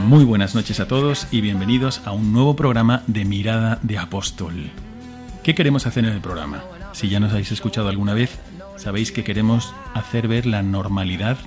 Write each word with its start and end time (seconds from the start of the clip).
Muy 0.00 0.24
buenas 0.24 0.54
noches 0.54 0.80
a 0.80 0.88
todos 0.88 1.28
y 1.30 1.40
bienvenidos 1.40 2.00
a 2.04 2.10
un 2.10 2.32
nuevo 2.32 2.56
programa 2.56 3.02
de 3.06 3.24
Mirada 3.24 3.78
de 3.82 3.98
Apóstol. 3.98 4.70
¿Qué 5.44 5.54
queremos 5.54 5.86
hacer 5.86 6.04
en 6.04 6.12
el 6.12 6.20
programa? 6.20 6.64
Si 6.92 7.08
ya 7.08 7.20
nos 7.20 7.30
habéis 7.30 7.52
escuchado 7.52 7.88
alguna 7.88 8.14
vez, 8.14 8.38
sabéis 8.76 9.12
que 9.12 9.22
queremos 9.22 9.74
hacer 9.94 10.26
ver 10.26 10.44
la 10.44 10.62
normalidad 10.62 11.38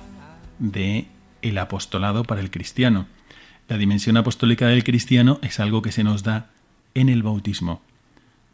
de 0.58 1.06
el 1.42 1.58
apostolado 1.58 2.24
para 2.24 2.40
el 2.40 2.50
cristiano. 2.50 3.06
La 3.68 3.76
dimensión 3.76 4.16
apostólica 4.16 4.66
del 4.68 4.82
cristiano 4.82 5.38
es 5.42 5.60
algo 5.60 5.82
que 5.82 5.92
se 5.92 6.04
nos 6.04 6.22
da 6.22 6.50
en 6.94 7.08
el 7.08 7.22
bautismo. 7.22 7.82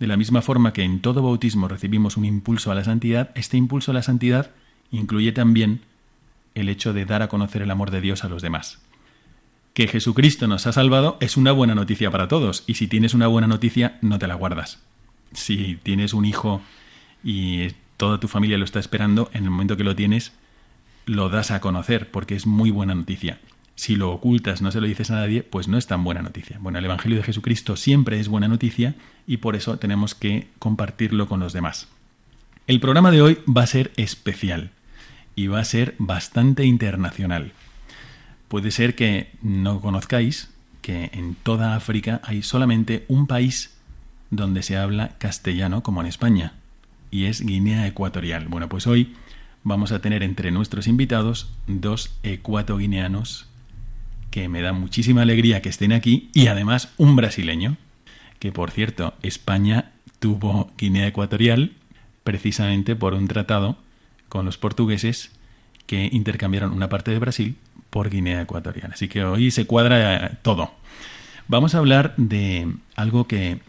De 0.01 0.07
la 0.07 0.17
misma 0.17 0.43
forma 0.43 0.73
que 0.73 0.83
en 0.83 1.01
todo 1.01 1.23
bautismo 1.23 1.69
recibimos 1.69 2.17
un 2.17 2.25
impulso 2.25 2.73
a 2.73 2.75
la 2.75 2.85
santidad, 2.85 3.31
este 3.37 3.57
impulso 3.57 3.93
a 3.93 3.95
la 3.95 4.03
santidad 4.03 4.51
incluye 4.91 5.33
también 5.33 5.83
el 6.61 6.69
hecho 6.69 6.93
de 6.93 7.05
dar 7.05 7.23
a 7.23 7.29
conocer 7.29 7.63
el 7.63 7.71
amor 7.71 7.91
de 7.91 8.01
Dios 8.01 8.25
a 8.25 8.29
los 8.29 8.43
demás. 8.43 8.81
Que 9.75 9.87
Jesucristo 9.87 10.49
nos 10.49 10.67
ha 10.67 10.73
salvado 10.73 11.19
es 11.21 11.37
una 11.37 11.53
buena 11.53 11.75
noticia 11.75 12.11
para 12.11 12.29
todos, 12.29 12.65
y 12.67 12.75
si 12.75 12.89
tienes 12.89 13.15
una 13.15 13.29
buena 13.29 13.47
noticia, 13.47 13.99
no 14.03 14.19
te 14.19 14.27
la 14.27 14.35
guardas. 14.35 14.83
Si 15.33 15.79
tienes 15.83 16.15
un 16.15 16.25
hijo 16.25 16.61
y 17.23 17.69
toda 17.97 18.19
tu 18.19 18.29
familia 18.29 18.59
lo 18.59 18.65
está 18.65 18.81
esperando, 18.81 19.31
en 19.33 19.45
el 19.45 19.51
momento 19.51 19.77
que 19.77 19.85
lo 19.85 19.95
tienes, 19.95 20.33
lo 21.07 21.29
das 21.29 21.51
a 21.51 21.61
conocer, 21.61 22.11
porque 22.11 22.35
es 22.35 22.47
muy 22.47 22.71
buena 22.71 22.95
noticia. 22.95 23.39
Si 23.77 23.95
lo 23.95 24.11
ocultas, 24.11 24.61
no 24.61 24.73
se 24.73 24.81
lo 24.81 24.89
dices 24.89 25.13
a 25.13 25.17
nadie, 25.17 25.45
pues 25.45 25.69
no 25.69 25.79
es 25.79 25.87
tan 25.87 26.03
buena 26.03 26.23
noticia. 26.23 26.59
Bueno, 26.61 26.81
el 26.81 26.85
Evangelio 26.85 27.19
de 27.19 27.23
Jesucristo 27.23 27.77
siempre 27.77 28.19
es 28.19 28.27
buena 28.27 28.49
noticia 28.49 28.97
y 29.27 29.37
por 29.37 29.55
eso 29.55 29.79
tenemos 29.79 30.17
que 30.17 30.49
compartirlo 30.59 31.29
con 31.29 31.39
los 31.39 31.53
demás. 31.53 31.87
El 32.67 32.81
programa 32.81 33.13
de 33.13 33.23
hoy 33.23 33.39
va 33.47 33.63
a 33.63 33.69
ser 33.69 33.93
especial 33.97 34.73
y 35.39 35.47
va 35.47 35.61
a 35.61 35.65
ser 35.65 35.95
bastante 35.99 36.65
internacional. 36.65 37.53
Puede 38.49 38.73
ser 38.73 38.97
que 38.97 39.31
no 39.41 39.81
conozcáis 39.81 40.51
que 40.83 41.11
en 41.13 41.37
toda 41.37 41.77
África 41.77 42.21
hay 42.25 42.43
solamente 42.43 43.05
un 43.07 43.29
país 43.29 43.79
donde 44.33 44.65
se 44.65 44.77
habla 44.77 45.17
castellano 45.19 45.85
como 45.85 46.01
en 46.01 46.09
España, 46.09 46.55
y 47.13 47.27
es 47.27 47.47
Guinea 47.47 47.87
Ecuatorial. 47.87 48.49
Bueno, 48.49 48.69
pues 48.69 48.89
hoy 48.89 49.15
vamos 49.63 49.93
a 49.93 50.01
tener 50.01 50.25
entre 50.25 50.51
nuestros 50.51 50.89
invitados 50.89 51.53
dos 51.69 52.19
ecuatoguineanos 52.25 53.47
que 54.33 54.49
me 54.49 54.61
da 54.61 54.73
muchísima 54.73 55.23
alegría 55.23 55.63
que 55.63 55.69
estén 55.69 55.93
aquí 55.93 56.31
y 56.35 56.49
además 56.49 56.93
un 56.97 57.15
brasileño, 57.15 57.77
que 58.41 58.51
por 58.51 58.73
cierto, 58.73 59.15
España 59.23 59.93
tuvo 60.19 60.73
Guinea 60.77 61.07
Ecuatorial 61.07 61.75
precisamente 62.25 62.97
por 62.97 63.15
un 63.15 63.29
tratado 63.29 63.79
con 64.29 64.45
los 64.45 64.59
portugueses 64.59 65.31
que 65.87 66.09
intercambiaron 66.13 66.73
una 66.73 66.89
parte 66.89 67.11
de 67.11 67.19
Brasil 67.19 67.57
por 67.91 68.11
Guinea 68.11 68.43
Ecuatorial. 68.43 68.93
Así 68.93 69.09
que 69.09 69.25
hoy 69.25 69.51
se 69.51 69.67
cuadra 69.67 70.27
eh, 70.27 70.31
todo. 70.43 70.71
Vamos 71.49 71.75
a 71.75 71.79
hablar 71.79 72.15
de 72.19 72.71
algo 72.95 73.27
que 73.27 73.61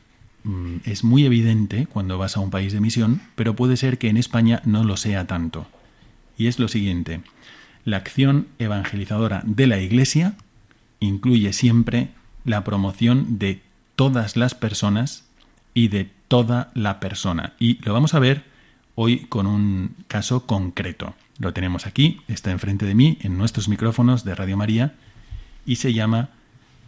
mm, 0.44 0.78
es 0.84 1.04
muy 1.04 1.26
evidente 1.26 1.88
cuando 1.88 2.18
vas 2.18 2.36
a 2.36 2.42
un 2.42 2.52
país 2.52 2.74
de 2.74 2.82
misión, 2.82 3.22
pero 3.36 3.56
puede 3.56 3.78
ser 3.78 3.98
que 3.98 4.10
en 4.10 4.18
España 4.18 4.62
no 4.66 4.84
lo 4.84 4.98
sea 4.98 5.28
tanto. 5.28 5.68
Y 6.38 6.48
es 6.48 6.60
lo 6.60 6.68
siguiente. 6.68 7.22
La 7.86 7.98
acción 7.98 8.48
evangelizadora 8.60 9.42
de 9.46 9.68
la 9.68 9.80
Iglesia 9.80 10.36
incluye 11.00 11.54
siempre 11.54 12.10
la 12.44 12.64
promoción 12.64 13.40
de 13.40 13.62
todas 13.96 14.36
las 14.36 14.56
personas 14.56 15.26
y 15.74 15.88
de 15.88 16.10
toda 16.28 16.72
la 16.74 17.00
persona. 17.00 17.54
Y 17.60 17.84
lo 17.86 17.94
vamos 17.94 18.14
a 18.14 18.20
ver 18.20 18.44
hoy 19.02 19.20
con 19.30 19.48
un 19.48 19.96
caso 20.10 20.46
concreto. 20.46 21.14
Lo 21.38 21.54
tenemos 21.54 21.88
aquí, 21.88 22.20
está 22.28 22.52
enfrente 22.52 22.86
de 22.86 22.96
mí, 22.96 23.18
en 23.22 23.38
nuestros 23.38 23.70
micrófonos 23.70 24.26
de 24.26 24.36
Radio 24.36 24.58
María, 24.58 24.94
y 25.66 25.78
se 25.78 25.94
llama 25.94 26.32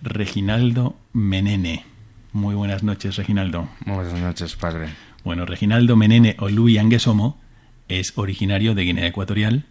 Reginaldo 0.01 0.97
Menene. 1.13 1.85
Muy 2.33 2.53
buenas 2.53 2.83
noches, 2.83 3.15
Reginaldo. 3.15 3.69
Muy 3.85 3.95
buenas 3.95 4.19
noches, 4.19 4.57
padre. 4.57 4.89
Bueno, 5.23 5.45
Reginaldo 5.45 5.95
Menene 5.95 6.35
o 6.39 6.49
Luis 6.49 6.79
Anguesomo 6.79 7.39
es 7.87 8.17
originario 8.17 8.75
de 8.75 8.83
Guinea 8.83 9.07
Ecuatorial 9.07 9.63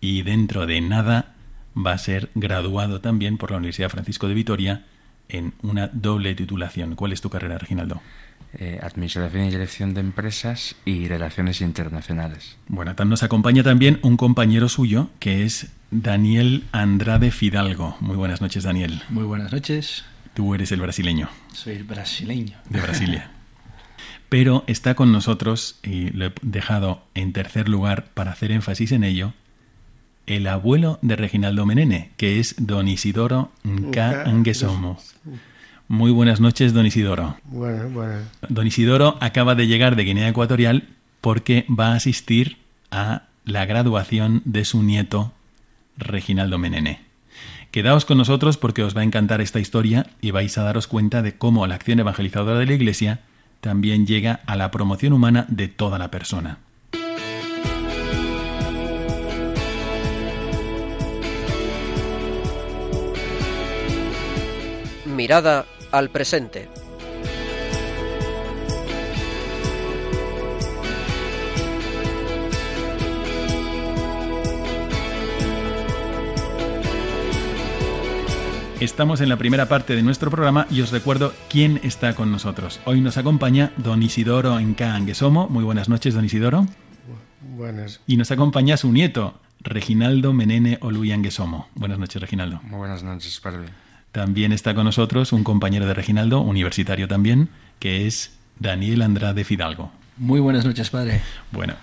y 0.00 0.22
dentro 0.22 0.64
de 0.64 0.80
nada 0.80 1.34
va 1.76 1.92
a 1.92 1.98
ser 1.98 2.30
graduado 2.34 3.02
también 3.02 3.36
por 3.36 3.50
la 3.50 3.58
Universidad 3.58 3.90
Francisco 3.90 4.26
de 4.26 4.32
Vitoria 4.32 4.86
en 5.28 5.52
una 5.60 5.88
doble 5.88 6.34
titulación. 6.34 6.94
¿Cuál 6.94 7.12
es 7.12 7.20
tu 7.20 7.28
carrera, 7.28 7.58
Reginaldo? 7.58 8.00
Eh, 8.58 8.78
Administración 8.82 9.44
y 9.44 9.50
Dirección 9.50 9.94
de 9.94 10.00
Empresas 10.00 10.76
y 10.84 11.08
Relaciones 11.08 11.60
Internacionales. 11.60 12.56
Bueno, 12.68 12.94
nos 13.04 13.22
acompaña 13.22 13.62
también 13.62 13.98
un 14.02 14.16
compañero 14.16 14.68
suyo 14.68 15.10
que 15.18 15.44
es 15.44 15.72
Daniel 15.90 16.64
Andrade 16.70 17.30
Fidalgo. 17.30 17.96
Muy 18.00 18.16
buenas 18.16 18.40
noches, 18.40 18.62
Daniel. 18.62 19.02
Muy 19.08 19.24
buenas 19.24 19.52
noches. 19.52 20.04
Tú 20.34 20.54
eres 20.54 20.72
el 20.72 20.80
brasileño 20.80 21.28
Soy 21.52 21.74
el 21.74 21.84
brasileño. 21.84 22.56
de 22.68 22.80
Brasilia. 22.80 23.30
Pero 24.28 24.64
está 24.66 24.94
con 24.94 25.12
nosotros, 25.12 25.78
y 25.82 26.10
lo 26.10 26.26
he 26.26 26.32
dejado 26.42 27.04
en 27.14 27.32
tercer 27.32 27.68
lugar 27.68 28.06
para 28.14 28.32
hacer 28.32 28.50
énfasis 28.50 28.92
en 28.92 29.04
ello, 29.04 29.32
el 30.26 30.46
abuelo 30.46 30.98
de 31.02 31.16
Reginaldo 31.16 31.66
Menene, 31.66 32.10
que 32.16 32.40
es 32.40 32.54
don 32.58 32.88
Isidoro 32.88 33.52
Nka 33.62 34.22
Anguesomo. 34.22 34.98
Muy 35.88 36.12
buenas 36.12 36.40
noches, 36.40 36.72
don 36.72 36.86
Isidoro. 36.86 37.36
Bueno, 37.44 37.88
bueno. 37.90 38.22
Don 38.48 38.66
Isidoro 38.66 39.16
acaba 39.20 39.54
de 39.54 39.66
llegar 39.66 39.96
de 39.96 40.04
Guinea 40.04 40.28
Ecuatorial 40.28 40.88
porque 41.20 41.66
va 41.68 41.88
a 41.88 41.96
asistir 41.96 42.58
a 42.90 43.24
la 43.44 43.66
graduación 43.66 44.40
de 44.44 44.64
su 44.64 44.82
nieto, 44.82 45.32
Reginaldo 45.98 46.58
Menene. 46.58 47.00
Quedaos 47.70 48.04
con 48.04 48.18
nosotros 48.18 48.56
porque 48.56 48.82
os 48.82 48.96
va 48.96 49.02
a 49.02 49.04
encantar 49.04 49.40
esta 49.40 49.60
historia 49.60 50.06
y 50.20 50.30
vais 50.30 50.56
a 50.56 50.62
daros 50.62 50.86
cuenta 50.86 51.22
de 51.22 51.36
cómo 51.36 51.66
la 51.66 51.74
acción 51.74 52.00
evangelizadora 52.00 52.58
de 52.58 52.66
la 52.66 52.74
Iglesia 52.74 53.20
también 53.60 54.06
llega 54.06 54.40
a 54.46 54.56
la 54.56 54.70
promoción 54.70 55.12
humana 55.12 55.44
de 55.48 55.68
toda 55.68 55.98
la 55.98 56.10
persona. 56.10 56.58
Mirada 65.14 65.64
al 65.92 66.10
presente. 66.10 66.68
Estamos 78.80 79.20
en 79.20 79.28
la 79.28 79.38
primera 79.38 79.66
parte 79.66 79.94
de 79.96 80.02
nuestro 80.02 80.30
programa 80.30 80.66
y 80.68 80.80
os 80.82 80.90
recuerdo 80.90 81.32
quién 81.48 81.80
está 81.84 82.14
con 82.14 82.30
nosotros. 82.30 82.80
Hoy 82.84 83.00
nos 83.00 83.16
acompaña 83.16 83.72
don 83.78 84.02
Isidoro 84.02 84.58
Enca 84.58 84.94
Anguesomo. 84.94 85.48
Muy 85.48 85.64
buenas 85.64 85.88
noches, 85.88 86.12
don 86.14 86.24
Isidoro. 86.24 86.66
Buenas. 87.40 88.00
Y 88.06 88.16
nos 88.16 88.30
acompaña 88.30 88.76
su 88.76 88.92
nieto, 88.92 89.40
Reginaldo 89.60 90.32
Menene 90.34 90.78
Olui 90.82 91.12
Anguesomo. 91.12 91.68
Buenas 91.74 91.98
noches, 91.98 92.20
Reginaldo. 92.20 92.60
Muy 92.64 92.78
buenas 92.78 93.02
noches, 93.02 93.40
padre. 93.40 93.83
También 94.14 94.52
está 94.52 94.76
con 94.76 94.84
nosotros 94.84 95.32
un 95.32 95.42
compañero 95.42 95.86
de 95.86 95.92
Reginaldo, 95.92 96.40
universitario 96.40 97.08
también, 97.08 97.48
que 97.80 98.06
es 98.06 98.38
Daniel 98.60 99.02
Andrade 99.02 99.42
Fidalgo. 99.42 99.90
Muy 100.18 100.38
buenas 100.38 100.64
noches, 100.64 100.88
padre. 100.88 101.20
Bueno, 101.50 101.74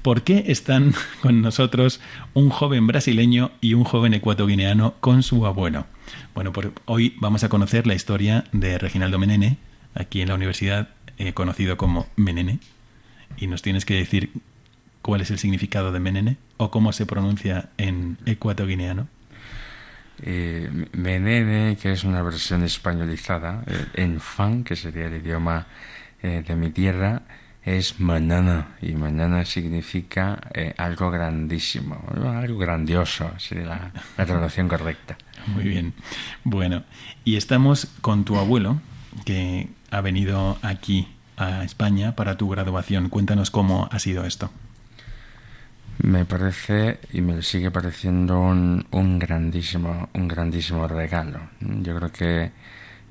¿por 0.00 0.22
qué 0.22 0.44
están 0.46 0.94
con 1.20 1.42
nosotros 1.42 2.00
un 2.32 2.48
joven 2.48 2.86
brasileño 2.86 3.50
y 3.60 3.74
un 3.74 3.84
joven 3.84 4.14
ecuatoguineano 4.14 4.94
con 5.00 5.22
su 5.22 5.44
abuelo? 5.44 5.84
Bueno, 6.34 6.50
por 6.50 6.72
hoy 6.86 7.14
vamos 7.20 7.44
a 7.44 7.50
conocer 7.50 7.86
la 7.86 7.94
historia 7.94 8.44
de 8.52 8.78
Reginaldo 8.78 9.18
Menene, 9.18 9.58
aquí 9.94 10.22
en 10.22 10.28
la 10.28 10.34
universidad, 10.34 10.88
eh, 11.18 11.34
conocido 11.34 11.76
como 11.76 12.06
Menene. 12.16 12.58
Y 13.36 13.48
nos 13.48 13.60
tienes 13.60 13.84
que 13.84 13.96
decir 13.96 14.30
cuál 15.02 15.20
es 15.20 15.30
el 15.30 15.38
significado 15.38 15.92
de 15.92 16.00
Menene 16.00 16.38
o 16.56 16.70
cómo 16.70 16.94
se 16.94 17.04
pronuncia 17.04 17.68
en 17.76 18.16
ecuatoguineano. 18.24 19.08
Eh, 20.22 20.70
Menene, 20.92 21.76
que 21.80 21.92
es 21.92 22.04
una 22.04 22.22
versión 22.22 22.62
españolizada, 22.62 23.62
eh, 23.66 23.86
en 23.94 24.20
fan, 24.20 24.64
que 24.64 24.76
sería 24.76 25.06
el 25.06 25.16
idioma 25.16 25.66
eh, 26.22 26.42
de 26.46 26.56
mi 26.56 26.70
tierra, 26.70 27.22
es 27.62 27.98
mañana 27.98 28.76
y 28.80 28.92
mañana 28.92 29.44
significa 29.44 30.40
eh, 30.54 30.72
algo 30.78 31.10
grandísimo, 31.10 32.02
algo 32.14 32.58
grandioso, 32.58 33.32
sería 33.38 33.66
la, 33.66 33.90
la 34.16 34.24
traducción 34.24 34.68
correcta. 34.68 35.18
Muy 35.48 35.64
bien. 35.64 35.92
Bueno, 36.44 36.84
y 37.24 37.36
estamos 37.36 37.88
con 38.00 38.24
tu 38.24 38.36
abuelo, 38.36 38.80
que 39.24 39.68
ha 39.90 40.00
venido 40.00 40.58
aquí 40.62 41.08
a 41.36 41.64
España 41.64 42.14
para 42.14 42.36
tu 42.36 42.48
graduación. 42.48 43.08
Cuéntanos 43.08 43.50
cómo 43.50 43.88
ha 43.90 43.98
sido 43.98 44.24
esto. 44.24 44.50
Me 45.98 46.24
parece 46.24 47.00
y 47.12 47.20
me 47.22 47.42
sigue 47.42 47.70
pareciendo 47.70 48.38
un, 48.40 48.86
un 48.90 49.18
grandísimo, 49.18 50.08
un 50.14 50.28
grandísimo 50.28 50.86
regalo. 50.86 51.40
Yo 51.60 51.96
creo 51.96 52.12
que 52.12 52.52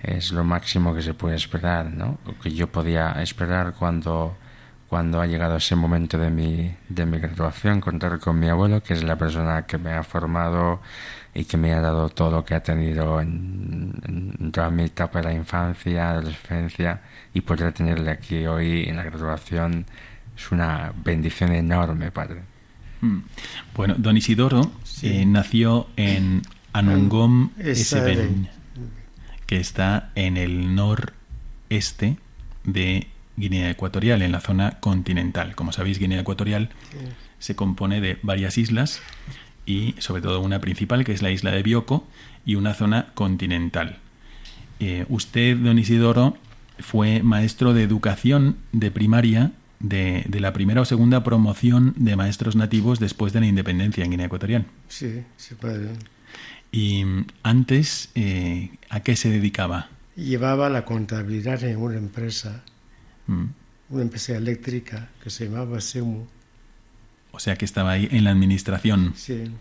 es 0.01 0.31
lo 0.31 0.43
máximo 0.43 0.93
que 0.93 1.01
se 1.01 1.13
puede 1.15 1.35
esperar, 1.35 1.91
¿no? 1.91 2.19
O 2.25 2.39
que 2.41 2.51
yo 2.53 2.71
podía 2.71 3.11
esperar 3.23 3.73
cuando, 3.73 4.37
cuando 4.87 5.19
ha 5.19 5.25
llegado 5.25 5.57
ese 5.57 5.75
momento 5.75 6.17
de 6.19 6.29
mi, 6.29 6.75
de 6.87 7.05
mi 7.07 7.17
graduación, 7.17 7.81
contar 7.81 8.19
con 8.19 8.39
mi 8.39 8.49
abuelo, 8.49 8.83
que 8.83 8.93
es 8.93 9.03
la 9.03 9.17
persona 9.17 9.65
que 9.65 9.77
me 9.79 9.93
ha 9.93 10.03
formado 10.03 10.79
y 11.33 11.45
que 11.45 11.57
me 11.57 11.73
ha 11.73 11.81
dado 11.81 12.09
todo 12.09 12.31
lo 12.31 12.45
que 12.45 12.55
ha 12.55 12.63
tenido 12.63 13.19
en, 13.19 13.93
en 14.39 14.51
toda 14.51 14.69
mi 14.69 14.83
etapa 14.83 15.19
de 15.19 15.25
la 15.25 15.33
infancia, 15.33 16.11
adolescencia, 16.11 17.01
y 17.33 17.41
poder 17.41 17.73
tenerle 17.73 18.11
aquí 18.11 18.45
hoy 18.45 18.83
en 18.87 18.97
la 18.97 19.03
graduación 19.03 19.85
es 20.37 20.51
una 20.51 20.93
bendición 21.03 21.51
enorme, 21.51 22.11
padre. 22.11 22.54
Mm. 23.05 23.23
Bueno, 23.75 23.95
don 23.97 24.17
Isidoro 24.17 24.71
Sí. 24.83 25.07
eh, 25.07 25.25
nació 25.25 25.87
en 25.95 26.41
Anungom 26.73 27.51
Eseben, 27.59 28.49
que 29.45 29.57
está 29.57 30.11
en 30.15 30.37
el 30.37 30.75
noreste 30.75 32.17
de 32.63 33.07
Guinea 33.37 33.69
Ecuatorial, 33.69 34.21
en 34.21 34.31
la 34.31 34.39
zona 34.39 34.79
continental. 34.79 35.55
Como 35.55 35.71
sabéis, 35.71 35.99
Guinea 35.99 36.21
Ecuatorial 36.21 36.69
se 37.39 37.55
compone 37.55 38.01
de 38.01 38.17
varias 38.23 38.57
islas 38.57 39.01
y 39.65 39.95
sobre 39.99 40.21
todo 40.21 40.39
una 40.41 40.59
principal, 40.61 41.03
que 41.03 41.11
es 41.11 41.21
la 41.21 41.31
isla 41.31 41.51
de 41.51 41.63
Bioko, 41.63 42.07
y 42.45 42.55
una 42.55 42.73
zona 42.73 43.07
continental. 43.13 43.97
Eh, 44.79 45.05
usted, 45.09 45.57
don 45.57 45.79
Isidoro, 45.79 46.37
fue 46.79 47.23
maestro 47.23 47.73
de 47.73 47.83
educación 47.83 48.57
de 48.71 48.91
primaria 48.91 49.51
de, 49.89 50.23
de 50.27 50.39
la 50.39 50.53
primera 50.53 50.81
o 50.81 50.85
segunda 50.85 51.23
promoción 51.23 51.93
de 51.97 52.15
maestros 52.15 52.55
nativos 52.55 52.99
después 52.99 53.33
de 53.33 53.41
la 53.41 53.47
independencia 53.47 54.03
en 54.03 54.11
Guinea 54.11 54.27
Ecuatorial. 54.27 54.65
Sí, 54.87 55.23
sí, 55.37 55.55
padre. 55.55 55.89
Y 56.71 57.05
mm, 57.05 57.27
antes, 57.43 58.09
eh, 58.15 58.71
¿a 58.89 58.99
qué 59.01 59.15
se 59.15 59.29
dedicaba? 59.29 59.89
Llevaba 60.15 60.69
la 60.69 60.85
contabilidad 60.85 61.63
en 61.63 61.77
una 61.77 61.97
empresa, 61.97 62.63
Mm, 63.27 63.45
una 63.89 64.01
empresa 64.03 64.35
eléctrica 64.35 65.09
que 65.23 65.29
se 65.29 65.45
llamaba 65.45 65.81
SEMU. 65.81 66.27
O 67.31 67.39
sea 67.39 67.55
que 67.55 67.65
estaba 67.65 67.91
ahí 67.91 68.07
en 68.11 68.23
la 68.23 68.31
administración. 68.31 69.13
Sí, 69.15 69.51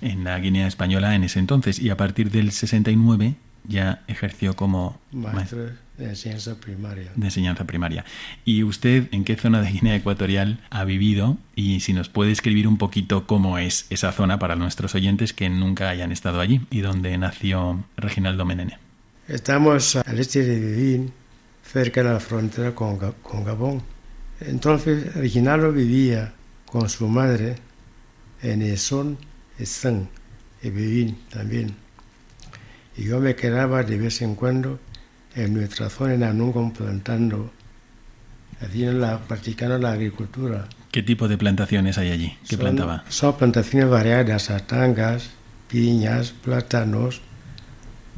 en 0.00 0.24
la 0.24 0.38
Guinea 0.38 0.66
Española 0.66 1.14
en 1.14 1.24
ese 1.24 1.38
entonces 1.38 1.78
y 1.78 1.90
a 1.90 1.96
partir 1.96 2.30
del 2.30 2.50
69 2.50 3.36
ya 3.66 4.02
ejerció 4.06 4.54
como 4.54 5.00
maestro 5.12 5.58
maestro 5.60 5.83
de 5.98 6.06
enseñanza 6.06 6.56
primaria. 6.56 7.10
de 7.14 7.26
enseñanza 7.26 7.64
primaria. 7.64 8.04
¿Y 8.44 8.62
usted 8.62 9.08
en 9.12 9.24
qué 9.24 9.36
zona 9.36 9.62
de 9.62 9.70
Guinea 9.70 9.96
Ecuatorial 9.96 10.60
ha 10.70 10.84
vivido? 10.84 11.38
Y 11.54 11.80
si 11.80 11.92
nos 11.92 12.08
puede 12.08 12.32
escribir 12.32 12.66
un 12.66 12.78
poquito 12.78 13.26
cómo 13.26 13.58
es 13.58 13.86
esa 13.90 14.12
zona 14.12 14.38
para 14.38 14.56
nuestros 14.56 14.94
oyentes 14.94 15.32
que 15.32 15.48
nunca 15.48 15.88
hayan 15.88 16.10
estado 16.12 16.40
allí 16.40 16.62
y 16.70 16.80
donde 16.80 17.16
nació 17.18 17.84
Reginaldo 17.96 18.44
Menene. 18.44 18.78
Estamos 19.28 19.96
al 19.96 20.18
este 20.18 20.44
de 20.44 20.58
Vivín, 20.60 21.12
cerca 21.62 22.02
de 22.02 22.10
la 22.10 22.20
frontera 22.20 22.74
con, 22.74 22.98
con 22.98 23.44
Gabón. 23.44 23.82
Entonces, 24.40 25.14
Reginaldo 25.14 25.72
vivía 25.72 26.34
con 26.66 26.88
su 26.88 27.08
madre 27.08 27.56
en 28.42 28.62
Esón, 28.62 29.16
Están, 29.58 30.08
y 30.62 30.70
Vivín 30.70 31.16
también. 31.30 31.74
Y 32.96 33.04
yo 33.04 33.20
me 33.20 33.34
quedaba 33.34 33.82
de 33.82 33.96
vez 33.96 34.20
en 34.22 34.34
cuando 34.34 34.78
en 35.36 35.54
nuestra 35.54 35.90
zona 35.90 36.14
en 36.14 36.22
Anungom 36.22 36.72
plantando, 36.72 37.52
haciendo 38.60 38.98
la, 38.98 39.18
practicando 39.18 39.78
la 39.78 39.92
agricultura. 39.92 40.66
¿Qué 40.90 41.02
tipo 41.02 41.26
de 41.28 41.36
plantaciones 41.38 41.98
hay 41.98 42.10
allí? 42.10 42.36
¿Qué 42.48 42.56
Son- 42.56 42.60
plantaba? 42.60 43.04
Son 43.08 43.36
plantaciones 43.36 43.88
variadas, 43.90 44.50
atangas, 44.50 45.30
piñas, 45.68 46.30
plátanos, 46.30 47.20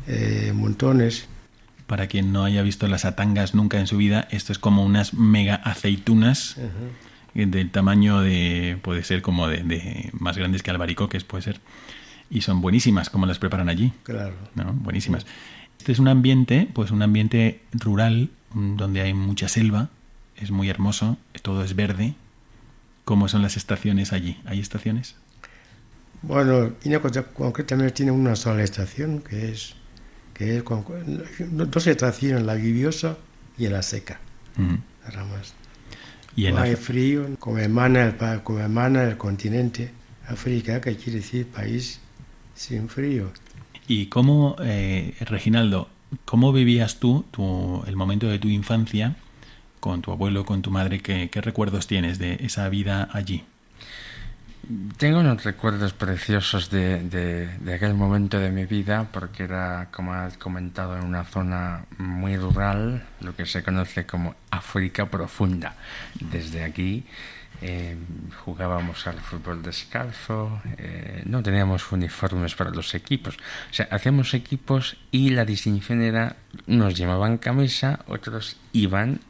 eh, 0.07 0.53
montones. 0.55 1.29
Para 1.87 2.07
quien 2.09 2.33
no 2.33 2.45
haya 2.45 2.63
visto 2.63 2.87
las 2.89 3.05
atangas 3.05 3.55
nunca 3.55 3.79
en 3.79 3.87
su 3.87 3.97
vida, 3.97 4.27
esto 4.31 4.53
es 4.53 4.59
como 4.59 4.85
unas 4.85 5.15
mega 5.15 5.55
aceitunas 5.55 6.57
Ujú. 6.59 7.41
eh, 7.41 7.47
del 7.47 7.71
tamaño 7.71 8.21
de, 8.21 8.79
puede 8.83 9.05
ser 9.05 9.23
como 9.23 9.49
de, 9.49 9.62
de 9.62 10.11
más 10.12 10.37
grandes 10.37 10.62
que 10.62 10.71
albaricoques, 10.71 11.25
puede 11.25 11.43
ser. 11.43 11.61
Y 12.29 12.41
son 12.41 12.61
buenísimas, 12.61 13.09
como 13.09 13.25
las 13.25 13.39
preparan 13.39 13.69
allí. 13.69 13.93
Claro. 14.03 14.35
¿no? 14.57 14.73
Buenísimas. 14.73 15.27
Este 15.87 15.93
es 15.93 15.99
un 16.00 16.09
ambiente, 16.09 16.69
pues 16.75 16.91
un 16.91 17.00
ambiente 17.00 17.61
rural, 17.73 18.31
mm, 18.55 18.75
donde 18.75 19.03
hay 19.03 19.15
mucha 19.15 19.47
selva, 19.49 19.88
es 20.35 20.50
muy 20.50 20.69
hermoso, 20.69 21.17
todo 21.43 21.62
es 21.62 21.77
verde. 21.77 22.17
¿Cómo 23.05 23.29
son 23.29 23.41
las 23.41 23.56
estaciones 23.56 24.12
allí? 24.12 24.37
¿Hay 24.47 24.59
estaciones? 24.59 25.15
Bueno, 26.23 26.73
Ecuatorial 26.83 27.33
concretamente 27.33 27.93
tiene 27.93 28.11
una 28.11 28.35
sola 28.35 28.65
estación, 28.65 29.21
que 29.21 29.53
es, 29.53 29.77
que 30.35 30.56
es 30.56 30.65
dos 31.53 31.87
estaciones, 31.87 32.43
la 32.43 32.56
lluviosa 32.56 33.17
y 33.56 33.69
la 33.69 33.81
seca, 33.85 34.19
nada 34.59 35.25
más. 35.27 35.55
Y 36.35 36.47
en 36.47 36.55
No 36.55 36.62
la- 36.62 36.66
hay 36.66 36.75
frío, 36.75 37.28
como 37.38 37.59
emana, 37.59 38.07
el, 38.07 38.43
como 38.43 38.59
emana 38.59 39.05
el 39.05 39.16
continente 39.16 39.93
África, 40.26 40.81
que 40.81 40.97
quiere 40.97 41.21
decir 41.21 41.47
país 41.47 42.00
sin 42.57 42.88
frío. 42.88 43.31
¿Y 43.88 44.07
cómo, 44.07 44.57
eh, 44.61 45.14
Reginaldo, 45.21 45.88
cómo 46.25 46.52
vivías 46.52 46.99
tú 46.99 47.25
tu- 47.31 47.85
el 47.87 47.97
momento 47.97 48.26
de 48.26 48.38
tu 48.38 48.49
infancia 48.49 49.16
con 49.81 50.02
tu 50.02 50.11
abuelo, 50.12 50.45
con 50.45 50.62
tu 50.62 50.71
madre? 50.71 51.00
¿Qué, 51.00 51.28
recuerdos 51.35 51.87
tienes 51.87 52.19
de 52.19 52.35
esa 52.40 52.69
vida 52.69 53.09
allí? 53.12 53.45
Tengo 54.97 55.21
unos 55.21 55.45
recuerdos 55.45 55.93
preciosos 55.93 56.71
de 56.71 57.49
aquel 57.73 57.95
momento 57.95 58.40
de 58.40 58.50
mi 58.50 58.64
vida 58.64 59.07
porque 59.12 59.45
era, 59.45 59.90
como 59.93 60.12
has 60.12 60.37
comentado, 60.38 60.99
en 60.99 61.05
una 61.05 61.23
zona 61.25 61.85
muy 61.99 62.37
rural, 62.37 63.07
lo 63.21 63.37
que 63.37 63.47
se 63.47 63.62
conoce 63.62 64.07
como 64.07 64.35
África 64.50 65.07
profunda. 65.07 65.76
Desde 66.19 66.64
aquí 66.64 67.05
eh, 67.63 67.97
jugábamos 68.45 69.07
al 69.07 69.21
fútbol 69.21 69.63
descalzo, 69.63 70.61
eh, 70.79 71.23
no 71.27 71.43
teníamos 71.43 71.91
uniformes 71.93 72.55
para 72.55 72.71
los 72.71 72.95
equipos. 72.95 73.37
O 73.37 73.75
sea, 73.75 73.89
hacíamos 73.91 74.35
equipos 74.35 74.97
y 75.11 75.31
la 75.31 75.45
distinción 75.45 76.03
era, 76.03 76.37
unos 76.67 76.95
llevaban 76.97 77.39
camisa, 77.39 78.01
otros 78.07 78.57
iban 78.73 79.21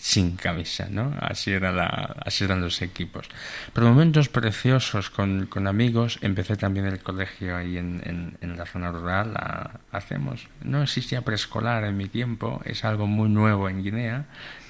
sin 0.00 0.36
camisa, 0.36 0.86
¿no? 0.88 1.12
Así, 1.20 1.50
era 1.50 1.72
la, 1.72 2.14
así 2.24 2.44
eran 2.44 2.60
los 2.60 2.80
equipos. 2.82 3.26
Pero 3.72 3.88
momentos 3.88 4.28
preciosos 4.28 5.10
con, 5.10 5.46
con 5.46 5.66
amigos. 5.66 6.18
Empecé 6.22 6.56
también 6.56 6.86
el 6.86 7.00
colegio 7.00 7.56
ahí 7.56 7.76
en, 7.78 8.00
en, 8.04 8.38
en 8.40 8.56
la 8.56 8.64
zona 8.64 8.92
rural. 8.92 9.34
a- 9.36 9.80
hacemos, 9.90 10.46
no 10.62 10.84
existía 10.84 11.22
preescolar 11.22 11.82
en 11.82 11.96
mi 11.96 12.06
tiempo, 12.06 12.62
es 12.64 12.84
algo 12.84 13.08
muy 13.08 13.28
nuevo 13.28 13.68
en 13.68 13.82
Guinea. 13.82 14.26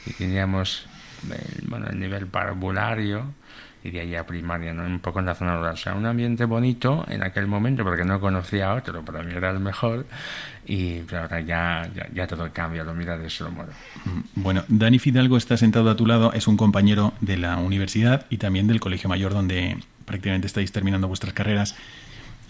Y 0.06 0.14
teníamos 0.14 0.86
bueno, 1.68 1.86
el 1.88 1.98
nivel 1.98 2.26
parvulario 2.26 3.24
y 3.84 3.90
de 3.90 4.00
ahí 4.00 4.14
a 4.16 4.26
primaria, 4.26 4.72
¿no? 4.74 4.84
un 4.84 4.98
poco 4.98 5.20
en 5.20 5.26
la 5.26 5.34
zona 5.36 5.56
rural. 5.56 5.74
O 5.74 5.76
sea, 5.76 5.94
un 5.94 6.04
ambiente 6.04 6.44
bonito 6.44 7.04
en 7.08 7.22
aquel 7.22 7.46
momento 7.46 7.84
porque 7.84 8.04
no 8.04 8.20
conocía 8.20 8.70
a 8.72 8.74
otro, 8.74 9.04
para 9.04 9.22
mí 9.22 9.32
era 9.34 9.50
el 9.50 9.60
mejor. 9.60 10.04
Y 10.66 11.00
ahora 11.14 11.40
ya, 11.40 11.88
ya, 11.94 12.08
ya 12.12 12.26
todo 12.26 12.50
cambia, 12.52 12.82
lo 12.84 12.92
mira 12.94 13.16
de 13.16 13.26
otro 13.26 13.50
modo. 13.52 13.68
Mm, 14.04 14.20
Bueno, 14.42 14.64
Dani 14.68 14.98
Fidalgo 14.98 15.36
está 15.36 15.56
sentado 15.56 15.90
a 15.90 15.96
tu 15.96 16.06
lado, 16.06 16.32
es 16.32 16.46
un 16.48 16.56
compañero 16.56 17.14
de 17.20 17.36
la 17.38 17.56
universidad 17.58 18.26
y 18.30 18.38
también 18.38 18.66
del 18.66 18.80
Colegio 18.80 19.08
Mayor 19.08 19.32
donde 19.32 19.78
prácticamente 20.04 20.46
estáis 20.48 20.72
terminando 20.72 21.06
vuestras 21.08 21.32
carreras. 21.32 21.76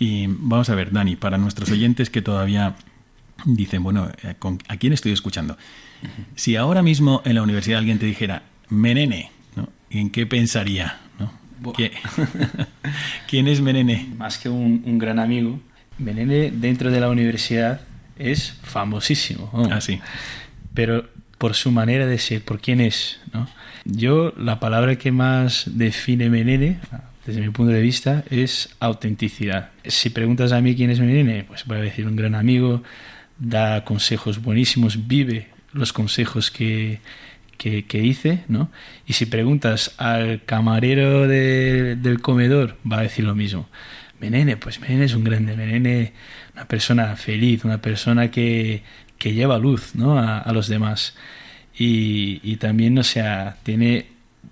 Y 0.00 0.26
vamos 0.28 0.70
a 0.70 0.74
ver, 0.74 0.92
Dani, 0.92 1.16
para 1.16 1.38
nuestros 1.38 1.70
oyentes 1.70 2.08
que 2.08 2.22
todavía 2.22 2.74
dicen, 3.44 3.82
bueno, 3.82 4.10
eh, 4.22 4.34
¿con- 4.38 4.58
¿a 4.68 4.76
quién 4.78 4.92
estoy 4.92 5.12
escuchando? 5.12 5.58
Si 6.36 6.56
ahora 6.56 6.82
mismo 6.82 7.20
en 7.24 7.34
la 7.34 7.42
universidad 7.42 7.78
alguien 7.80 7.98
te 7.98 8.06
dijera, 8.06 8.42
Menene, 8.70 9.30
¿no? 9.56 9.68
¿En 9.90 10.10
qué 10.10 10.26
pensaría? 10.26 10.98
¿no? 11.18 11.32
¿Quién 13.28 13.48
es 13.48 13.60
Menene? 13.60 14.08
Más 14.16 14.38
que 14.38 14.48
un, 14.48 14.82
un, 14.84 14.98
gran 14.98 15.18
amigo, 15.18 15.60
Menene 15.98 16.50
dentro 16.50 16.90
de 16.90 17.00
la 17.00 17.08
universidad 17.08 17.80
es 18.18 18.52
famosísimo. 18.62 19.50
¿no? 19.52 19.72
Ah, 19.72 19.80
sí. 19.80 20.00
Pero 20.74 21.08
por 21.38 21.54
su 21.54 21.70
manera 21.70 22.06
de 22.06 22.18
ser, 22.18 22.44
por 22.44 22.60
quién 22.60 22.80
es. 22.80 23.20
¿no? 23.32 23.48
Yo, 23.84 24.32
la 24.36 24.60
palabra 24.60 24.96
que 24.96 25.12
más 25.12 25.64
define 25.66 26.28
Menene, 26.28 26.80
desde 27.24 27.40
mi 27.40 27.50
punto 27.50 27.72
de 27.72 27.80
vista, 27.80 28.24
es 28.28 28.74
autenticidad. 28.80 29.70
Si 29.84 30.10
preguntas 30.10 30.52
a 30.52 30.60
mí 30.60 30.74
quién 30.74 30.90
es 30.90 31.00
Menene, 31.00 31.44
pues 31.44 31.64
voy 31.64 31.78
a 31.78 31.82
decir 31.82 32.06
un 32.06 32.16
gran 32.16 32.34
amigo, 32.34 32.82
da 33.38 33.84
consejos 33.84 34.42
buenísimos, 34.42 35.06
vive 35.06 35.48
los 35.72 35.92
consejos 35.92 36.50
que, 36.50 37.00
que, 37.58 37.98
hice, 38.02 38.44
¿no? 38.48 38.70
Y 39.06 39.12
si 39.14 39.26
preguntas 39.26 39.94
al 39.98 40.44
camarero 40.44 41.28
del 41.28 42.20
comedor, 42.22 42.76
va 42.90 43.00
a 43.00 43.02
decir 43.02 43.24
lo 43.24 43.34
mismo. 43.34 43.68
Menene, 44.20 44.56
pues 44.56 44.80
Menene 44.80 45.04
es 45.04 45.14
un 45.14 45.24
grande, 45.24 45.56
Menene, 45.56 46.12
una 46.54 46.66
persona 46.66 47.16
feliz, 47.16 47.64
una 47.64 47.82
persona 47.82 48.30
que, 48.30 48.82
que 49.18 49.34
lleva 49.34 49.58
luz, 49.58 49.94
¿no? 49.94 50.18
A, 50.18 50.50
los 50.52 50.68
demás. 50.68 51.14
Y, 51.76 52.40
y, 52.42 52.56
también, 52.56 52.98
o 52.98 53.04
sea, 53.04 53.56
tiene, 53.62 54.06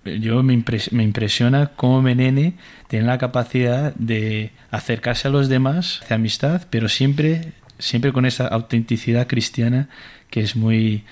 yo 0.05 0.43
me, 0.43 0.63
me 0.93 1.03
impresiona 1.03 1.69
cómo 1.77 2.03
Menene 2.03 2.55
tiene 2.89 3.07
la 3.07 3.19
capacidad 3.19 3.95
de 3.95 4.53
acercarse 4.71 5.29
a 5.29 5.31
los 5.31 5.49
demás, 5.49 6.03
de 6.09 6.15
amistad, 6.15 6.67
pero 6.71 6.89
siempre 6.89 7.53
siempre 7.79 8.13
con 8.13 8.27
esa 8.27 8.47
autenticidad 8.47 9.27
cristiana 9.27 9.89
que 10.31 10.41
es 10.41 10.57
muy, 10.57 11.05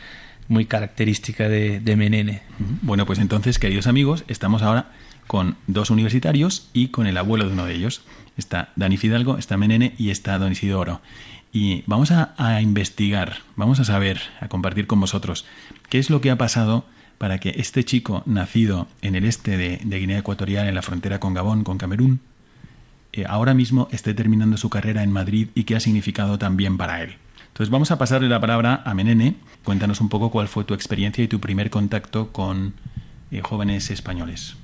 muy 0.49 0.67
característica 0.67 1.49
de, 1.49 1.97
Menene. 1.97 2.43
Bueno, 2.83 3.07
pues 3.07 3.19
entonces, 3.19 3.59
queridos 3.59 3.87
amigos, 3.87 4.25
estamos 4.29 4.63
ahora 4.63 4.93
con 5.27 5.57
dos 5.67 5.91
universitarios 5.91 6.69
y 6.73 6.89
con 6.89 7.07
el 7.07 7.17
abuelo 7.17 7.47
de 7.47 7.53
uno 7.53 7.67
de 7.67 7.75
ellos. 7.75 8.03
Está 8.37 8.73
Dani 8.77 8.97
Fidalgo, 8.97 9.39
está 9.39 9.57
Menene 9.57 9.95
y 9.99 10.11
está 10.11 10.39
Don 10.39 10.53
Isidoro. 10.53 11.01
Y 11.53 11.85
vamos 11.87 12.11
a, 12.11 12.61
investigar, 12.61 13.39
vamos 13.55 13.79
a 13.79 13.85
saber, 13.85 14.21
a 14.41 14.49
compartir 14.49 14.87
con 14.87 14.99
vosotros 14.99 15.47
qué 15.89 15.99
es 15.99 16.11
lo 16.11 16.21
que 16.21 16.31
ha 16.31 16.37
pasado 16.37 16.85
para 17.19 17.39
que 17.39 17.55
este 17.57 17.85
chico 17.85 18.25
nacido 18.27 18.89
en 19.03 19.15
el 19.15 19.25
este 19.25 19.57
de, 19.57 19.81
de 19.85 19.99
Guinea 20.01 20.19
Ecuatorial, 20.19 20.67
en 20.67 20.75
la 20.75 20.83
frontera 20.83 21.21
con 21.21 21.33
Gabón, 21.33 21.63
con 21.63 21.79
Camerún, 21.79 22.21
eh, 23.17 23.25
ahora 23.29 23.55
mismo 23.55 23.87
esté 23.93 24.13
terminando 24.13 24.57
su 24.57 24.69
carrera 24.69 25.05
en 25.05 25.13
Madrid 25.13 25.49
y 25.55 25.63
qué 25.63 25.77
ha 25.77 25.81
significado 25.81 26.37
también 26.37 26.77
para 26.77 27.01
él. 27.01 27.15
Entonces 27.55 27.71
vamos 27.71 27.93
a 27.93 27.99
pasarle 27.99 28.29
la 28.29 28.41
palabra 28.41 28.83
a 28.85 28.95
Menene. 28.95 29.37
Cuéntanos 29.63 30.01
un 30.01 30.09
poco 30.09 30.33
cuál 30.33 30.49
fue 30.49 30.65
tu 30.65 30.75
experiencia 30.75 31.23
y 31.23 31.29
tu 31.29 31.39
primer 31.39 31.71
contacto 31.71 32.33
con 32.33 32.75
eh, 33.31 33.43
jóvenes 33.43 33.93
españoles. 33.93 34.57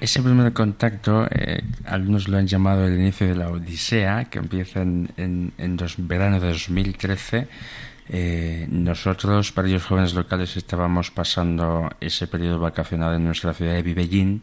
Ese 0.00 0.22
primer 0.22 0.54
contacto, 0.54 1.28
eh, 1.30 1.62
algunos 1.84 2.26
lo 2.26 2.38
han 2.38 2.46
llamado 2.46 2.86
el 2.86 2.98
inicio 2.98 3.28
de 3.28 3.34
la 3.34 3.50
Odisea, 3.50 4.30
que 4.30 4.38
empieza 4.38 4.80
en, 4.80 5.52
en, 5.58 5.76
dos, 5.76 5.96
verano 5.98 6.40
de 6.40 6.48
2013. 6.48 7.48
nosotros, 8.70 9.54
varios 9.54 9.84
jóvenes 9.84 10.14
locales, 10.14 10.56
estábamos 10.56 11.10
pasando 11.10 11.90
ese 12.00 12.28
periodo 12.28 12.60
vacacional 12.60 13.14
en 13.14 13.26
nuestra 13.26 13.52
ciudad 13.52 13.74
de 13.74 13.82
Vivellín 13.82 14.42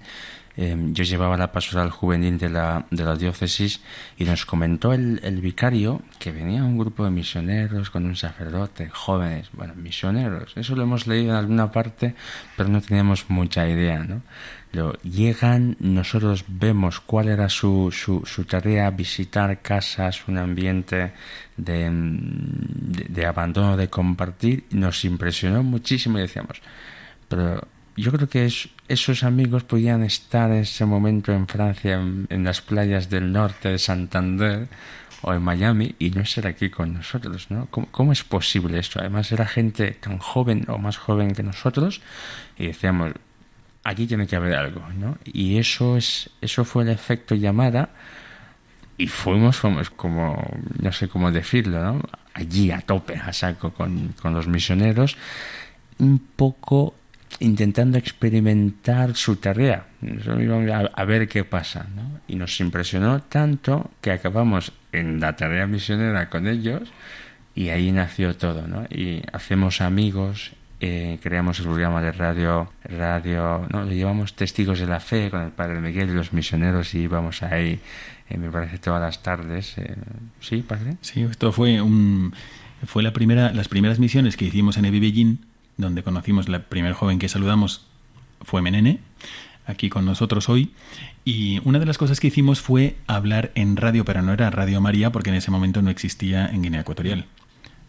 Em, 0.57 0.93
yo 0.93 1.03
llevaba 1.03 1.35
la 1.35 1.51
pastoral 1.51 1.89
juvenil 1.89 2.37
de 2.37 2.49
la, 2.49 2.85
de 2.89 3.03
la 3.03 3.17
diócesis 3.17 3.81
y 4.17 4.23
nos 4.23 4.45
comentó 4.45 4.93
el, 4.93 5.19
el, 5.21 5.41
vicario 5.41 6.01
que 6.17 6.31
venía 6.31 6.63
un 6.63 6.77
grupo 6.77 7.03
de 7.03 7.11
misioneros 7.11 7.89
con 7.89 8.05
un 8.05 8.15
sacerdote, 8.15 8.89
jóvenes, 8.89 9.49
bueno, 9.51 9.75
misioneros. 9.75 10.53
Eso 10.55 10.75
lo 10.75 10.83
hemos 10.83 11.07
leído 11.07 11.31
en 11.31 11.37
alguna 11.37 11.71
parte, 11.71 12.15
pero 12.55 12.69
no 12.69 12.81
teníamos 12.81 13.29
mucha 13.29 13.67
idea, 13.67 13.99
¿no? 13.99 14.21
Lo, 14.71 14.93
llegan, 15.01 15.75
nosotros 15.79 16.45
vemos 16.47 17.01
cuál 17.01 17.27
era 17.27 17.49
su, 17.49 17.91
su, 17.91 18.23
su 18.25 18.45
tarea, 18.45 18.89
visitar 18.91 19.61
casas, 19.61 20.25
un 20.27 20.37
ambiente 20.37 21.13
de, 21.57 21.89
de, 21.91 23.05
de 23.09 23.25
abandono, 23.25 23.75
de 23.75 23.89
compartir, 23.89 24.65
nos 24.71 25.03
impresionó 25.03 25.63
muchísimo 25.63 26.17
y 26.17 26.21
decíamos, 26.21 26.61
pero 27.27 27.67
yo 27.95 28.11
creo 28.11 28.27
que 28.27 28.51
esos 28.87 29.23
amigos 29.23 29.63
podían 29.63 30.03
estar 30.03 30.51
en 30.51 30.59
ese 30.59 30.85
momento 30.85 31.31
en 31.31 31.47
Francia, 31.47 31.93
en, 31.93 32.43
las 32.43 32.61
playas 32.61 33.09
del 33.09 33.31
norte 33.31 33.69
de 33.69 33.77
Santander 33.79 34.67
o 35.21 35.33
en 35.33 35.41
Miami 35.41 35.95
y 35.97 36.11
no 36.11 36.21
estar 36.21 36.45
aquí 36.45 36.69
con 36.69 36.93
nosotros, 36.93 37.49
¿no? 37.49 37.67
¿Cómo, 37.67 38.11
es 38.11 38.23
posible 38.23 38.79
esto? 38.79 38.99
Además 38.99 39.31
era 39.31 39.45
gente 39.45 39.91
tan 39.91 40.17
joven 40.17 40.65
o 40.67 40.77
más 40.77 40.97
joven 40.97 41.33
que 41.33 41.41
nosotros 41.41 42.01
y 42.57 42.67
decíamos, 42.67 43.13
aquí 43.83 44.07
tiene 44.07 44.27
que 44.27 44.35
haber 44.35 44.55
algo, 44.55 44.81
¿no? 44.97 45.17
Y 45.23 45.57
eso 45.57 45.95
es, 45.95 46.29
eso 46.41 46.65
fue 46.65 46.83
el 46.83 46.89
efecto 46.89 47.33
llamada 47.33 47.89
y 48.97 49.07
fuimos, 49.07 49.55
fuimos 49.55 49.89
como, 49.89 50.45
no 50.81 50.91
sé 50.91 51.07
cómo 51.07 51.31
decirlo, 51.31 51.81
¿no? 51.81 52.01
Allí 52.33 52.71
a 52.71 52.81
tope, 52.81 53.15
a 53.15 53.31
saco 53.31 53.73
con, 53.73 54.09
con 54.21 54.33
los 54.33 54.47
misioneros, 54.47 55.15
un 55.97 56.19
poco 56.19 56.93
intentando 57.39 57.97
experimentar 57.97 59.15
su 59.15 59.37
tarea. 59.37 59.85
A, 60.93 61.03
ver 61.05 61.27
qué 61.27 61.43
pasa. 61.43 61.87
Y 62.27 62.35
nos 62.35 62.59
impresionó 62.59 63.21
tanto 63.21 63.91
que 64.01 64.11
acabamos 64.11 64.71
en 64.91 65.19
la 65.19 65.35
tarea 65.35 65.67
misionera 65.67 66.29
con 66.29 66.47
ellos 66.47 66.89
y 67.53 67.69
ahí 67.69 67.91
nació 67.91 68.35
todo. 68.35 68.67
¿no? 68.67 68.85
Y 68.89 69.21
hacemos 69.31 69.81
amigos, 69.81 70.53
eh, 70.79 71.19
creamos 71.21 71.59
el 71.59 71.65
programa 71.65 72.01
de 72.01 72.11
radio, 72.11 72.71
radio 72.83 73.67
¿no? 73.71 73.85
llevamos 73.89 74.35
testigos 74.35 74.79
de 74.79 74.87
la 74.87 74.99
fe 74.99 75.29
con 75.29 75.41
el 75.41 75.51
padre 75.51 75.79
Miguel 75.79 76.09
y 76.09 76.13
los 76.13 76.33
misioneros 76.33 76.93
y 76.93 76.99
íbamos 76.99 77.43
ahí, 77.43 77.79
eh, 78.29 78.37
me 78.37 78.49
parece, 78.49 78.77
todas 78.77 79.01
las 79.01 79.23
tardes. 79.23 79.77
Eh, 79.77 79.95
¿Sí, 80.39 80.57
padre? 80.57 80.97
Sí, 81.01 81.23
esto 81.23 81.51
fue 81.51 81.81
un... 81.81 82.33
Fue 82.85 83.01
la 83.01 83.13
primera, 83.13 83.51
las 83.51 83.67
primeras 83.67 83.99
misiones 83.99 84.37
que 84.37 84.45
hicimos 84.45 84.77
en 84.77 84.85
Evibellín, 84.85 85.45
donde 85.77 86.03
conocimos 86.03 86.49
la 86.49 86.59
primer 86.59 86.93
joven 86.93 87.19
que 87.19 87.29
saludamos 87.29 87.85
fue 88.41 88.61
Menene, 88.61 88.99
aquí 89.65 89.89
con 89.89 90.05
nosotros 90.05 90.49
hoy. 90.49 90.71
Y 91.23 91.59
una 91.63 91.79
de 91.79 91.85
las 91.85 91.97
cosas 91.97 92.19
que 92.19 92.27
hicimos 92.27 92.61
fue 92.61 92.95
hablar 93.07 93.51
en 93.55 93.77
radio, 93.77 94.05
pero 94.05 94.21
no 94.21 94.33
era 94.33 94.49
Radio 94.49 94.81
María, 94.81 95.11
porque 95.11 95.31
en 95.31 95.37
ese 95.37 95.51
momento 95.51 95.81
no 95.81 95.89
existía 95.89 96.47
en 96.47 96.61
Guinea 96.61 96.81
Ecuatorial 96.81 97.25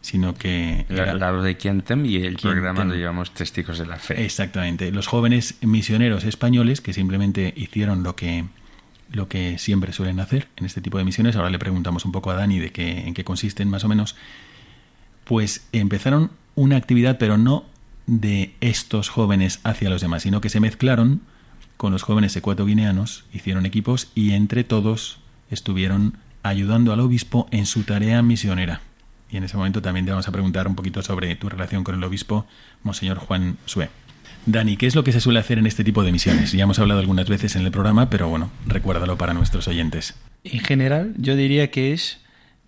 sino 0.07 0.35
que... 0.35 0.87
Era 0.89 1.15
la, 1.15 1.33
de 1.33 1.57
Quientem 1.57 2.07
y 2.07 2.17
el 2.17 2.37
programa 2.37 2.85
lo 2.85 2.95
llamamos 2.95 3.33
Testigos 3.35 3.79
de 3.79 3.87
la 3.87 3.97
Fe. 3.97 4.25
Exactamente. 4.25 4.93
Los 4.93 5.09
jóvenes 5.09 5.57
misioneros 5.63 6.23
españoles 6.23 6.81
que 6.81 6.93
simplemente 6.93 7.53
hicieron 7.57 8.05
lo 8.05 8.15
que, 8.15 8.45
lo 9.11 9.29
que 9.29 9.59
siempre 9.59 9.93
suelen 9.93 10.21
hacer 10.21 10.47
en 10.57 10.65
este 10.65 10.81
tipo 10.81 10.99
de 10.99 11.05
misiones, 11.05 11.35
ahora 11.35 11.51
le 11.51 11.59
preguntamos 11.59 12.05
un 12.05 12.13
poco 12.13 12.31
a 12.31 12.35
Dani 12.35 12.61
de 12.61 12.71
qué, 12.71 13.01
en 13.01 13.15
qué 13.15 13.25
consisten 13.25 13.69
más 13.69 13.83
o 13.83 13.89
menos, 13.89 14.15
pues 15.25 15.67
empezaron 15.73 16.31
una 16.55 16.77
actividad, 16.77 17.19
pero 17.19 17.37
no 17.37 17.65
de 18.07 18.55
estos 18.61 19.09
jóvenes 19.09 19.61
hacia 19.65 19.91
los 19.91 20.01
demás, 20.01 20.23
sino 20.23 20.41
que 20.41 20.49
se 20.49 20.61
mezclaron 20.61 21.23
con 21.77 21.93
los 21.93 22.03
jóvenes 22.03 22.35
ecuatoguineanos, 22.37 23.25
hicieron 23.33 23.67
equipos 23.67 24.11
y 24.15 24.33
entre 24.33 24.65
todos 24.65 25.19
estuvieron 25.51 26.17
ayudando 26.43 26.93
al 26.93 27.01
obispo 27.01 27.49
en 27.51 27.67
su 27.67 27.83
tarea 27.83 28.23
misionera. 28.23 28.81
Y 29.31 29.37
en 29.37 29.45
ese 29.45 29.57
momento 29.57 29.83
también 29.83 30.07
te 30.07 30.13
vamos 30.13 30.29
a 30.29 30.33
preguntar 30.33 30.69
un 30.69 30.77
poquito 30.77 31.03
sobre 31.03 31.35
tu 31.35 31.49
relación 31.49 31.85
con 31.85 31.97
el 31.97 32.05
obispo, 32.05 32.47
Monseñor 32.83 33.19
Juan 33.19 33.59
Sue. 33.67 33.89
Dani, 34.47 34.77
¿qué 34.77 34.87
es 34.87 34.95
lo 34.95 35.03
que 35.03 35.11
se 35.11 35.21
suele 35.21 35.41
hacer 35.41 35.59
en 35.59 35.67
este 35.67 35.83
tipo 35.83 36.05
de 36.05 36.13
misiones? 36.13 36.53
Ya 36.53 36.63
hemos 36.63 36.79
hablado 36.79 37.01
algunas 37.01 37.29
veces 37.29 37.57
en 37.57 37.65
el 37.65 37.73
programa, 37.73 38.09
pero 38.09 38.29
bueno, 38.29 38.51
recuérdalo 38.65 39.19
para 39.19 39.35
nuestros 39.35 39.67
oyentes. 39.67 40.15
En 40.45 40.61
general, 40.61 41.15
yo 41.19 41.35
diría 41.35 41.73
que 41.73 41.93
es 41.93 42.21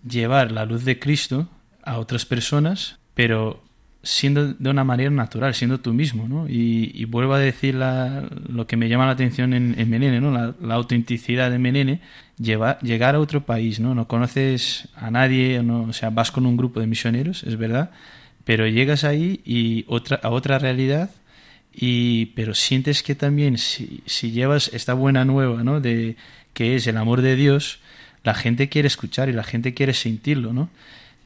llevar 0.07 0.51
la 0.51 0.65
luz 0.65 0.83
de 0.83 0.99
Cristo 0.99 1.47
a 1.81 1.97
otras 1.97 2.25
personas, 2.25 2.99
pero 3.13 3.63
siendo 4.01 4.53
de 4.53 4.69
una 4.69 4.83
manera 4.83 5.09
natural, 5.09 5.53
siendo 5.53 5.79
tú 5.79 5.93
mismo, 5.93 6.27
¿no? 6.27 6.47
Y, 6.47 7.03
vuelvo 7.05 7.33
a 7.33 7.39
decir 7.39 7.75
lo 7.75 8.65
que 8.65 8.77
me 8.77 8.87
llama 8.87 9.05
la 9.05 9.11
atención 9.11 9.53
en, 9.53 9.89
Menene, 9.89 10.21
¿no? 10.21 10.31
La, 10.31 10.75
autenticidad 10.75 11.51
de 11.51 11.59
Menene, 11.59 12.01
llegar 12.37 13.15
a 13.15 13.19
otro 13.19 13.45
país, 13.45 13.79
¿no? 13.79 13.93
No 13.95 14.07
conoces 14.07 14.87
a 14.95 15.11
nadie, 15.11 15.61
no, 15.63 15.83
o 15.83 15.93
sea, 15.93 16.09
vas 16.11 16.31
con 16.31 16.45
un 16.45 16.55
grupo 16.55 16.79
de 16.79 16.87
misioneros, 16.87 17.43
es 17.43 17.57
verdad, 17.57 17.91
pero 18.45 18.67
llegas 18.67 19.03
ahí 19.03 19.41
y 19.45 19.85
otra, 19.87 20.19
a 20.23 20.29
otra 20.29 20.59
realidad, 20.59 21.09
y, 21.73 22.27
pero 22.27 22.53
sientes 22.55 23.03
que 23.03 23.15
también 23.15 23.57
si, 23.57 24.01
si 24.05 24.31
llevas 24.31 24.69
esta 24.73 24.93
buena 24.93 25.25
nueva, 25.25 25.63
¿no? 25.63 25.81
De 25.81 26.15
que 26.53 26.75
es 26.75 26.87
el 26.87 26.97
amor 26.97 27.21
de 27.21 27.35
Dios, 27.35 27.79
la 28.23 28.33
gente 28.33 28.69
quiere 28.69 28.87
escuchar 28.87 29.29
y 29.29 29.33
la 29.33 29.43
gente 29.43 29.73
quiere 29.73 29.93
sentirlo, 29.93 30.53
¿no? 30.53 30.69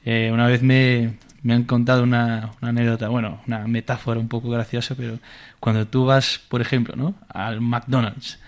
Eh, 0.06 0.32
una 0.34 0.48
vez 0.48 0.62
me, 0.62 1.14
me 1.44 1.54
han 1.54 1.64
contado 1.64 2.04
una, 2.04 2.52
anécdota, 2.62 3.10
bueno, 3.10 3.42
una 3.48 3.68
metáfora 3.68 4.20
un 4.20 4.30
poco 4.30 4.50
graciosa, 4.50 4.96
pero 4.96 5.20
cuando 5.60 5.86
tú 5.86 6.06
vas, 6.06 6.40
por 6.48 6.62
ejemplo, 6.62 6.96
¿no? 6.96 7.16
al 7.30 7.62
McDonald's 7.62 8.40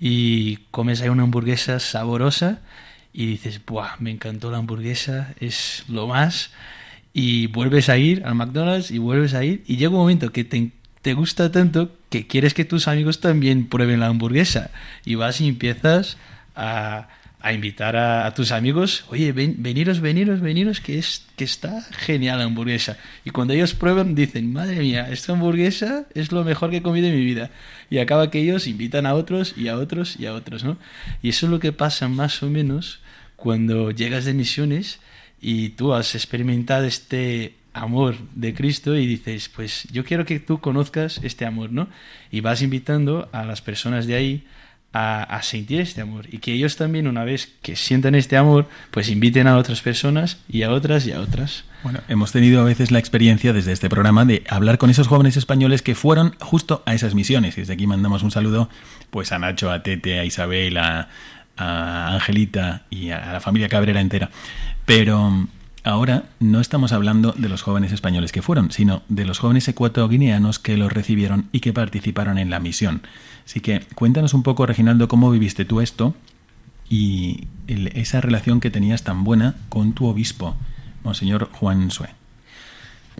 y 0.00 0.56
comes 0.70 1.02
ahí 1.02 1.08
una 1.08 1.24
hamburguesa 1.24 1.80
saborosa 1.80 2.60
y 3.12 3.26
dices, 3.26 3.60
¡buah! 3.64 3.96
Me 3.98 4.10
encantó 4.10 4.50
la 4.50 4.58
hamburguesa, 4.58 5.34
es 5.40 5.84
lo 5.88 6.06
más. 6.06 6.50
Y 7.12 7.46
vuelves 7.46 7.88
a 7.88 7.96
ir 7.96 8.24
al 8.24 8.34
McDonald's 8.34 8.90
y 8.90 8.98
vuelves 8.98 9.34
a 9.34 9.44
ir 9.44 9.62
y 9.66 9.76
llega 9.76 9.90
un 9.90 9.98
momento 9.98 10.32
que 10.32 10.42
te, 10.42 10.72
te 11.00 11.14
gusta 11.14 11.52
tanto 11.52 11.92
que 12.10 12.26
quieres 12.26 12.54
que 12.54 12.64
tus 12.64 12.88
amigos 12.88 13.20
también 13.20 13.66
prueben 13.68 14.00
la 14.00 14.06
hamburguesa. 14.06 14.70
Y 15.04 15.14
vas 15.14 15.40
y 15.40 15.48
empiezas 15.48 16.16
a, 16.56 17.08
a 17.44 17.52
invitar 17.52 17.94
a, 17.94 18.32
tus 18.32 18.52
amigos, 18.52 19.04
oye, 19.08 19.32
ven, 19.32 19.56
veniros, 19.58 20.00
veniros, 20.00 20.40
veniros, 20.40 20.80
que, 20.80 20.98
es, 20.98 21.26
que 21.36 21.44
está 21.44 21.82
genial 21.90 22.38
la 22.38 22.44
hamburguesa. 22.44 22.96
Y 23.22 23.30
cuando 23.30 23.52
ellos 23.52 23.74
prueban, 23.74 24.14
dicen, 24.14 24.50
madre 24.50 24.76
mía, 24.80 25.10
esta 25.10 25.34
hamburguesa 25.34 26.06
es 26.14 26.32
lo 26.32 26.42
mejor 26.42 26.70
que 26.70 26.78
he 26.78 26.82
comido 26.82 27.06
en 27.06 27.14
mi 27.14 27.22
vida. 27.22 27.50
Y 27.90 27.98
acaba 27.98 28.30
que 28.30 28.40
ellos 28.40 28.66
invitan 28.66 29.04
a 29.04 29.12
otros 29.12 29.52
y 29.58 29.68
a 29.68 29.76
otros 29.76 30.18
y 30.18 30.24
a 30.24 30.32
otros, 30.32 30.64
¿no? 30.64 30.78
Y 31.20 31.28
eso 31.28 31.44
es 31.44 31.52
lo 31.52 31.60
que 31.60 31.72
pasa 31.72 32.08
más 32.08 32.42
o 32.42 32.48
menos 32.48 33.00
cuando 33.36 33.90
llegas 33.90 34.24
de 34.24 34.32
misiones 34.32 35.00
y 35.38 35.68
tú 35.68 35.92
has 35.92 36.14
experimentado 36.14 36.86
este 36.86 37.56
amor 37.74 38.14
de 38.34 38.54
Cristo 38.54 38.96
y 38.96 39.06
dices, 39.06 39.50
pues 39.50 39.86
yo 39.92 40.02
quiero 40.02 40.24
que 40.24 40.40
tú 40.40 40.62
conozcas 40.62 41.20
este 41.22 41.44
amor, 41.44 41.72
¿no? 41.72 41.90
Y 42.30 42.40
vas 42.40 42.62
invitando 42.62 43.28
a 43.32 43.44
las 43.44 43.60
personas 43.60 44.06
de 44.06 44.14
ahí 44.14 44.46
a, 44.94 45.42
sentir 45.42 45.80
este 45.80 46.00
amor 46.00 46.26
y 46.30 46.38
que 46.38 46.52
ellos 46.52 46.76
también 46.76 47.08
una 47.08 47.24
vez 47.24 47.52
que 47.62 47.74
sientan 47.74 48.14
este 48.14 48.36
amor 48.36 48.68
pues 48.92 49.08
inviten 49.08 49.48
a 49.48 49.56
otras 49.56 49.80
personas 49.82 50.38
y 50.48 50.62
a 50.62 50.70
otras 50.70 51.06
y 51.06 51.12
a 51.12 51.20
otras. 51.20 51.64
Bueno, 51.82 51.98
hemos 52.08 52.30
tenido 52.30 52.60
a 52.60 52.64
veces 52.64 52.92
la 52.92 53.00
experiencia 53.00 53.52
desde 53.52 53.72
este 53.72 53.90
programa 53.90 54.24
de 54.24 54.44
hablar 54.48 54.78
con 54.78 54.90
esos 54.90 55.08
jóvenes 55.08 55.36
españoles 55.36 55.82
que 55.82 55.96
fueron 55.96 56.36
justo 56.38 56.82
a 56.86 56.94
esas 56.94 57.14
misiones 57.14 57.58
y 57.58 57.62
desde 57.62 57.74
aquí 57.74 57.88
mandamos 57.88 58.22
un 58.22 58.30
saludo 58.30 58.70
pues 59.10 59.32
a 59.32 59.38
Nacho, 59.40 59.70
a 59.70 59.82
Tete, 59.82 60.20
a 60.20 60.24
Isabel, 60.24 60.78
a, 60.78 61.08
a 61.56 62.14
Angelita 62.14 62.84
y 62.88 63.10
a 63.10 63.32
la 63.32 63.40
familia 63.40 63.68
Cabrera 63.68 64.00
entera. 64.00 64.30
Pero 64.86 65.48
Ahora 65.86 66.24
no 66.40 66.60
estamos 66.60 66.92
hablando 66.92 67.32
de 67.32 67.50
los 67.50 67.60
jóvenes 67.60 67.92
españoles 67.92 68.32
que 68.32 68.40
fueron, 68.40 68.70
sino 68.70 69.02
de 69.10 69.26
los 69.26 69.38
jóvenes 69.38 69.68
ecuatoguineanos 69.68 70.58
que 70.58 70.78
los 70.78 70.90
recibieron 70.90 71.50
y 71.52 71.60
que 71.60 71.74
participaron 71.74 72.38
en 72.38 72.48
la 72.48 72.58
misión. 72.58 73.02
Así 73.44 73.60
que 73.60 73.80
cuéntanos 73.94 74.32
un 74.32 74.42
poco, 74.42 74.64
Reginaldo, 74.64 75.08
cómo 75.08 75.30
viviste 75.30 75.66
tú 75.66 75.82
esto 75.82 76.14
y 76.88 77.48
esa 77.66 78.22
relación 78.22 78.60
que 78.60 78.70
tenías 78.70 79.04
tan 79.04 79.24
buena 79.24 79.56
con 79.68 79.92
tu 79.92 80.06
obispo, 80.06 80.56
Monseñor 81.02 81.50
Juan 81.52 81.90
Sue. 81.90 82.08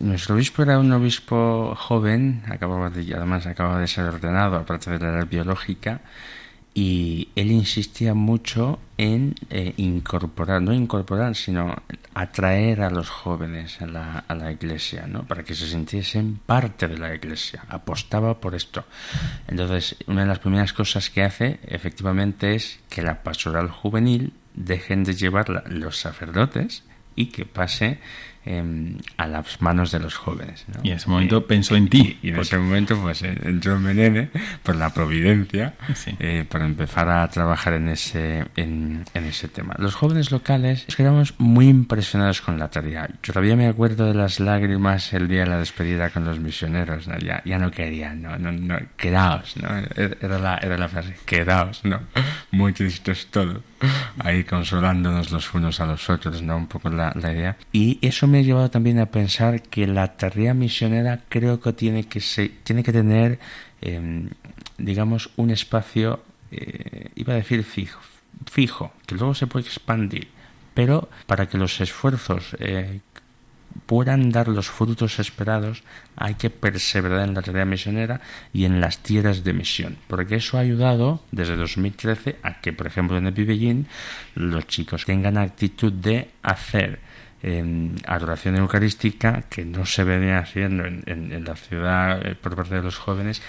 Nuestro 0.00 0.34
obispo 0.34 0.62
era 0.62 0.78
un 0.78 0.90
obispo 0.90 1.74
joven, 1.76 2.44
acababa 2.48 2.88
de, 2.88 3.14
además 3.14 3.46
acababa 3.46 3.78
de 3.78 3.88
ser 3.88 4.06
ordenado, 4.06 4.56
aparte 4.56 4.90
de 4.90 4.98
la 4.98 5.10
edad 5.10 5.28
biológica, 5.28 6.00
y 6.74 7.28
él 7.36 7.52
insistía 7.52 8.14
mucho 8.14 8.80
en 8.98 9.36
eh, 9.48 9.74
incorporar, 9.76 10.60
no 10.60 10.72
incorporar, 10.72 11.36
sino 11.36 11.74
atraer 12.14 12.82
a 12.82 12.90
los 12.90 13.08
jóvenes 13.08 13.80
a 13.80 13.86
la, 13.86 14.24
a 14.26 14.34
la 14.34 14.50
iglesia, 14.50 15.06
¿no? 15.06 15.22
para 15.24 15.44
que 15.44 15.54
se 15.54 15.68
sintiesen 15.68 16.40
parte 16.44 16.88
de 16.88 16.98
la 16.98 17.14
iglesia. 17.14 17.64
Apostaba 17.68 18.40
por 18.40 18.56
esto. 18.56 18.84
Entonces, 19.46 19.96
una 20.08 20.22
de 20.22 20.28
las 20.28 20.40
primeras 20.40 20.72
cosas 20.72 21.10
que 21.10 21.22
hace, 21.22 21.60
efectivamente, 21.66 22.56
es 22.56 22.80
que 22.90 23.02
la 23.02 23.22
pastoral 23.22 23.70
juvenil 23.70 24.32
dejen 24.54 25.04
de 25.04 25.14
llevarla 25.14 25.62
los 25.68 25.98
sacerdotes 25.98 26.82
y 27.14 27.26
que 27.26 27.46
pase 27.46 28.00
a 29.16 29.26
las 29.26 29.62
manos 29.62 29.90
de 29.90 30.00
los 30.00 30.14
jóvenes. 30.16 30.66
Y 30.82 30.90
en 30.90 30.96
ese 30.96 31.08
momento 31.08 31.46
pensó 31.46 31.76
en 31.76 31.88
ti. 31.88 32.18
Y, 32.22 32.28
en 32.28 32.38
ese 32.38 32.58
momento 32.58 32.96
pues 33.00 33.22
entró 33.22 33.78
Menene 33.78 34.30
por 34.62 34.76
la 34.76 34.92
providencia 34.92 35.74
eh, 36.18 36.44
para 36.48 36.66
empezar 36.66 37.08
a 37.08 37.28
trabajar 37.28 37.74
en 37.74 37.88
ese, 37.88 38.44
en, 38.56 39.04
ese 39.14 39.48
tema. 39.48 39.74
Los 39.78 39.94
jóvenes 39.94 40.30
locales 40.30 40.84
quedamos 40.94 41.34
muy 41.38 41.68
impresionados 41.68 42.40
con 42.40 42.58
la 42.58 42.70
tarea. 42.70 43.08
Yo 43.22 43.32
todavía 43.32 43.56
me 43.56 43.66
acuerdo 43.66 44.06
de 44.06 44.14
las 44.14 44.40
lágrimas 44.40 45.12
el 45.12 45.28
día 45.28 45.40
de 45.40 45.46
la 45.46 45.58
despedida 45.58 46.10
con 46.10 46.24
los 46.24 46.38
misioneros. 46.38 47.06
Ya, 47.24 47.42
ya 47.44 47.58
no 47.58 47.70
querían, 47.70 48.22
no, 48.22 48.36
no, 48.38 48.52
no, 48.52 48.76
quedaos, 48.96 49.56
¿no? 49.56 49.68
Era 49.96 50.38
la, 50.38 50.58
era 50.58 50.76
la 50.76 50.88
frase, 50.88 51.16
quedaos, 51.24 51.84
¿no? 51.84 52.00
Muy 52.50 52.72
tristes 52.72 53.28
todo. 53.30 53.62
Ahí 54.18 54.44
consolándonos 54.44 55.30
los 55.30 55.52
unos 55.54 55.80
a 55.80 55.86
los 55.86 56.08
otros, 56.08 56.42
¿no? 56.42 56.56
Un 56.56 56.66
poco 56.66 56.88
la, 56.90 57.12
la 57.14 57.32
idea. 57.32 57.56
Y 57.72 57.98
eso 58.02 58.26
me 58.26 58.33
ha 58.38 58.42
llevado 58.42 58.70
también 58.70 58.98
a 58.98 59.06
pensar 59.06 59.62
que 59.62 59.86
la 59.86 60.16
tarea 60.16 60.54
misionera 60.54 61.20
creo 61.28 61.60
que 61.60 61.72
tiene 61.72 62.04
que, 62.04 62.20
se, 62.20 62.48
tiene 62.48 62.82
que 62.82 62.92
tener, 62.92 63.38
em, 63.80 64.30
digamos, 64.78 65.30
un 65.36 65.50
espacio, 65.50 66.22
eh, 66.50 67.10
iba 67.14 67.34
a 67.34 67.36
decir 67.36 67.64
fijo, 67.64 68.00
fijo, 68.50 68.92
que 69.06 69.14
luego 69.14 69.34
se 69.34 69.46
puede 69.46 69.66
expandir, 69.66 70.28
pero 70.74 71.08
para 71.26 71.48
que 71.48 71.58
los 71.58 71.80
esfuerzos 71.80 72.56
eh, 72.58 73.00
puedan 73.86 74.30
dar 74.30 74.48
los 74.48 74.68
frutos 74.68 75.18
esperados, 75.18 75.82
hay 76.16 76.34
que 76.34 76.50
perseverar 76.50 77.28
en 77.28 77.34
la 77.34 77.42
tarea 77.42 77.64
misionera 77.64 78.20
y 78.52 78.64
en 78.64 78.80
las 78.80 78.98
tierras 78.98 79.44
de 79.44 79.52
misión, 79.52 79.96
porque 80.08 80.36
eso 80.36 80.56
ha 80.56 80.60
ayudado 80.60 81.22
desde 81.32 81.56
2013 81.56 82.36
a 82.42 82.60
que, 82.60 82.72
por 82.72 82.86
ejemplo, 82.86 83.16
en 83.16 83.26
Epibellín 83.26 83.86
los 84.34 84.66
chicos 84.66 85.04
tengan 85.04 85.36
actitud 85.36 85.92
de 85.92 86.30
hacer 86.42 87.00
en 87.44 87.96
adoración 88.06 88.56
eucarística 88.56 89.42
que 89.50 89.66
no 89.66 89.84
se 89.84 90.02
venía 90.02 90.38
haciendo 90.38 90.86
en, 90.86 91.44
la 91.44 91.56
ciudad 91.56 92.26
eh, 92.26 92.34
por 92.34 92.56
parte 92.56 92.76
de 92.76 92.82
los 92.82 92.96
jóvenes. 92.96 93.42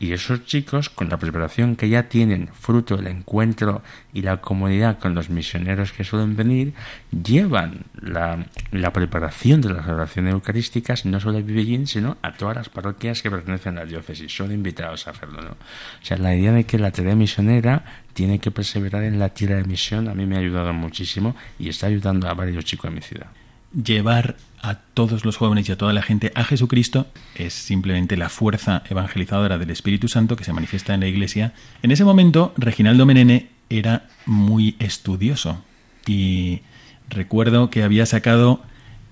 Y 0.00 0.14
esos 0.14 0.46
chicos 0.46 0.88
con 0.88 1.10
la 1.10 1.18
preparación 1.18 1.76
que 1.76 1.90
ya 1.90 2.04
tienen 2.04 2.48
fruto 2.48 2.96
del 2.96 3.08
encuentro 3.08 3.82
y 4.14 4.22
la 4.22 4.38
comunidad 4.38 4.98
con 4.98 5.14
los 5.14 5.28
misioneros 5.28 5.92
que 5.92 6.02
suelen 6.02 6.34
venir 6.34 6.72
llevan 7.10 7.84
la, 8.00 8.46
preparación 8.92 9.60
de 9.60 9.74
las 9.74 9.86
adoraciones 9.86 10.32
eucarísticas 10.32 11.04
no 11.04 11.20
solo 11.20 11.38
a 11.38 11.42
Vivellín 11.42 11.86
sino 11.86 12.16
a 12.22 12.32
todas 12.32 12.56
las 12.56 12.68
parroquias 12.70 13.20
que 13.20 13.30
pertenecen 13.30 13.76
a 13.76 13.80
la 13.80 13.86
diócesis. 13.86 14.34
Son 14.34 14.50
invitados 14.50 15.06
a 15.06 15.10
hacerlo 15.10 15.42
¿no? 15.42 15.50
o 15.50 16.04
sea 16.04 16.16
la 16.16 16.34
idea 16.34 16.52
de 16.52 16.64
que 16.64 16.78
la 16.78 16.90
tarea 16.90 17.14
misionera 17.14 17.84
tiene 18.14 18.38
que 18.38 18.50
perseverar 18.50 19.04
en 19.04 19.18
la 19.18 19.28
tierra 19.28 19.56
de 19.56 19.64
misión 19.64 20.08
a 20.08 20.14
mí 20.14 20.26
me 20.26 20.36
ha 20.36 20.40
ayudado 20.40 20.72
muchísimo 20.72 21.36
y 21.58 21.68
está 21.68 21.86
ayudando 21.86 22.28
a 22.28 22.34
varios 22.34 22.64
chicos 22.64 22.90
de 22.90 22.94
mi 22.96 23.02
ciudad 23.02 23.28
llevar 23.74 24.36
a 24.60 24.76
todos 24.76 25.24
los 25.24 25.36
jóvenes 25.36 25.68
y 25.68 25.72
a 25.72 25.78
toda 25.78 25.92
la 25.92 26.02
gente 26.02 26.30
a 26.34 26.44
Jesucristo 26.44 27.06
es 27.34 27.52
simplemente 27.52 28.16
la 28.16 28.28
fuerza 28.28 28.82
evangelizadora 28.88 29.58
del 29.58 29.70
Espíritu 29.70 30.08
Santo 30.08 30.36
que 30.36 30.44
se 30.44 30.52
manifiesta 30.52 30.94
en 30.94 31.00
la 31.00 31.08
Iglesia. 31.08 31.52
En 31.82 31.90
ese 31.90 32.04
momento, 32.04 32.54
Reginaldo 32.56 33.06
Menene 33.06 33.48
era 33.70 34.06
muy 34.26 34.76
estudioso 34.78 35.64
y 36.06 36.60
recuerdo 37.08 37.70
que 37.70 37.82
había 37.82 38.06
sacado 38.06 38.62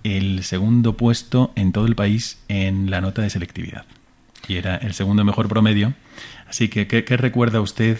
el 0.05 0.45
segundo 0.45 0.97
puesto 0.97 1.53
en 1.57 1.73
todo 1.73 1.87
el 1.87 1.97
país 1.97 2.41
en 2.49 2.91
la 2.91 3.01
nota 3.01 3.23
de 3.23 3.31
selectividad 3.31 3.85
y 4.49 4.57
era 4.57 4.77
el 4.77 4.95
segundo 4.95 5.25
mejor 5.25 5.49
promedio. 5.49 5.95
Así 6.49 6.69
que, 6.69 6.87
¿qué, 6.87 7.17
recuerda 7.17 7.61
usted, 7.61 7.99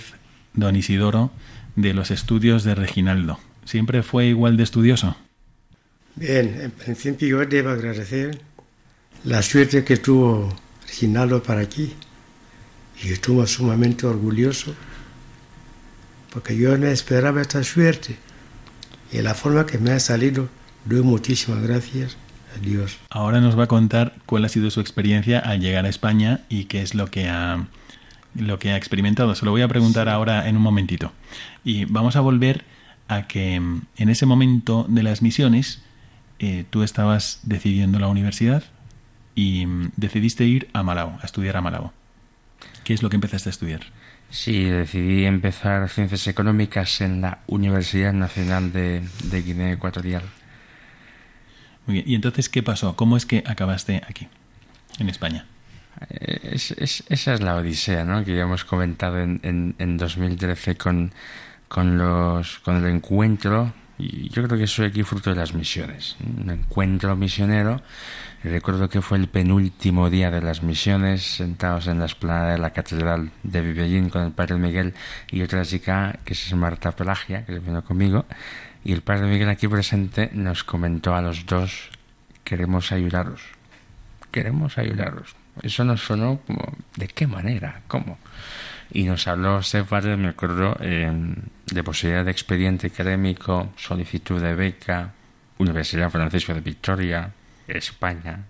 don 0.55 0.77
Isidoro, 0.77 1.31
de 1.77 1.95
los 1.95 2.11
estudios 2.11 2.65
de 2.65 2.75
Reginaldo? 2.75 3.39
¿Siempre 3.65 4.03
fue 4.03 4.27
igual 4.27 4.57
de 4.57 4.65
estudioso? 4.65 5.17
Bien, 6.21 6.61
en 6.61 6.71
principio 6.71 7.29
yo 7.29 7.47
debo 7.47 7.71
agradecer 7.71 8.43
la 9.25 9.41
suerte 9.41 9.85
que 9.85 9.97
tuvo 9.97 10.55
Reginaldo 10.87 11.43
para 11.43 11.63
aquí. 11.63 11.95
Y 13.03 13.11
estuvo 13.11 13.47
sumamente 13.47 14.07
orgulloso 14.07 14.75
porque 16.31 16.59
yo 16.59 16.77
no 16.77 16.89
esperaba 16.89 17.41
esta 17.41 17.65
suerte. 17.65 18.19
Y 19.11 19.23
la 19.23 19.33
forma 19.33 19.65
que 19.65 19.79
me 19.79 19.93
ha 19.93 19.99
salido, 19.99 20.51
doy 20.85 21.01
muchísimas 21.01 21.63
gracias 21.63 22.19
a 22.55 22.61
Dios. 22.61 22.99
Ahora 23.09 23.41
nos 23.41 23.59
va 23.59 23.65
a 23.65 23.69
contar 23.69 24.15
cuál 24.27 24.45
ha 24.45 24.51
sido 24.51 24.71
su 24.71 24.83
experiencia 24.83 25.39
al 25.39 25.61
llegar 25.61 25.87
a 25.87 25.89
España 25.89 26.43
y 26.51 26.65
qué 26.65 26.83
es 26.83 26.95
lo 26.95 27.07
que 27.07 27.31
ha, 27.31 27.67
lo 28.35 28.59
que 28.59 28.73
ha 28.73 28.77
experimentado. 28.77 29.35
Se 29.35 29.47
lo 29.47 29.53
voy 29.53 29.63
a 29.63 29.69
preguntar 29.69 30.11
ahora 30.11 30.47
en 30.51 30.59
un 30.59 30.63
momentito. 30.63 31.15
Y 31.65 31.87
vamos 31.87 32.15
a 32.17 32.21
volver 32.21 32.67
a 33.09 33.27
que 33.27 33.55
en 33.55 34.09
ese 34.11 34.27
momento 34.27 34.85
de 34.87 35.03
las 35.03 35.23
misiones, 35.23 35.83
eh, 36.41 36.65
tú 36.71 36.83
estabas 36.83 37.41
decidiendo 37.43 37.99
la 37.99 38.09
universidad 38.09 38.65
y 39.35 39.67
mm, 39.67 39.93
decidiste 39.97 40.45
ir 40.45 40.71
a 40.73 40.83
Malabo, 40.83 41.19
a 41.21 41.27
estudiar 41.27 41.59
a 41.59 41.61
Malabo. 41.61 41.93
¿Qué 42.83 42.95
es 42.95 43.03
lo 43.03 43.11
que 43.11 43.17
empezaste 43.17 43.51
a 43.51 43.53
estudiar? 43.53 43.83
Sí, 44.31 44.65
decidí 44.65 45.27
empezar 45.27 45.87
ciencias 45.91 46.27
económicas 46.29 47.03
en 47.03 47.21
la 47.21 47.41
Universidad 47.47 48.15
Nacional 48.15 48.73
de, 48.73 49.03
Guinea 49.31 49.73
Ecuatorial. 49.73 50.23
Muy 51.87 51.95
bien. 51.95 52.09
¿Y 52.09 52.15
entonces 52.15 52.49
qué 52.49 52.63
pasó? 52.63 52.97
¿Cómo 52.97 53.19
es 53.19 53.27
que 53.27 53.45
acabaste 53.47 54.01
aquí, 54.09 54.29
en 54.99 55.11
España? 55.11 55.45
Eh, 56.09 56.55
esa 56.55 57.35
es 57.35 57.41
la 57.43 57.57
odisea 57.57 58.05
¿no? 58.05 58.25
que 58.25 58.35
ya 58.35 58.45
hemos 58.45 58.65
comentado 58.65 59.19
en, 59.19 59.41
en, 59.43 59.75
en 59.79 59.99
2013 59.99 60.77
con, 60.77 61.13
con, 61.69 61.99
los, 61.99 62.61
con 62.61 62.77
el 62.77 62.87
encuentro 62.87 63.75
y 64.01 64.29
yo 64.31 64.43
creo 64.43 64.59
que 64.59 64.67
soy 64.67 64.87
aquí 64.87 65.03
fruto 65.03 65.31
de 65.31 65.37
las 65.37 65.55
misiones. 65.55 66.17
Un 66.25 66.51
encuentro 66.51 67.15
misionero. 67.17 67.83
Recuerdo 68.43 68.89
que 68.89 69.03
fue 69.03 69.19
el 69.19 69.29
penúltimo 69.29 70.09
día 70.09 70.31
de 70.31 70.41
las 70.41 70.63
misiones, 70.63 71.37
sentados 71.37 71.87
en 71.87 71.99
la 71.99 72.07
esplanada 72.07 72.53
de 72.53 72.59
la 72.59 72.71
Catedral 72.71 73.31
de 73.43 73.61
Vivellín 73.61 74.09
con 74.09 74.23
el 74.23 74.33
Padre 74.33 74.57
Miguel 74.57 74.95
y 75.31 75.43
otra 75.43 75.65
chica 75.65 76.19
que 76.25 76.33
es 76.33 76.55
Marta 76.55 76.93
Pelagia, 76.93 77.45
que 77.45 77.59
vino 77.59 77.85
conmigo. 77.85 78.25
Y 78.83 78.93
el 78.93 79.03
Padre 79.03 79.27
Miguel 79.27 79.51
aquí 79.51 79.69
presente 79.69 80.31
nos 80.33 80.65
comentó 80.65 81.15
a 81.15 81.21
los 81.21 81.45
dos, 81.45 81.91
queremos 82.43 82.93
ayudaros, 82.93 83.43
queremos 84.31 84.79
ayudaros. 84.79 85.37
Eso 85.63 85.85
nos 85.85 86.01
sonó 86.01 86.41
como 86.47 86.73
¿de 86.97 87.09
qué 87.09 87.27
manera? 87.27 87.83
¿Cómo? 87.89 88.19
Y 88.93 89.05
nos 89.05 89.29
habló 89.29 89.61
ese 89.61 89.85
padre, 89.85 90.17
me 90.17 90.29
acuerdo, 90.29 90.77
de 90.81 91.85
posibilidad 91.85 92.25
de 92.25 92.31
expediente 92.31 92.89
académico, 92.89 93.73
solicitud 93.77 94.41
de 94.41 94.55
beca, 94.55 95.13
Universidad 95.59 96.11
Francisco 96.11 96.55
de 96.55 96.61
Victoria, 96.61 97.33
España, 97.69 98.47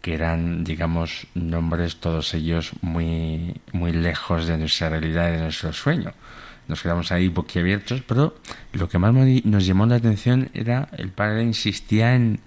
que 0.00 0.14
eran, 0.14 0.64
digamos, 0.64 1.26
nombres 1.34 1.96
todos 1.96 2.32
ellos 2.34 2.72
muy, 2.80 3.60
muy 3.72 3.92
lejos 3.92 4.46
de 4.46 4.58
nuestra 4.58 4.88
realidad 4.88 5.28
y 5.28 5.32
de 5.32 5.42
nuestro 5.42 5.72
sueño. 5.72 6.12
Nos 6.68 6.80
quedamos 6.82 7.12
ahí 7.12 7.28
boquiabiertos, 7.28 8.02
pero 8.02 8.36
lo 8.72 8.88
que 8.88 8.98
más 8.98 9.12
nos 9.12 9.66
llamó 9.66 9.84
la 9.86 9.96
atención 9.96 10.48
era 10.54 10.88
el 10.96 11.10
padre 11.10 11.42
insistía 11.42 12.14
en 12.14 12.40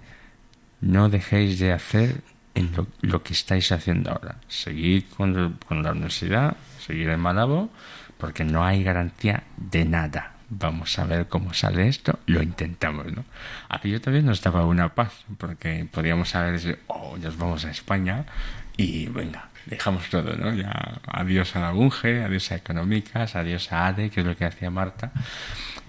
no 0.80 1.08
dejéis 1.08 1.58
de 1.58 1.72
hacer 1.72 2.22
en 2.54 2.70
lo, 3.02 3.22
que 3.22 3.34
estáis 3.34 3.70
haciendo 3.72 4.10
ahora. 4.10 4.36
Seguir 4.48 5.06
con, 5.08 5.58
con 5.66 5.82
la 5.82 5.92
universidad, 5.92 6.56
seguir 6.86 7.08
en 7.10 7.20
Malabo, 7.20 7.70
porque 8.18 8.44
no 8.44 8.64
hay 8.64 8.82
garantía 8.82 9.44
de 9.56 9.84
nada 9.84 10.36
vamos 10.48 10.98
a 10.98 11.04
ver 11.04 11.26
cómo 11.28 11.52
sale 11.54 11.88
esto, 11.88 12.18
lo 12.26 12.42
intentamos, 12.42 13.12
¿no? 13.12 13.24
Aquello 13.68 14.00
también 14.00 14.26
nos 14.26 14.42
daba 14.42 14.64
una 14.64 14.94
paz, 14.94 15.24
porque 15.38 15.86
podíamos 15.90 16.30
saber, 16.30 16.78
oh, 16.86 17.16
nos 17.18 17.36
vamos 17.36 17.64
a 17.64 17.70
España 17.70 18.24
y 18.76 19.06
venga, 19.06 19.48
dejamos 19.66 20.08
todo, 20.08 20.36
¿no? 20.36 20.54
Ya 20.54 21.00
adiós 21.06 21.56
a 21.56 21.60
la 21.60 21.70
Bunge, 21.72 22.22
adiós 22.22 22.52
a 22.52 22.56
Económicas, 22.56 23.34
adiós 23.34 23.72
a 23.72 23.88
ADE, 23.88 24.10
que 24.10 24.20
es 24.20 24.26
lo 24.26 24.36
que 24.36 24.44
hacía 24.44 24.70
Marta. 24.70 25.12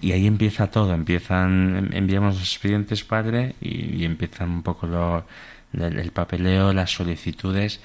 Y 0.00 0.12
ahí 0.12 0.26
empieza 0.26 0.70
todo, 0.70 0.94
empiezan, 0.94 1.90
enviamos 1.92 2.34
los 2.34 2.42
expedientes 2.54 3.04
padre 3.04 3.54
y, 3.60 4.04
empiezan 4.04 4.50
un 4.50 4.62
poco 4.62 4.86
lo, 4.86 5.26
el 5.72 6.12
papeleo, 6.12 6.72
las 6.72 6.92
solicitudes 6.92 7.80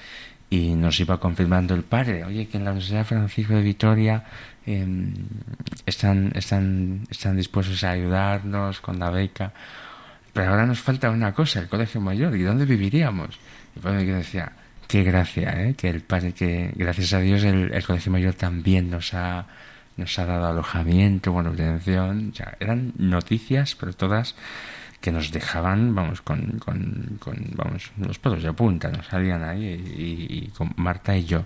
y 0.53 0.75
nos 0.75 0.99
iba 0.99 1.19
confirmando 1.19 1.73
el 1.73 1.81
padre, 1.81 2.23
oye, 2.23 2.47
que 2.47 2.57
en 2.57 2.65
la 2.65 2.71
Universidad 2.71 3.05
Francisco 3.05 3.55
de 3.55 3.63
Vitoria 3.63 4.23
em, 4.67 5.11
están, 5.83 6.31
están, 6.35 7.07
están 7.09 7.35
dispuestos 7.35 7.83
a 7.83 7.89
ayudarnos 7.89 8.79
con 8.79 8.99
la 8.99 9.09
beca, 9.09 9.51
pero 10.31 10.51
ahora 10.51 10.67
nos 10.67 10.79
falta 10.79 11.09
una 11.09 11.33
cosa, 11.33 11.59
el 11.59 11.67
colegio 11.67 12.01
mayor, 12.01 12.35
¿y 12.35 12.43
dónde 12.43 12.65
viviríamos? 12.65 13.39
Y 13.73 13.79
el 13.79 13.81
padre 13.81 14.05
decía, 14.05 14.51
qué 14.87 15.01
gracia, 15.01 15.59
¿eh? 15.59 15.73
que 15.73 15.89
el 15.89 16.01
padre, 16.01 16.33
que 16.33 16.71
gracias 16.75 17.13
a 17.13 17.19
Dios 17.19 17.43
el, 17.43 17.83
colegio 17.83 18.11
mayor 18.11 18.35
también 18.35 18.91
nos 18.91 19.15
ha, 19.15 19.47
nos 19.97 20.19
ha 20.19 20.25
dado 20.27 20.49
alojamiento, 20.49 21.31
buena 21.31 21.49
atención, 21.49 22.31
eran 22.59 22.93
noticias, 22.99 23.73
pero 23.73 23.93
todas 23.93 24.35
que 25.03 25.11
nos 25.11 25.31
dejaban, 25.31 25.93
vamos, 25.93 26.21
con, 26.21 26.59
con, 26.59 27.19
vamos, 27.55 27.91
los 27.97 28.19
pelos 28.19 28.41
de 28.41 28.53
punta, 28.53 28.87
nos 28.89 29.05
salían 29.07 29.43
ahí 29.43 29.65
y, 29.67 30.47
con 30.55 30.71
Marta 30.77 31.17
y 31.17 31.25
yo. 31.25 31.43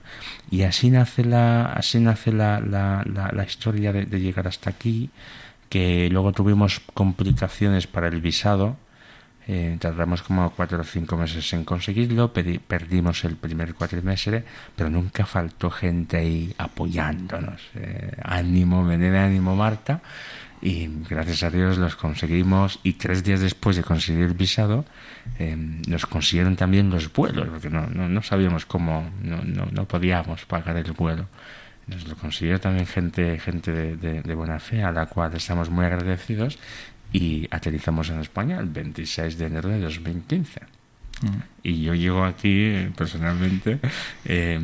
Y 0.52 0.62
así 0.62 0.91
nace 0.91 1.26
la, 1.26 1.74
así 1.74 2.00
nace 2.00 2.32
la, 2.32 2.60
la, 2.60 3.04
la, 3.04 3.43
historia 3.43 3.91
de, 3.91 4.06
llegar 4.20 4.48
hasta 4.48 4.70
aquí, 4.70 5.10
que 5.70 6.08
luego 6.12 6.34
tuvimos 6.34 6.82
complicaciones 6.93 7.88
para 7.88 8.10
el 8.10 8.22
visado, 8.22 8.78
eh, 9.48 9.76
tardamos 9.80 10.22
como 10.22 10.52
cuatro 10.52 10.80
o 10.80 10.84
cinco 10.84 11.17
meses 11.17 11.52
en 11.54 11.63
conseguirlo, 11.63 12.32
perdimos 12.32 13.26
el 13.26 13.38
primer 13.38 13.74
cuatrimestre, 13.74 14.43
pero 14.76 14.91
nunca 14.91 15.26
faltó 15.26 15.72
gente 15.72 16.17
ahí 16.17 16.54
apoyándonos. 16.60 17.62
Eh, 17.74 18.12
ánimo, 18.22 18.84
me 18.84 18.96
ánimo 19.17 19.56
Marta, 19.56 20.00
y 20.62 20.89
gracias 21.10 21.43
a 21.43 21.50
Dios 21.50 21.78
los 21.78 21.96
conseguimos. 21.96 22.80
Y 22.84 22.93
tres 22.93 23.24
días 23.24 23.41
después 23.41 23.76
de 23.76 23.84
conseguir 23.84 24.24
el 24.24 24.34
visado 24.34 24.86
em, 25.38 25.82
nos 25.88 26.06
consiguieron 26.06 26.56
también 26.56 26.89
los 26.89 27.12
vuelos 27.12 27.48
porque 27.50 27.70
no, 27.70 27.88
no, 27.88 28.08
no 28.08 28.22
sabíamos 28.24 28.65
cómo 28.65 29.10
no, 29.22 29.43
no, 29.43 29.67
no, 29.72 29.86
podíamos 29.86 30.46
pagar 30.46 30.78
el 30.78 30.91
vuelo. 30.93 31.28
Nos 31.88 32.08
lo 32.08 32.15
consiguió 32.15 32.60
también 32.60 32.86
gente 32.86 33.39
gente 33.39 33.72
de, 33.72 34.22
de, 34.22 34.36
buena 34.36 34.60
fe 34.60 34.84
a 34.84 34.91
la 34.91 35.06
cual 35.06 35.34
estamos 35.36 35.70
muy 35.70 35.86
agradecidos 35.86 36.60
y 37.13 37.48
aterrizamos 37.50 38.10
en 38.10 38.20
España 38.20 38.60
el 38.60 38.67
26 38.67 39.38
de 39.38 39.46
enero 39.46 39.70
de 39.70 39.80
2015 39.80 40.76
y 41.63 41.84
yo 41.84 41.93
llego 41.95 42.23
aquí 42.23 42.88
personalmente, 42.95 43.80
eh, 44.25 44.60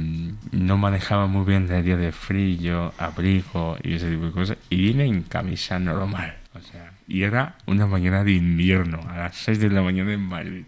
no 0.51 0.77
manejaba 0.77 1.27
muy 1.27 1.45
bien 1.45 1.69
el 1.71 1.83
día 1.83 1.97
de 1.97 2.11
frío, 2.11 2.93
abrigo 2.97 3.77
y 3.83 3.95
ese 3.95 4.09
tipo 4.09 4.25
de 4.25 4.31
cosas, 4.31 4.57
y 4.69 4.77
vine 4.77 5.05
en 5.05 5.23
camisa 5.23 5.79
normal. 5.79 6.37
O 6.55 6.61
sea, 6.61 6.93
y 7.07 7.23
era 7.23 7.55
una 7.65 7.87
mañana 7.87 8.23
de 8.23 8.33
invierno, 8.33 9.01
a 9.09 9.17
las 9.17 9.35
6 9.37 9.59
de 9.59 9.69
la 9.69 9.81
mañana 9.81 10.13
en 10.13 10.21
Madrid. 10.21 10.63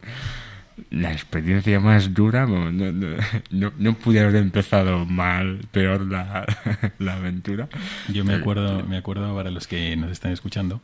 La 0.89 1.13
experiencia 1.13 1.79
más 1.79 2.13
dura, 2.13 2.45
no, 2.45 2.69
no, 2.69 3.71
no, 3.77 3.93
pude 3.93 4.19
haber 4.19 4.35
empezado 4.35 5.05
mal, 5.05 5.61
peor 5.71 6.01
la, 6.01 6.45
la 6.99 7.13
aventura. 7.13 7.69
Yo 8.09 8.25
me 8.25 8.33
acuerdo, 8.33 8.83
me 8.83 8.97
acuerdo 8.97 9.33
para 9.35 9.51
los 9.51 9.67
que 9.67 9.95
nos 9.95 10.11
están 10.11 10.33
escuchando, 10.33 10.81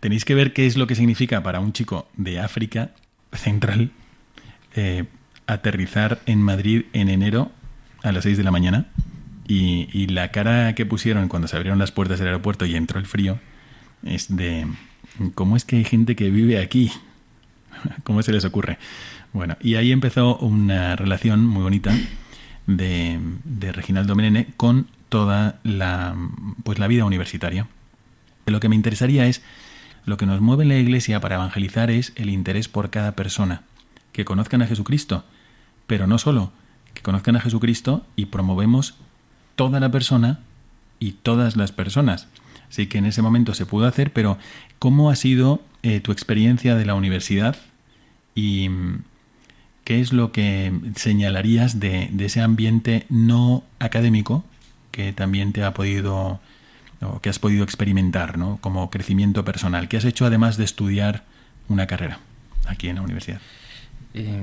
tenéis 0.00 0.24
que 0.24 0.34
ver 0.34 0.52
qué 0.52 0.66
es 0.66 0.76
lo 0.76 0.88
que 0.88 0.96
significa 0.96 1.42
para 1.42 1.60
un 1.60 1.72
chico 1.72 2.08
de 2.16 2.40
África 2.40 2.90
Central 3.32 3.92
eh, 4.76 5.04
aterrizar 5.46 6.20
en 6.26 6.42
Madrid 6.42 6.84
en 6.92 7.08
enero 7.08 7.50
a 8.02 8.12
las 8.12 8.24
6 8.24 8.36
de 8.36 8.44
la 8.44 8.50
mañana 8.50 8.86
y, 9.48 10.06
la 10.08 10.30
cara 10.30 10.74
que 10.74 10.86
pusieron 10.86 11.28
cuando 11.28 11.48
se 11.48 11.56
abrieron 11.56 11.78
las 11.78 11.92
puertas 11.92 12.18
del 12.18 12.28
aeropuerto 12.28 12.66
y 12.66 12.74
entró 12.74 12.98
el 12.98 13.06
frío 13.06 13.38
es 14.04 14.34
de 14.34 14.66
¿cómo 15.34 15.56
es 15.56 15.64
que 15.64 15.76
hay 15.76 15.84
gente 15.84 16.16
que 16.16 16.30
vive 16.30 16.60
aquí? 16.60 16.90
¿Cómo 18.04 18.22
se 18.22 18.32
les 18.32 18.44
ocurre? 18.44 18.78
Bueno, 19.32 19.56
y 19.60 19.76
ahí 19.76 19.92
empezó 19.92 20.36
una 20.38 20.96
relación 20.96 21.46
muy 21.46 21.62
bonita 21.62 21.96
de, 22.66 23.18
de 23.44 23.72
Reginaldo 23.72 24.14
Menene 24.14 24.48
con 24.56 24.88
toda 25.08 25.60
la, 25.62 26.16
pues 26.64 26.78
la 26.78 26.88
vida 26.88 27.04
universitaria. 27.04 27.66
Lo 28.46 28.60
que 28.60 28.68
me 28.68 28.76
interesaría 28.76 29.26
es, 29.26 29.42
lo 30.04 30.16
que 30.16 30.26
nos 30.26 30.40
mueve 30.40 30.64
en 30.64 30.68
la 30.70 30.76
iglesia 30.76 31.20
para 31.20 31.36
evangelizar 31.36 31.90
es 31.90 32.12
el 32.16 32.30
interés 32.30 32.68
por 32.68 32.90
cada 32.90 33.12
persona 33.12 33.62
que 34.16 34.24
conozcan 34.24 34.62
a 34.62 34.66
Jesucristo, 34.66 35.24
pero 35.86 36.06
no 36.06 36.16
solo, 36.16 36.50
que 36.94 37.02
conozcan 37.02 37.36
a 37.36 37.40
Jesucristo 37.40 38.02
y 38.16 38.26
promovemos 38.26 38.94
toda 39.56 39.78
la 39.78 39.90
persona 39.90 40.40
y 40.98 41.12
todas 41.12 41.54
las 41.54 41.70
personas. 41.70 42.26
Así 42.70 42.86
que 42.86 42.96
en 42.96 43.04
ese 43.04 43.20
momento 43.20 43.52
se 43.52 43.66
pudo 43.66 43.86
hacer, 43.86 44.14
pero 44.14 44.38
¿cómo 44.78 45.10
ha 45.10 45.16
sido 45.16 45.60
eh, 45.82 46.00
tu 46.00 46.12
experiencia 46.12 46.76
de 46.76 46.86
la 46.86 46.94
universidad 46.94 47.56
y 48.34 48.70
qué 49.84 50.00
es 50.00 50.14
lo 50.14 50.32
que 50.32 50.72
señalarías 50.94 51.78
de, 51.78 52.08
de, 52.10 52.24
ese 52.24 52.40
ambiente 52.40 53.04
no 53.10 53.64
académico 53.80 54.46
que 54.92 55.12
también 55.12 55.52
te 55.52 55.62
ha 55.62 55.74
podido 55.74 56.40
o 57.02 57.20
que 57.20 57.28
has 57.28 57.38
podido 57.38 57.64
experimentar 57.64 58.38
¿no? 58.38 58.56
como 58.62 58.88
crecimiento 58.88 59.44
personal? 59.44 59.88
¿Qué 59.88 59.98
has 59.98 60.06
hecho 60.06 60.24
además 60.24 60.56
de 60.56 60.64
estudiar 60.64 61.24
una 61.68 61.86
carrera 61.86 62.20
aquí 62.64 62.88
en 62.88 62.96
la 62.96 63.02
universidad? 63.02 63.42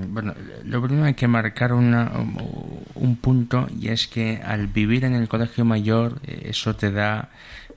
Bueno, 0.08 0.36
lo 0.64 0.82
primero 0.82 1.06
hay 1.06 1.16
que 1.16 1.28
marcar 1.28 1.74
una, 1.74 2.12
un 2.96 3.16
punto 3.16 3.68
y 3.80 3.90
es 3.90 4.08
que 4.08 4.42
al 4.44 4.68
vivir 4.68 5.04
en 5.06 5.16
el 5.16 5.28
colegio 5.28 5.66
mayor 5.66 6.20
eh, 6.28 6.50
eso 6.50 6.76
te 6.76 6.92
da 6.92 7.30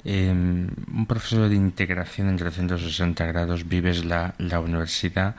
em, 0.04 0.68
un 0.92 1.06
proceso 1.06 1.48
de 1.48 1.56
integración 1.56 2.28
en 2.28 2.37
360 2.37 3.24
grados, 3.26 3.66
vives 3.68 4.04
la, 4.04 4.35
la 4.38 4.61
universidad 4.61 5.37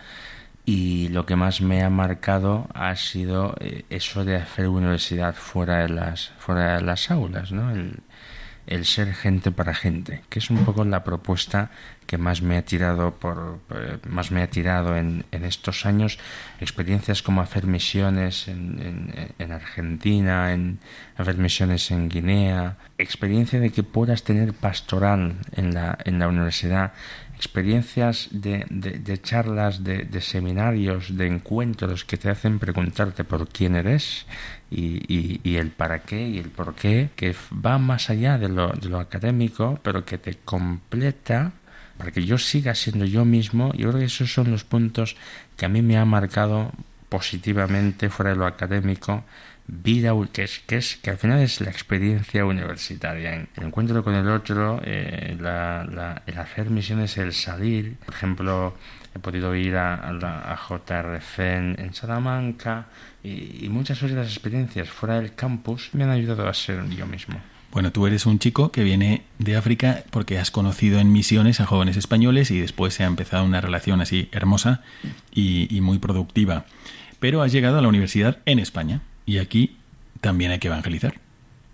y 0.65 1.10
lo 1.10 1.26
que 1.26 1.36
más 1.36 1.62
me 1.62 1.84
ha 1.84 1.89
marcado 1.89 2.67
ha 2.74 2.96
sido 2.96 3.56
eh, 3.60 3.86
eso 3.89 4.26
de 4.26 4.38
hacer 4.38 4.67
universidad 4.67 5.36
fuera 5.36 5.78
de 5.84 5.89
las, 5.89 6.30
fuera 6.39 6.78
de 6.78 6.82
las 6.82 7.12
aulas, 7.12 7.52
¿no? 7.52 7.72
El, 7.72 8.00
el 8.67 8.86
ser 8.86 9.13
gente 9.13 9.51
para 9.51 9.73
gente, 9.73 10.21
que 10.30 10.39
es 10.39 10.49
un 10.49 10.65
poco 10.65 10.84
la 10.84 11.03
propuesta 11.03 11.71
que 12.06 12.17
más 12.17 12.41
me 12.41 12.58
ha 12.58 12.63
tirado 12.63 13.12
por 13.15 13.60
eh, 13.75 13.97
más 14.08 14.32
me 14.32 14.41
ha 14.41 14.49
tirado 14.49 14.95
en, 14.95 15.25
en 15.32 15.43
estos 15.43 15.86
años. 15.86 16.19
Experiencias 16.60 17.21
como 17.21 17.41
hacer 17.41 17.65
misiones 17.65 18.47
en, 18.47 19.34
en, 19.39 19.51
Argentina 19.51 20.53
en 20.53 20.80
hacer 21.17 21.38
misiones 21.38 21.91
en 21.91 22.10
Guinea. 22.10 22.77
Experiencia 22.97 23.60
de 23.60 23.71
que 23.71 23.84
puedas 23.84 24.23
tener 24.23 24.53
pastoral 24.53 25.36
en 25.53 25.73
la 25.73 25.97
en 26.06 26.19
la 26.19 26.27
universidad 26.27 26.93
experiencias 27.38 28.30
de, 28.32 28.65
de, 28.69 29.21
charlas, 29.21 29.84
de, 29.84 30.21
seminarios, 30.21 31.15
de 31.15 31.28
encuentros 31.28 32.04
que 32.04 32.17
te 32.17 32.30
hacen 32.30 32.58
preguntarte 32.58 33.23
por 33.23 33.47
quién 33.47 33.76
eres 33.76 34.26
y, 34.71 34.97
y, 35.08 35.39
y, 35.43 35.58
el 35.58 35.69
para 35.69 36.00
qué 36.00 36.28
y 36.28 36.39
el 36.39 36.50
por 36.50 36.73
qué, 36.73 37.12
que 37.15 37.36
va 37.54 37.78
más 37.78 38.10
allá 38.10 38.39
de 38.39 38.50
lo, 38.50 38.69
de 38.69 38.89
lo 38.89 39.00
académico, 39.00 39.80
pero 39.84 40.04
que 40.04 40.17
te 40.17 40.34
completa 40.43 41.54
para 41.97 42.12
que 42.12 42.26
yo 42.26 42.39
siga 42.39 42.73
siendo 42.73 43.06
yo 43.06 43.23
mismo. 43.23 43.71
Yo 43.73 43.89
creo 43.89 44.00
que 44.00 44.06
esos 44.06 44.34
son 44.34 44.50
los 44.50 44.63
puntos 44.63 45.15
que 45.56 45.65
a 45.65 45.69
mí 45.69 45.84
me 45.84 45.97
han 45.97 46.08
marcado 46.08 46.71
positivamente 47.08 48.10
fuera 48.10 48.32
de 48.32 48.38
lo 48.38 48.47
académico 48.47 49.23
vida, 49.67 50.13
que 50.32 50.43
es, 50.43 50.97
que 50.97 51.10
al 51.10 51.17
final 51.17 51.39
es 51.39 51.62
la 51.62 51.69
experiencia 51.69 52.45
universitaria, 52.45 53.47
el 53.56 53.63
encuentro 53.63 54.03
con 54.03 54.15
el 54.15 54.27
otro, 54.30 54.82
eh, 54.84 55.36
el 55.38 56.38
hacer 56.38 56.69
misiones, 56.69 57.17
el 57.17 57.34
salir, 57.34 57.97
por 58.06 58.15
ejemplo, 58.15 58.75
he 59.13 59.19
podido 59.19 59.53
ir 59.56 59.75
a, 59.75 60.12
la, 60.13 60.51
a 60.51 60.56
JRF 60.56 61.39
en, 61.39 61.93
Salamanca 61.93 62.88
y, 63.23 63.65
y 63.65 63.69
muchas 63.69 64.01
otras 64.03 64.27
experiencias 64.27 64.89
fuera 64.89 65.19
del 65.19 65.34
campus 65.36 65.89
me 65.93 66.03
han 66.03 66.12
ayudado 66.12 66.47
a 66.47 66.53
ser 66.53 66.88
yo 66.89 67.06
mismo. 67.06 67.39
Bueno, 67.71 67.91
tú 67.91 68.08
eres 68.08 68.25
un 68.25 68.39
chico 68.39 68.71
que 68.71 68.84
viene 68.84 69.23
de 69.39 69.56
África 69.56 70.03
porque 70.10 70.39
has 70.39 70.51
conocido 70.51 70.99
en 70.99 71.12
misiones 71.12 71.60
a 71.60 71.65
jóvenes 71.65 71.97
españoles 71.97 72.49
y 72.49 72.60
después 72.60 72.93
se 72.93 73.03
ha 73.03 73.08
empezado 73.08 73.43
una 73.43 73.62
relación 73.62 74.01
así 74.01 74.30
hermosa 74.32 74.82
y, 75.32 75.80
muy 75.82 75.99
productiva. 75.99 76.65
Pero 77.19 77.41
has 77.41 77.51
llegado 77.51 77.77
a 77.77 77.82
la 77.82 77.88
universidad 77.88 78.39
en 78.45 78.60
España 78.60 79.01
y 79.28 79.38
aquí 79.38 79.78
también 80.20 80.50
hay 80.50 80.58
que 80.58 80.70
evangelizar. 80.70 81.20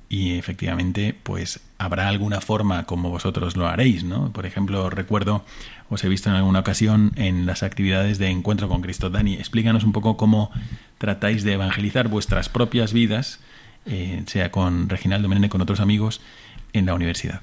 Y 0.10 0.38
efectivamente, 0.38 1.16
pues 1.24 1.62
habrá 1.78 2.10
alguna 2.10 2.42
forma 2.42 2.86
como 2.86 3.10
vosotros 3.10 3.56
lo 3.56 3.68
haréis, 3.68 4.04
¿no? 4.04 4.34
Por 4.34 4.46
ejemplo, 4.46 4.90
recuerdo, 4.90 5.46
os 5.90 6.04
he 6.04 6.10
visto 6.10 6.30
en 6.30 6.36
alguna 6.36 6.60
ocasión 6.60 7.14
en 7.16 7.46
las 7.46 7.64
actividades 7.64 8.18
de 8.18 8.28
Encuentro 8.28 8.68
con 8.68 8.82
Cristo. 8.82 9.10
Dani, 9.10 9.36
explícanos 9.36 9.86
un 9.86 9.94
poco 9.94 10.18
cómo 10.18 10.52
tratáis 10.98 11.44
de 11.44 11.54
evangelizar 11.54 12.10
vuestras 12.10 12.50
propias 12.50 12.92
vidas 12.92 13.40
eh, 13.86 14.24
sea 14.28 14.50
con 14.50 14.88
Reginaldo 14.88 15.28
Menene, 15.28 15.50
con 15.50 15.62
otros 15.62 15.80
amigos, 15.80 16.22
en 16.72 16.86
la 16.86 16.94
universidad? 16.94 17.42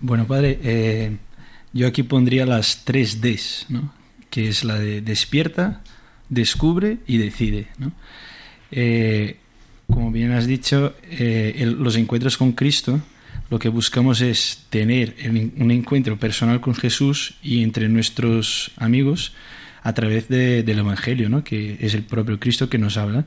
Bueno, 0.00 0.26
padre, 0.26 0.58
eh, 0.62 1.16
yo 1.72 1.86
aquí 1.86 2.02
pondría 2.02 2.44
las 2.44 2.84
tres 2.84 3.20
Ds, 3.20 3.66
¿no? 3.68 3.92
que 4.30 4.48
es 4.48 4.64
la 4.64 4.78
de 4.78 5.00
despierta, 5.00 5.80
descubre 6.28 6.98
y 7.06 7.18
decide. 7.18 7.68
¿no? 7.78 7.92
Eh, 8.72 9.36
como 9.86 10.10
bien 10.10 10.32
has 10.32 10.46
dicho, 10.46 10.94
los 11.60 11.96
encuentros 11.96 12.36
con 12.38 12.52
Cristo, 12.52 13.00
lo 13.50 13.58
que 13.58 13.68
buscamos 13.68 14.22
es 14.22 14.64
tener 14.70 15.14
un 15.58 15.70
encuentro 15.70 16.18
personal 16.18 16.62
con 16.62 16.74
Jesús 16.74 17.34
y 17.42 17.62
entre 17.62 17.90
nuestros 17.90 18.70
amigos 18.76 19.34
a 19.82 19.92
través 19.92 20.28
del 20.28 20.78
Evangelio, 20.78 21.28
¿no? 21.28 21.44
que 21.44 21.76
es 21.80 21.92
el 21.92 22.04
propio 22.04 22.40
Cristo 22.40 22.70
que 22.70 22.78
nos 22.78 22.96
habla. 22.96 23.26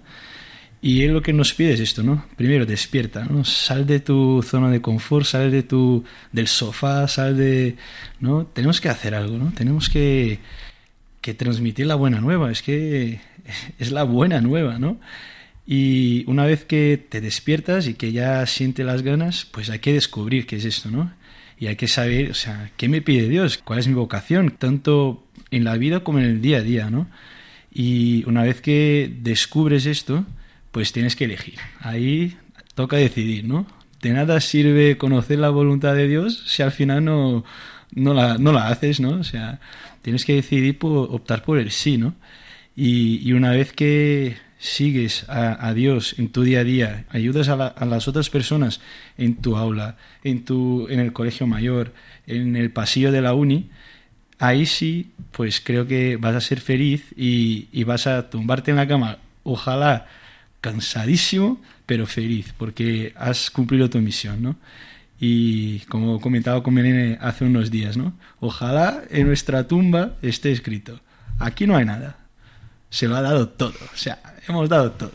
Y 0.82 1.04
él 1.04 1.14
lo 1.14 1.22
que 1.22 1.34
nos 1.34 1.54
pide 1.54 1.74
es 1.74 1.80
esto, 1.80 2.04
¿no? 2.04 2.26
Primero, 2.36 2.66
despierta, 2.66 3.26
¿no? 3.26 3.44
Sal 3.44 3.88
de 3.88 4.02
tu 4.02 4.44
zona 4.44 4.70
de 4.70 4.82
confort, 4.82 5.26
sal 5.26 5.50
de 5.50 5.64
tu, 5.64 6.04
del 6.32 6.48
sofá, 6.48 7.08
sal 7.08 7.36
de... 7.38 7.76
¿no? 8.20 8.46
Tenemos 8.46 8.82
que 8.82 8.90
hacer 8.90 9.16
algo, 9.16 9.38
¿no? 9.38 9.52
Tenemos 9.52 9.90
que, 9.90 10.40
que 11.22 11.34
transmitir 11.34 11.88
la 11.88 11.96
buena 11.96 12.22
nueva, 12.22 12.52
es 12.52 12.62
que 12.62 13.20
es 13.80 13.92
la 13.92 14.04
buena 14.04 14.42
nueva, 14.42 14.78
¿no? 14.78 15.00
Y 15.65 16.23
una 16.28 16.45
vez 16.45 16.63
que 16.63 17.04
te 17.10 17.21
despiertas 17.21 17.88
y 17.88 17.95
que 17.95 18.12
ya 18.12 18.45
sientes 18.45 18.86
las 18.86 19.01
ganas, 19.01 19.47
pues 19.51 19.69
hay 19.69 19.80
que 19.80 19.93
descubrir 19.93 20.45
qué 20.45 20.58
es 20.58 20.65
esto, 20.65 20.91
¿no? 20.91 21.12
Y 21.60 21.67
hay 21.67 21.75
que 21.75 21.88
saber, 21.88 22.32
o 22.32 22.34
sea, 22.34 22.71
¿qué 22.78 22.89
me 22.89 23.01
pide 23.01 23.30
Dios? 23.30 23.58
¿Cuál 23.58 23.80
es 23.80 23.88
mi 23.88 23.93
vocación? 23.93 24.51
Tanto 24.51 25.23
en 25.51 25.63
la 25.63 25.78
vida 25.78 26.01
como 26.01 26.19
en 26.19 26.25
el 26.25 26.41
día 26.41 26.58
a 26.58 26.62
día, 26.62 26.89
¿no? 26.89 27.08
Y 27.71 28.23
una 28.28 28.43
vez 28.43 28.62
que 28.62 29.12
descubres 29.21 29.86
esto, 29.86 30.25
pues 30.71 30.91
tienes 30.91 31.15
que 31.15 31.25
elegir. 31.25 31.60
Ahí 31.80 32.38
toca 32.75 32.97
decidir, 32.97 33.45
¿no? 33.45 33.65
De 34.01 34.12
nada 34.12 34.39
sirve 34.41 34.97
conocer 34.97 35.39
la 35.39 35.49
voluntad 35.49 35.95
de 35.95 36.08
Dios 36.08 36.43
si 36.45 36.62
al 36.62 36.71
final 36.71 37.04
no, 37.04 37.43
no, 37.93 38.13
la, 38.13 38.38
no 38.38 38.51
la 38.51 38.67
haces, 38.67 38.99
¿no? 38.99 39.12
O 39.19 39.23
sea, 39.23 39.60
tienes 40.01 40.25
que 40.25 40.36
decidir 40.36 40.78
por 40.78 41.10
optar 41.12 41.43
por 41.43 41.58
el 41.58 41.71
sí, 41.71 41.97
¿no? 41.97 42.13
Y, 42.75 43.32
una 43.32 43.51
vez 43.51 43.71
que 43.71 44.36
sigues 44.58 45.26
a, 45.28 45.74
Dios 45.74 46.15
en 46.18 46.30
tu 46.30 46.44
día 46.44 46.62
a 46.62 46.63
día, 46.63 47.06
ayudas 47.10 47.50
a, 47.50 47.86
las 47.86 48.08
otras 48.08 48.30
personas 48.30 48.82
en 49.18 49.36
tu 49.36 49.58
aula, 49.58 49.98
en, 50.24 50.46
tu, 50.46 50.88
en 50.89 51.00
el 51.00 51.13
colegio 51.13 51.48
mayor, 51.48 51.94
en 52.26 52.56
el 52.56 52.72
pasillo 52.72 53.12
de 53.12 53.22
la 53.22 53.34
uni, 53.34 53.70
ahí 54.39 54.65
sí, 54.65 55.12
pues 55.32 55.62
creo 55.62 55.88
que 55.88 56.18
vas 56.18 56.36
a 56.36 56.41
ser 56.41 56.60
feliz 56.60 57.06
y, 57.15 57.68
y 57.72 57.84
vas 57.84 58.08
a 58.08 58.30
tumbarte 58.30 58.72
en 58.72 58.78
la 58.78 58.88
cama, 58.88 59.20
ojalá 59.44 60.08
cansadísimo, 60.62 61.62
pero 61.86 62.08
feliz, 62.08 62.54
porque 62.58 63.13
has 63.15 63.52
cumplido 63.52 63.89
tu 63.89 64.00
misión, 64.00 64.41
¿no? 64.41 64.56
Y 65.20 65.80
como 65.82 66.20
comentaba 66.20 66.62
con 66.63 66.74
Menene 66.74 67.18
hace 67.22 67.46
unos 67.46 67.72
días, 67.72 67.96
¿no? 67.96 68.13
Ojalá 68.39 69.04
en 69.10 69.28
nuestra 69.28 69.68
tumba 69.68 70.15
esté 70.22 70.52
escrito, 70.52 71.00
aquí 71.39 71.68
no 71.68 71.78
hay 71.78 71.86
nada, 71.86 72.18
se 72.89 73.08
lo 73.08 73.15
ha 73.15 73.22
dado 73.22 73.50
todo, 73.50 73.76
o 73.94 73.98
sea, 73.98 74.20
hemos 74.48 74.70
dado 74.70 74.92
todo. 74.92 75.14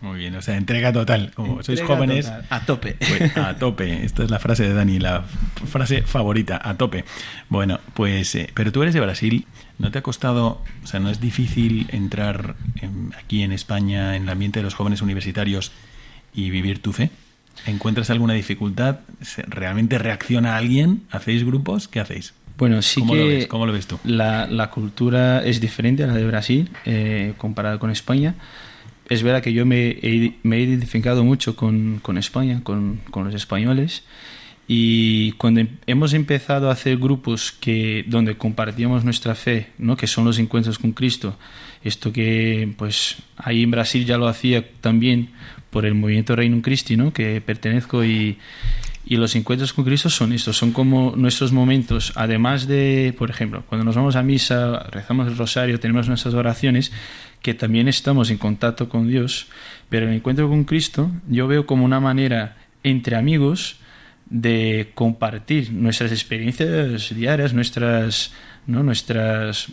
Muy 0.00 0.18
bien, 0.18 0.34
o 0.36 0.42
sea, 0.42 0.56
entrega 0.56 0.92
total, 0.92 1.32
como 1.34 1.62
sois 1.62 1.82
jóvenes. 1.82 2.30
a 2.50 2.60
tope. 2.66 2.96
Pues, 2.98 3.36
a 3.36 3.56
tope, 3.56 4.04
esta 4.04 4.22
es 4.24 4.30
la 4.30 4.38
frase 4.38 4.64
de 4.64 4.74
Dani, 4.74 4.98
la 4.98 5.22
frase 5.22 6.02
favorita, 6.02 6.60
a 6.62 6.76
tope. 6.76 7.04
Bueno, 7.48 7.80
pues, 7.94 8.34
eh, 8.34 8.50
pero 8.54 8.72
tú 8.72 8.82
eres 8.82 8.94
de 8.94 9.00
Brasil 9.00 9.46
¿No 9.82 9.90
te 9.90 9.98
ha 9.98 10.02
costado, 10.02 10.62
o 10.84 10.86
sea, 10.86 11.00
no 11.00 11.10
es 11.10 11.20
difícil 11.20 11.86
entrar 11.90 12.54
aquí 13.18 13.42
en 13.42 13.50
España 13.50 14.14
en 14.14 14.22
el 14.22 14.28
ambiente 14.28 14.60
de 14.60 14.62
los 14.62 14.74
jóvenes 14.74 15.02
universitarios 15.02 15.72
y 16.32 16.50
vivir 16.50 16.80
tu 16.80 16.92
fe? 16.92 17.10
¿Encuentras 17.66 18.08
alguna 18.10 18.34
dificultad? 18.34 19.00
¿Realmente 19.48 19.98
reacciona 19.98 20.56
alguien? 20.56 21.02
¿Hacéis 21.10 21.44
grupos? 21.44 21.88
¿Qué 21.88 21.98
hacéis? 21.98 22.32
Bueno, 22.62 22.80
sí 22.80 23.00
¿Cómo 23.00 23.14
que 23.14 23.18
lo 23.18 23.26
ves? 23.26 23.46
¿Cómo 23.48 23.66
lo 23.66 23.72
ves 23.72 23.88
tú? 23.88 23.98
La, 24.04 24.70
cultura 24.72 25.44
es 25.44 25.60
diferente 25.60 26.04
a 26.04 26.06
la 26.06 26.14
de 26.14 26.24
Brasil 26.24 26.70
eh, 26.84 27.32
comparada 27.36 27.80
con 27.80 27.90
España. 27.90 28.36
Es 29.08 29.24
verdad 29.24 29.42
que 29.42 29.52
yo 29.52 29.66
me 29.66 29.98
he, 30.00 30.36
identificado 30.44 31.24
mucho 31.24 31.56
con, 31.56 32.00
España, 32.16 32.60
con, 32.62 33.00
con 33.10 33.24
los 33.24 33.34
españoles. 33.34 34.04
Y 34.68 35.32
cuando 35.32 35.58
em, 35.58 35.70
hemos 35.88 36.12
empezado 36.12 36.68
a 36.68 36.74
hacer 36.74 36.98
grupos 36.98 37.50
que, 37.50 38.04
donde 38.06 38.36
compartíamos 38.36 39.02
nuestra 39.02 39.34
fe, 39.34 39.70
¿no? 39.78 39.96
que 39.96 40.06
son 40.06 40.24
los 40.24 40.38
encuentros 40.38 40.78
con 40.78 40.92
Cristo, 40.92 41.36
esto 41.82 42.12
que 42.12 42.72
pues 42.76 43.16
ahí 43.38 43.64
en 43.64 43.72
Brasil 43.72 44.06
ya 44.06 44.18
lo 44.18 44.28
hacía 44.28 44.64
también 44.80 45.30
por 45.70 45.84
el 45.84 45.94
movimiento 45.94 46.36
Reino 46.36 46.62
Christi, 46.62 46.96
¿no? 46.96 47.12
que 47.12 47.40
pertenezco 47.40 48.04
y, 48.04 48.38
y 49.04 49.16
los 49.16 49.34
encuentros 49.34 49.72
con 49.72 49.84
Cristo 49.84 50.10
son 50.10 50.32
estos, 50.32 50.56
son 50.56 50.72
como 50.72 51.14
nuestros 51.16 51.52
momentos, 51.52 52.12
además 52.14 52.66
de, 52.68 53.14
por 53.18 53.30
ejemplo, 53.30 53.64
cuando 53.68 53.84
nos 53.84 53.96
vamos 53.96 54.16
a 54.16 54.22
misa, 54.22 54.84
rezamos 54.90 55.26
el 55.26 55.36
rosario, 55.36 55.80
tenemos 55.80 56.08
nuestras 56.08 56.34
oraciones, 56.34 56.92
que 57.40 57.54
también 57.54 57.88
estamos 57.88 58.30
en 58.30 58.38
contacto 58.38 58.88
con 58.88 59.08
Dios, 59.08 59.48
pero 59.88 60.06
el 60.06 60.14
encuentro 60.14 60.48
con 60.48 60.64
Cristo 60.64 61.10
yo 61.28 61.48
veo 61.48 61.66
como 61.66 61.84
una 61.84 61.98
manera 61.98 62.56
entre 62.84 63.16
amigos 63.16 63.76
de 64.30 64.92
compartir 64.94 65.72
nuestras 65.72 66.12
experiencias 66.12 67.14
diarias, 67.14 67.52
nuestras, 67.52 68.32
¿no? 68.66 68.84
nuestras 68.84 69.66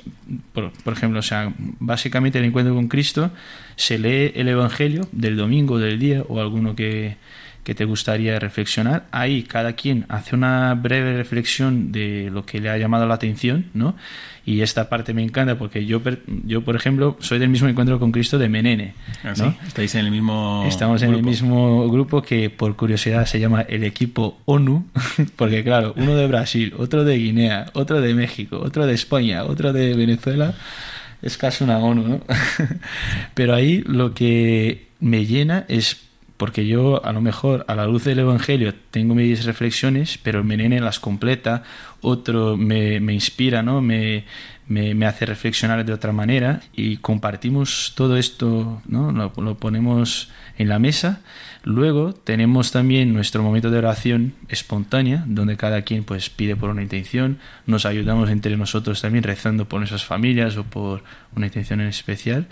por, 0.53 0.73
ejemplo, 0.91 1.19
o 1.19 1.23
sea, 1.23 1.53
básicamente 1.57 2.39
el 2.39 2.45
encuentro 2.45 2.73
con 2.73 2.87
Cristo 2.87 3.31
se 3.75 3.99
lee 3.99 4.31
el 4.35 4.47
Evangelio 4.47 5.07
del 5.11 5.37
domingo, 5.37 5.77
del 5.77 5.99
día 5.99 6.23
o 6.27 6.41
alguno 6.41 6.75
que, 6.75 7.17
que 7.63 7.75
te 7.75 7.85
gustaría 7.85 8.39
reflexionar. 8.39 9.05
Ahí 9.11 9.43
cada 9.43 9.73
quien 9.73 10.05
hace 10.09 10.35
una 10.35 10.73
breve 10.75 11.17
reflexión 11.17 11.91
de 11.91 12.29
lo 12.31 12.45
que 12.45 12.59
le 12.59 12.69
ha 12.69 12.77
llamado 12.77 13.05
la 13.05 13.15
atención, 13.15 13.65
¿no? 13.73 13.95
y 14.49 14.61
esta 14.61 14.89
parte 14.89 15.13
me 15.13 15.21
encanta 15.21 15.59
porque 15.59 15.85
yo, 15.85 16.01
yo 16.43 16.63
por 16.63 16.75
ejemplo, 16.75 17.15
soy 17.19 17.37
del 17.37 17.49
mismo 17.49 17.67
encuentro 17.67 17.99
con 17.99 18.11
Cristo 18.11 18.39
de 18.39 18.49
Menene. 18.49 18.95
¿Ah, 19.23 19.33
¿no? 19.37 19.55
¿Estáis 19.67 19.93
en 19.93 20.05
el 20.05 20.11
mismo 20.11 20.65
Estamos 20.67 21.03
en 21.03 21.13
el 21.13 21.21
mismo 21.21 21.87
grupo 21.87 22.23
que 22.23 22.49
por 22.49 22.75
curiosidad 22.75 23.27
se 23.27 23.39
llama 23.39 23.61
el 23.61 23.83
equipo 23.83 24.39
ONU, 24.45 24.87
porque 25.35 25.63
claro, 25.63 25.93
uno 25.97 26.15
de 26.15 26.25
Brasil, 26.25 26.73
otro 26.79 27.03
de 27.03 27.19
Guinea, 27.19 27.67
otro 27.73 28.01
de 28.01 28.15
México, 28.15 28.59
otro 28.59 28.87
de 28.87 28.95
España, 28.95 29.43
otro 29.43 29.71
de 29.71 29.93
Venezuela, 29.93 30.55
es 31.21 31.37
casi 31.37 31.63
una 31.63 31.77
ONU, 31.77 32.07
¿no? 32.07 32.21
Pero 33.35 33.53
ahí 33.53 33.83
lo 33.85 34.15
que 34.15 34.87
me 34.99 35.27
llena 35.27 35.65
es 35.67 36.08
porque 36.39 36.65
yo 36.65 37.05
a 37.05 37.11
lo 37.11 37.19
mejor 37.19 37.65
a 37.67 37.75
la 37.75 37.85
luz 37.85 38.05
del 38.05 38.19
Evangelio 38.19 38.73
tengo 38.91 39.13
mis 39.13 39.43
reflexiones, 39.43 40.17
pero 40.23 40.41
Menene 40.41 40.79
las 40.79 40.97
completa, 40.97 41.63
otro 41.99 42.55
me, 42.55 43.01
me 43.01 43.13
inspira, 43.13 43.61
¿no? 43.61 43.81
Me, 43.81 44.23
me, 44.69 45.05
hace 45.05 45.25
reflexionar 45.25 45.83
de 45.83 45.91
otra 45.91 46.13
manera 46.13 46.61
y 46.73 46.95
compartimos 46.97 47.91
todo 47.93 48.15
esto, 48.15 48.81
¿no? 48.87 49.11
Lo, 49.11 49.33
lo, 49.35 49.57
ponemos 49.57 50.31
en 50.57 50.69
la 50.69 50.79
mesa. 50.79 51.19
Luego 51.65 52.13
tenemos 52.13 52.71
también 52.71 53.13
nuestro 53.13 53.43
momento 53.43 53.69
de 53.69 53.79
oración 53.79 54.33
espontánea, 54.47 55.25
donde 55.27 55.57
cada 55.57 55.81
quien 55.81 56.05
pues 56.05 56.29
pide 56.29 56.55
por 56.55 56.69
una 56.69 56.83
intención, 56.83 57.39
nos 57.65 57.85
ayudamos 57.85 58.29
entre 58.29 58.55
nosotros 58.55 59.01
también 59.01 59.25
rezando 59.25 59.67
por 59.67 59.81
nuestras 59.81 60.05
familias 60.05 60.55
o 60.55 60.63
por 60.63 61.03
una 61.35 61.47
intención 61.47 61.81
en 61.81 61.87
especial. 61.87 62.47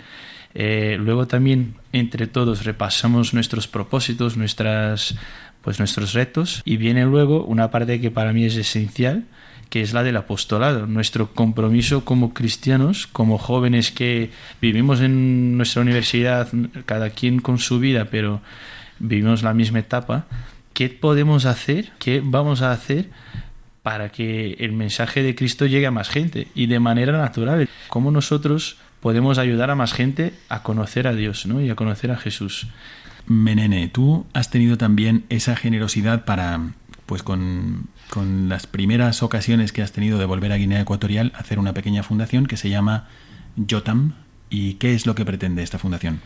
Eh, 0.54 0.96
luego 0.98 1.26
también 1.26 1.74
entre 1.92 2.26
todos 2.26 2.64
repasamos 2.64 3.34
nuestros 3.34 3.68
propósitos, 3.68 4.36
nuestras, 4.36 5.16
pues 5.62 5.78
nuestros 5.78 6.14
retos 6.14 6.62
y 6.64 6.76
viene 6.76 7.04
luego 7.04 7.44
una 7.44 7.70
parte 7.70 8.00
que 8.00 8.10
para 8.10 8.32
mí 8.32 8.44
es 8.44 8.56
esencial, 8.56 9.24
que 9.70 9.82
es 9.82 9.92
la 9.92 10.02
del 10.02 10.16
apostolado, 10.16 10.86
nuestro 10.86 11.34
compromiso 11.34 12.04
como 12.04 12.32
cristianos, 12.32 13.06
como 13.06 13.36
jóvenes 13.38 13.90
que 13.90 14.30
vivimos 14.60 15.00
en 15.00 15.56
nuestra 15.56 15.82
universidad, 15.82 16.48
cada 16.86 17.10
quien 17.10 17.40
con 17.40 17.58
su 17.58 17.78
vida, 17.78 18.06
pero 18.10 18.40
vivimos 18.98 19.42
la 19.42 19.52
misma 19.52 19.80
etapa. 19.80 20.26
¿Qué 20.72 20.88
podemos 20.88 21.44
hacer? 21.44 21.92
¿Qué 21.98 22.22
vamos 22.24 22.62
a 22.62 22.72
hacer? 22.72 23.10
para 23.88 24.10
que 24.10 24.52
el 24.58 24.72
mensaje 24.72 25.22
de 25.22 25.34
Cristo 25.34 25.64
llegue 25.64 25.86
a 25.86 25.90
más 25.90 26.10
gente 26.10 26.48
y 26.54 26.66
de 26.66 26.78
manera 26.78 27.12
natural. 27.12 27.66
¿Cómo 27.88 28.10
nosotros 28.10 28.76
podemos 29.00 29.38
ayudar 29.38 29.70
a 29.70 29.74
más 29.74 29.92
gente 29.92 30.34
a 30.48 30.62
conocer 30.62 31.06
a 31.06 31.14
Dios 31.14 31.46
¿no? 31.46 31.60
y 31.60 31.70
a 31.70 31.74
conocer 31.74 32.10
a 32.10 32.16
Jesús? 32.16 32.68
Menene, 33.26 33.88
tú 33.88 34.26
has 34.32 34.50
tenido 34.50 34.78
también 34.78 35.24
esa 35.28 35.54
generosidad 35.54 36.24
para, 36.24 36.72
pues 37.06 37.22
con, 37.22 37.88
con 38.10 38.48
las 38.48 38.66
primeras 38.66 39.22
ocasiones 39.22 39.72
que 39.72 39.82
has 39.82 39.92
tenido 39.92 40.18
de 40.18 40.24
volver 40.24 40.52
a 40.52 40.56
Guinea 40.56 40.80
Ecuatorial, 40.80 41.32
hacer 41.36 41.58
una 41.58 41.74
pequeña 41.74 42.02
fundación 42.02 42.46
que 42.46 42.56
se 42.56 42.70
llama 42.70 43.08
Yotam. 43.56 44.14
¿Y 44.50 44.74
qué 44.74 44.94
es 44.94 45.04
lo 45.04 45.14
que 45.14 45.26
pretende 45.26 45.62
esta 45.62 45.78
fundación? 45.78 46.20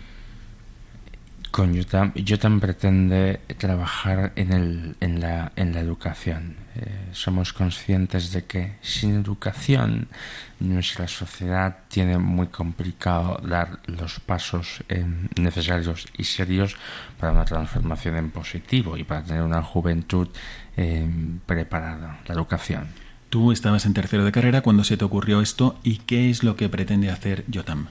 Con 1.53 1.75
Yotam, 1.75 2.61
pretende 2.61 3.41
trabajar 3.59 4.33
en, 4.37 4.53
el, 4.55 4.97
en, 5.01 5.21
la, 5.21 5.53
en 5.55 5.75
la 5.75 5.81
educación. 5.81 6.57
Eh, 6.77 7.11
somos 7.13 7.53
conscientes 7.53 8.33
de 8.33 8.47
que 8.47 8.77
sin 8.81 9.17
educación 9.17 10.09
nuestra 10.61 11.09
sociedad 11.09 11.81
tiene 11.89 12.17
muy 12.17 12.47
complicado 12.47 13.39
dar 13.47 13.81
los 13.85 14.19
pasos 14.19 14.83
eh, 14.89 15.05
necesarios 15.39 16.07
y 16.17 16.25
serios 16.25 16.77
para 17.21 17.33
una 17.33 17.45
transformación 17.45 18.17
en 18.17 18.31
positivo 18.31 18.97
y 18.97 19.05
para 19.05 19.23
tener 19.23 19.43
una 19.43 19.63
juventud 19.63 20.29
eh, 20.79 21.07
preparada. 21.45 22.21
La 22.29 22.35
educación. 22.35 22.87
Tú 23.29 23.53
estabas 23.53 23.85
en 23.85 23.93
tercero 23.93 24.25
de 24.25 24.33
carrera 24.33 24.63
cuando 24.63 24.85
se 24.85 24.97
te 24.97 25.05
ocurrió 25.05 25.43
esto 25.43 25.79
y 25.83 25.99
qué 25.99 26.31
es 26.31 26.45
lo 26.45 26.57
que 26.57 26.71
pretende 26.71 27.11
hacer 27.11 27.45
Yotam 27.47 27.89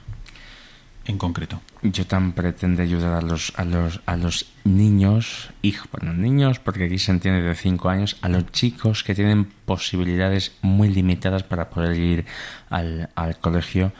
en 1.04 1.18
concreto? 1.18 1.60
Yo 1.82 2.06
tan 2.06 2.32
pretende 2.32 2.82
ayudar 2.82 3.14
a 3.14 3.22
los, 3.22 3.52
a 3.56 3.64
los, 3.64 4.00
a 4.06 4.16
los 4.16 4.52
niños, 4.64 5.50
hijos, 5.62 5.88
bueno, 5.92 6.12
niños, 6.14 6.58
porque 6.58 6.84
aquí 6.84 6.98
se 6.98 7.10
entiende 7.10 7.42
de 7.42 7.54
5 7.54 7.88
años, 7.88 8.16
a 8.22 8.28
los 8.28 8.50
chicos 8.52 9.02
que 9.02 9.14
tienen 9.14 9.44
posibilidades 9.64 10.52
muy 10.62 10.88
limitadas 10.88 11.42
para 11.42 11.70
poder 11.70 11.96
ir 11.96 12.24
al, 12.70 13.10
al 13.14 13.38
colegio, 13.38 13.92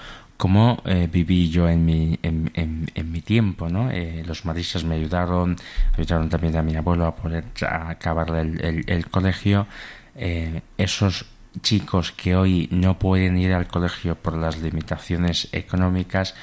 como 0.42 0.82
eh, 0.86 1.08
viví 1.10 1.50
yo 1.50 1.68
en 1.68 1.84
mi, 1.84 2.18
en, 2.20 2.50
en, 2.54 3.12
mi 3.12 3.20
tiempo, 3.20 3.68
¿no? 3.68 3.92
Eh, 3.92 4.24
los 4.26 4.44
maristas 4.44 4.82
me 4.82 4.96
ayudaron, 4.96 5.54
ayudaron 5.96 6.28
también 6.28 6.56
a 6.56 6.64
mi 6.64 6.74
abuelo 6.74 7.06
a 7.06 7.14
poder 7.14 7.44
acabar 7.62 8.34
el, 8.34 8.84
el, 8.88 9.06
colegio. 9.08 9.68
Eh, 10.16 10.62
esos 10.78 11.26
chicos 11.60 12.10
que 12.10 12.34
hoy 12.34 12.68
no 12.72 12.98
pueden 12.98 13.38
ir 13.38 13.52
al 13.52 13.68
colegio 13.68 14.16
por 14.16 14.36
las 14.36 14.60
limitaciones 14.60 15.48
económicas, 15.52 16.34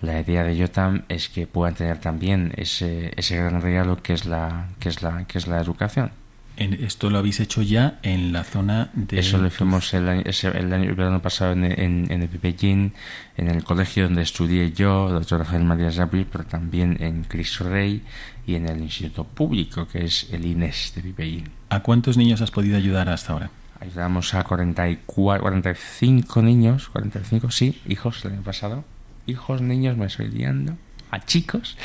la 0.00 0.20
idea 0.20 0.44
de 0.44 0.56
Yotam 0.56 1.04
es 1.08 1.28
que 1.28 1.46
puedan 1.46 1.74
tener 1.74 1.98
también 1.98 2.52
ese, 2.56 3.12
ese 3.16 3.36
gran 3.36 3.62
regalo 3.62 4.02
que 4.02 4.12
es 4.12 4.26
la, 4.26 4.68
que 4.78 4.88
es 4.88 5.02
la, 5.02 5.26
que 5.26 5.38
es 5.38 5.46
la 5.46 5.60
educación. 5.60 6.10
Esto 6.56 7.10
lo 7.10 7.18
habéis 7.18 7.40
hecho 7.40 7.60
ya 7.60 7.98
en 8.02 8.32
la 8.32 8.42
zona 8.42 8.88
de... 8.94 9.18
Eso 9.18 9.36
lo 9.36 9.48
hicimos 9.48 9.92
el 9.92 10.08
año, 10.08 10.22
el 10.24 10.72
año 10.72 10.94
verano 10.94 11.20
pasado 11.20 11.52
en, 11.52 11.64
en, 11.64 12.10
en 12.10 12.22
el 12.22 12.92
en 13.36 13.48
el 13.48 13.62
colegio 13.62 14.04
donde 14.04 14.22
estudié 14.22 14.72
yo, 14.72 15.10
doctor 15.10 15.40
Rafael 15.40 15.64
María 15.64 15.92
Zabri, 15.92 16.24
pero 16.24 16.44
también 16.44 16.96
en 17.00 17.24
Cristo 17.24 17.64
Rey 17.64 18.02
y 18.46 18.54
en 18.54 18.68
el 18.68 18.80
Instituto 18.80 19.24
Público, 19.24 19.86
que 19.86 20.06
es 20.06 20.28
el 20.32 20.46
INES 20.46 20.94
de 20.96 21.02
Pepellín. 21.02 21.50
¿A 21.68 21.80
cuántos 21.80 22.16
niños 22.16 22.40
has 22.40 22.50
podido 22.50 22.78
ayudar 22.78 23.10
hasta 23.10 23.34
ahora? 23.34 23.50
Ayudamos 23.78 24.32
a 24.32 24.42
44, 24.42 25.42
45 25.42 26.40
niños, 26.40 26.88
45, 26.88 27.50
sí, 27.50 27.82
hijos 27.86 28.24
el 28.24 28.32
año 28.32 28.42
pasado 28.42 28.95
hijos, 29.26 29.60
niños, 29.60 29.96
me 29.96 30.06
estoy 30.06 30.28
liando, 30.28 30.76
a 31.10 31.24
chicos, 31.24 31.76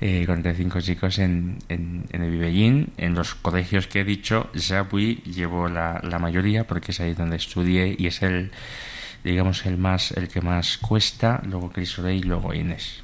eh, 0.00 0.24
45 0.26 0.80
chicos 0.80 1.18
en, 1.18 1.58
en, 1.68 2.04
el 2.10 2.30
Vivellín, 2.30 2.92
en 2.96 3.14
los 3.14 3.34
colegios 3.34 3.86
que 3.86 4.00
he 4.00 4.04
dicho, 4.04 4.50
Zabui 4.56 5.16
llevo 5.24 5.68
la, 5.68 6.00
la 6.02 6.18
mayoría 6.18 6.66
porque 6.66 6.92
es 6.92 7.00
ahí 7.00 7.14
donde 7.14 7.36
estudié 7.36 7.96
y 7.98 8.06
es 8.06 8.22
el, 8.22 8.50
digamos, 9.24 9.64
el 9.66 9.78
más, 9.78 10.12
el 10.12 10.28
que 10.28 10.40
más 10.40 10.78
cuesta, 10.78 11.42
luego 11.44 11.70
Crisolé 11.70 12.16
y 12.16 12.22
luego 12.22 12.54
Inés. 12.54 13.02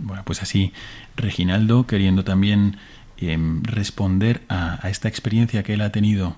Bueno, 0.00 0.22
pues 0.24 0.42
así, 0.42 0.72
Reginaldo, 1.16 1.86
queriendo 1.86 2.24
también 2.24 2.78
eh, 3.18 3.38
responder 3.62 4.42
a, 4.48 4.84
a, 4.86 4.90
esta 4.90 5.08
experiencia 5.08 5.62
que 5.62 5.74
él 5.74 5.80
ha 5.80 5.92
tenido 5.92 6.36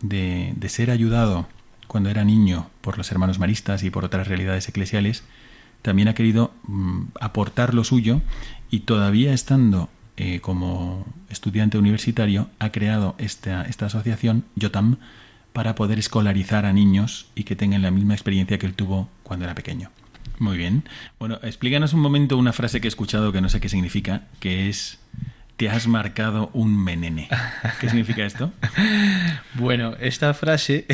de, 0.00 0.52
de 0.56 0.68
ser 0.68 0.90
ayudado 0.90 1.48
cuando 1.86 2.10
era 2.10 2.24
niño 2.24 2.70
por 2.80 2.98
los 2.98 3.10
hermanos 3.10 3.38
maristas 3.38 3.82
y 3.82 3.90
por 3.90 4.04
otras 4.04 4.28
realidades 4.28 4.68
eclesiales, 4.68 5.24
también 5.82 6.08
ha 6.08 6.14
querido 6.14 6.52
mm, 6.64 7.02
aportar 7.20 7.74
lo 7.74 7.84
suyo 7.84 8.20
y 8.70 8.80
todavía 8.80 9.32
estando 9.32 9.88
eh, 10.16 10.40
como 10.40 11.06
estudiante 11.28 11.78
universitario 11.78 12.50
ha 12.58 12.70
creado 12.70 13.14
esta, 13.18 13.62
esta 13.62 13.86
asociación, 13.86 14.44
YOTAM, 14.56 14.98
para 15.52 15.74
poder 15.74 15.98
escolarizar 15.98 16.66
a 16.66 16.72
niños 16.72 17.30
y 17.34 17.44
que 17.44 17.56
tengan 17.56 17.82
la 17.82 17.90
misma 17.90 18.14
experiencia 18.14 18.58
que 18.58 18.66
él 18.66 18.74
tuvo 18.74 19.08
cuando 19.22 19.46
era 19.46 19.54
pequeño. 19.54 19.90
Muy 20.38 20.56
bien. 20.56 20.84
Bueno, 21.18 21.38
explícanos 21.42 21.92
un 21.92 22.00
momento 22.00 22.36
una 22.36 22.52
frase 22.52 22.80
que 22.80 22.86
he 22.86 22.88
escuchado 22.88 23.32
que 23.32 23.40
no 23.40 23.48
sé 23.48 23.60
qué 23.60 23.68
significa, 23.68 24.22
que 24.38 24.68
es 24.68 24.98
te 25.56 25.68
has 25.68 25.86
marcado 25.86 26.48
un 26.54 26.74
menene. 26.82 27.28
¿Qué 27.80 27.90
significa 27.90 28.24
esto? 28.24 28.50
bueno, 29.54 29.94
esta 30.00 30.32
frase, 30.32 30.86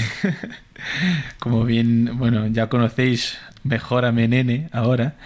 como 1.38 1.64
bien, 1.64 2.18
bueno, 2.18 2.48
ya 2.48 2.68
conocéis 2.68 3.38
mejor 3.66 4.04
a 4.04 4.12
Menene 4.12 4.68
ahora. 4.72 5.16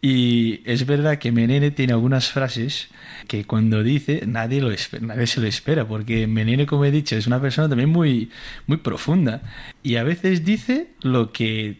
Y 0.00 0.60
es 0.64 0.86
verdad 0.86 1.18
que 1.18 1.32
Menene 1.32 1.70
tiene 1.70 1.92
algunas 1.92 2.30
frases 2.30 2.88
que 3.26 3.44
cuando 3.44 3.82
dice 3.82 4.22
nadie, 4.26 4.60
lo 4.60 4.70
nadie 5.00 5.26
se 5.26 5.40
lo 5.40 5.46
espera, 5.46 5.86
porque 5.86 6.26
Menene, 6.26 6.66
como 6.66 6.84
he 6.84 6.90
dicho, 6.90 7.16
es 7.16 7.26
una 7.26 7.40
persona 7.40 7.68
también 7.68 7.90
muy, 7.90 8.30
muy 8.66 8.78
profunda. 8.78 9.42
Y 9.82 9.96
a 9.96 10.04
veces 10.04 10.44
dice 10.44 10.88
lo 11.02 11.32
que 11.32 11.78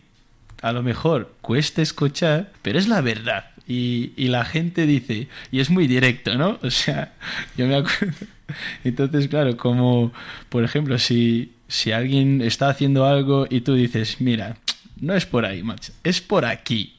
a 0.62 0.72
lo 0.72 0.82
mejor 0.82 1.34
cuesta 1.40 1.82
escuchar, 1.82 2.52
pero 2.62 2.78
es 2.78 2.88
la 2.88 3.00
verdad. 3.00 3.50
Y, 3.66 4.12
y 4.16 4.28
la 4.28 4.44
gente 4.44 4.86
dice, 4.86 5.28
y 5.52 5.60
es 5.60 5.70
muy 5.70 5.86
directo, 5.86 6.34
¿no? 6.36 6.58
O 6.62 6.70
sea, 6.70 7.14
yo 7.56 7.66
me 7.66 7.76
acuerdo. 7.76 8.26
Entonces, 8.84 9.28
claro, 9.28 9.56
como, 9.56 10.12
por 10.48 10.64
ejemplo, 10.64 10.98
si, 10.98 11.52
si 11.68 11.92
alguien 11.92 12.40
está 12.40 12.68
haciendo 12.68 13.06
algo 13.06 13.46
y 13.48 13.60
tú 13.60 13.74
dices, 13.74 14.20
mira, 14.20 14.56
no 15.00 15.14
es 15.14 15.26
por 15.26 15.44
ahí, 15.44 15.62
macho, 15.62 15.92
es 16.04 16.20
por 16.20 16.44
aquí. 16.44 16.96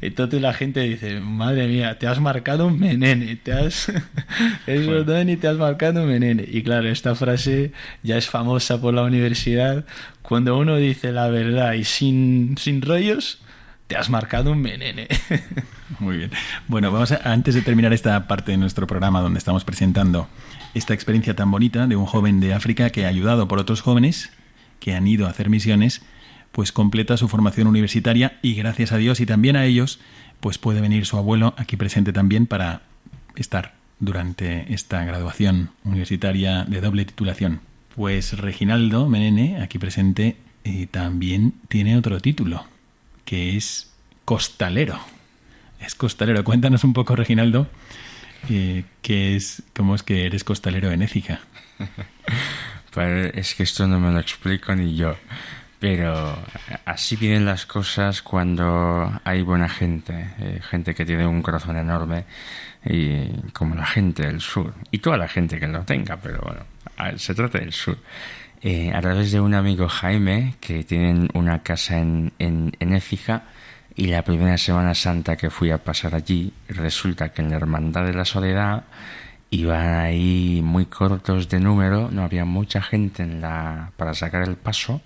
Entonces 0.00 0.42
la 0.42 0.52
gente 0.52 0.80
dice, 0.80 1.20
madre 1.20 1.66
mía, 1.66 1.98
te 1.98 2.06
has 2.06 2.20
marcado 2.20 2.66
un 2.66 2.78
menene, 2.78 3.36
te 3.36 3.52
has... 3.52 3.88
es 4.66 4.86
verdad 4.86 5.26
y 5.26 5.36
te 5.36 5.48
has 5.48 5.56
marcado 5.56 6.02
un 6.02 6.08
menene. 6.08 6.44
Y 6.46 6.62
claro, 6.62 6.88
esta 6.88 7.14
frase 7.14 7.72
ya 8.02 8.18
es 8.18 8.28
famosa 8.28 8.80
por 8.80 8.92
la 8.92 9.02
universidad. 9.02 9.86
Cuando 10.20 10.58
uno 10.58 10.76
dice 10.76 11.10
la 11.10 11.28
verdad 11.28 11.72
y 11.72 11.84
sin, 11.84 12.56
sin 12.58 12.82
rollos, 12.82 13.40
te 13.86 13.96
has 13.96 14.10
marcado 14.10 14.52
un 14.52 14.60
menene. 14.60 15.08
Muy 16.00 16.18
bien. 16.18 16.30
Bueno, 16.68 16.90
vamos 16.90 17.12
a, 17.12 17.32
antes 17.32 17.54
de 17.54 17.62
terminar 17.62 17.92
esta 17.92 18.26
parte 18.26 18.52
de 18.52 18.58
nuestro 18.58 18.86
programa 18.86 19.20
donde 19.20 19.38
estamos 19.38 19.64
presentando 19.64 20.28
esta 20.74 20.92
experiencia 20.92 21.34
tan 21.34 21.50
bonita 21.50 21.86
de 21.86 21.96
un 21.96 22.04
joven 22.04 22.40
de 22.40 22.52
África 22.52 22.90
que 22.90 23.06
ha 23.06 23.08
ayudado 23.08 23.48
por 23.48 23.58
otros 23.58 23.80
jóvenes 23.80 24.32
que 24.80 24.94
han 24.94 25.06
ido 25.06 25.26
a 25.26 25.30
hacer 25.30 25.48
misiones 25.48 26.02
pues 26.54 26.70
completa 26.70 27.16
su 27.16 27.26
formación 27.26 27.66
universitaria 27.66 28.38
y 28.40 28.54
gracias 28.54 28.92
a 28.92 28.96
Dios 28.96 29.18
y 29.18 29.26
también 29.26 29.56
a 29.56 29.64
ellos, 29.64 29.98
pues 30.38 30.56
puede 30.56 30.80
venir 30.80 31.04
su 31.04 31.16
abuelo 31.16 31.52
aquí 31.56 31.76
presente 31.76 32.12
también 32.12 32.46
para 32.46 32.82
estar 33.34 33.74
durante 33.98 34.72
esta 34.72 35.04
graduación 35.04 35.70
universitaria 35.82 36.64
de 36.64 36.80
doble 36.80 37.04
titulación. 37.06 37.60
Pues 37.96 38.38
Reginaldo 38.38 39.08
Menene, 39.08 39.60
aquí 39.62 39.80
presente, 39.80 40.36
eh, 40.62 40.86
también 40.88 41.54
tiene 41.66 41.96
otro 41.96 42.20
título, 42.20 42.64
que 43.24 43.56
es 43.56 43.92
costalero. 44.24 45.00
Es 45.80 45.96
costalero. 45.96 46.44
Cuéntanos 46.44 46.84
un 46.84 46.92
poco, 46.92 47.16
Reginaldo, 47.16 47.66
eh, 48.48 48.84
qué 49.02 49.34
es, 49.34 49.64
cómo 49.74 49.96
es 49.96 50.04
que 50.04 50.24
eres 50.26 50.44
costalero 50.44 50.92
en 50.92 51.02
Écija. 51.02 51.40
es 53.34 53.54
que 53.56 53.64
esto 53.64 53.88
no 53.88 53.98
me 53.98 54.12
lo 54.12 54.20
explico 54.20 54.72
ni 54.76 54.94
yo. 54.94 55.16
Pero 55.84 56.34
así 56.86 57.14
vienen 57.14 57.44
las 57.44 57.66
cosas 57.66 58.22
cuando 58.22 59.20
hay 59.22 59.42
buena 59.42 59.68
gente, 59.68 60.30
eh, 60.38 60.58
gente 60.62 60.94
que 60.94 61.04
tiene 61.04 61.26
un 61.26 61.42
corazón 61.42 61.76
enorme, 61.76 62.24
y 62.86 63.26
como 63.52 63.74
la 63.74 63.84
gente 63.84 64.22
del 64.22 64.40
sur, 64.40 64.72
y 64.90 65.00
toda 65.00 65.18
la 65.18 65.28
gente 65.28 65.60
que 65.60 65.68
lo 65.68 65.82
tenga, 65.82 66.16
pero 66.16 66.40
bueno, 66.40 67.18
se 67.18 67.34
trata 67.34 67.58
del 67.58 67.74
sur. 67.74 67.98
Eh, 68.62 68.92
a 68.94 69.00
través 69.02 69.30
de 69.30 69.40
un 69.40 69.52
amigo 69.52 69.86
Jaime, 69.86 70.54
que 70.58 70.84
tienen 70.84 71.28
una 71.34 71.62
casa 71.62 71.98
en, 71.98 72.32
en, 72.38 72.74
en 72.80 72.94
Écija, 72.94 73.42
y 73.94 74.06
la 74.06 74.22
primera 74.22 74.56
Semana 74.56 74.94
Santa 74.94 75.36
que 75.36 75.50
fui 75.50 75.70
a 75.70 75.84
pasar 75.84 76.14
allí, 76.14 76.50
resulta 76.66 77.28
que 77.28 77.42
en 77.42 77.50
la 77.50 77.56
Hermandad 77.56 78.06
de 78.06 78.14
la 78.14 78.24
Soledad 78.24 78.84
iban 79.50 80.00
ahí 80.00 80.62
muy 80.64 80.86
cortos 80.86 81.50
de 81.50 81.60
número, 81.60 82.10
no 82.10 82.22
había 82.22 82.46
mucha 82.46 82.80
gente 82.80 83.22
en 83.22 83.42
la, 83.42 83.92
para 83.98 84.14
sacar 84.14 84.48
el 84.48 84.56
paso, 84.56 85.02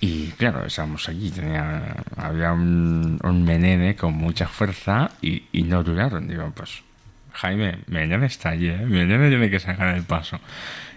Y 0.00 0.28
claro, 0.30 0.64
estábamos 0.64 1.06
allí, 1.10 1.30
tenía, 1.30 1.94
había 2.16 2.52
un, 2.52 3.18
un 3.22 3.44
menene 3.44 3.94
con 3.94 4.14
mucha 4.14 4.48
fuerza 4.48 5.10
y, 5.20 5.42
no 5.52 5.84
duraron. 5.84 6.26
Digo, 6.26 6.50
pues 6.54 6.82
Jaime, 7.32 7.80
Menene 7.86 8.26
está 8.26 8.50
allí, 8.50 8.68
¿eh? 8.68 8.78
Menene 8.78 9.28
tiene 9.28 9.50
que 9.50 9.60
sacar 9.60 9.94
el 9.94 10.04
paso. 10.04 10.40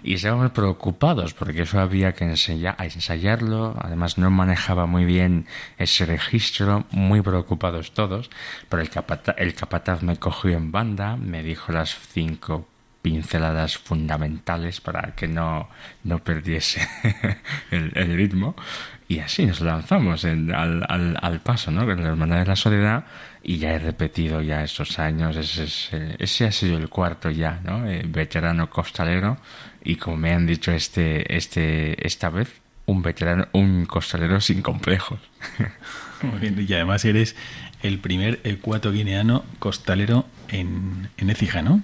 Y 0.03 0.13
estábamos 0.15 0.51
preocupados 0.51 1.33
porque 1.33 1.63
eso 1.63 1.81
había 1.81 2.13
que 2.13 2.23
ensayar, 2.23 2.77
ensayarlo. 2.79 3.75
Además, 3.81 4.17
no 4.17 4.31
manejaba 4.31 4.85
muy 4.85 5.03
bien 5.03 5.47
ese 5.77 6.05
registro, 6.05 6.85
muy 6.91 7.21
preocupados 7.21 7.93
todos. 7.93 8.29
Pero 8.69 8.81
el 8.81 8.89
capataz, 8.89 9.35
el 9.37 9.53
capataz 9.53 10.01
me 10.01 10.15
cogió 10.15 10.51
en 10.51 10.71
banda, 10.71 11.17
me 11.17 11.43
dijo 11.43 11.73
las 11.73 11.97
cinco 12.13 12.69
pinceladas 13.01 13.77
fundamentales 13.77 14.79
para 14.79 15.13
que 15.13 15.27
no, 15.27 15.69
no 16.05 16.19
perdiese 16.19 16.87
el 17.71 18.15
ritmo. 18.15 18.55
Y 19.07 19.19
así 19.19 19.45
nos 19.45 19.61
lanzamos 19.61 20.23
al, 20.25 20.53
al, 20.53 21.17
al, 21.21 21.39
paso, 21.41 21.71
¿no? 21.71 21.85
Con 21.85 22.01
la 22.01 22.09
Hermandad 22.09 22.39
de 22.39 22.45
la 22.45 22.55
Soledad. 22.55 23.05
Y 23.43 23.57
ya 23.57 23.73
he 23.73 23.79
repetido 23.79 24.41
ya 24.41 24.63
estos 24.63 24.97
años. 24.99 25.35
Ese, 25.35 26.15
ese 26.17 26.45
ha 26.45 26.51
sido 26.51 26.77
el 26.77 26.89
cuarto 26.89 27.29
ya, 27.29 27.59
¿no? 27.63 27.87
Eh, 27.87 28.03
veterano 28.07 28.69
costalero. 28.69 29.37
Y 29.83 29.97
como 29.97 30.17
me 30.17 30.31
han 30.31 30.45
dicho 30.45 30.71
este, 30.71 31.35
este, 31.35 32.05
esta 32.05 32.29
vez, 32.29 32.61
un 32.85 33.01
veterano, 33.01 33.47
un 33.51 33.85
costalero 33.85 34.39
sin 34.39 34.61
complejos. 34.61 35.19
Muy 36.21 36.39
bien. 36.39 36.65
Y 36.67 36.73
además 36.73 37.03
eres 37.03 37.35
el 37.81 37.99
primer 37.99 38.39
ecuato 38.45 38.91
guineano 38.91 39.43
costalero 39.59 40.25
en, 40.47 41.09
en 41.17 41.29
Écija, 41.29 41.61
¿no? 41.61 41.81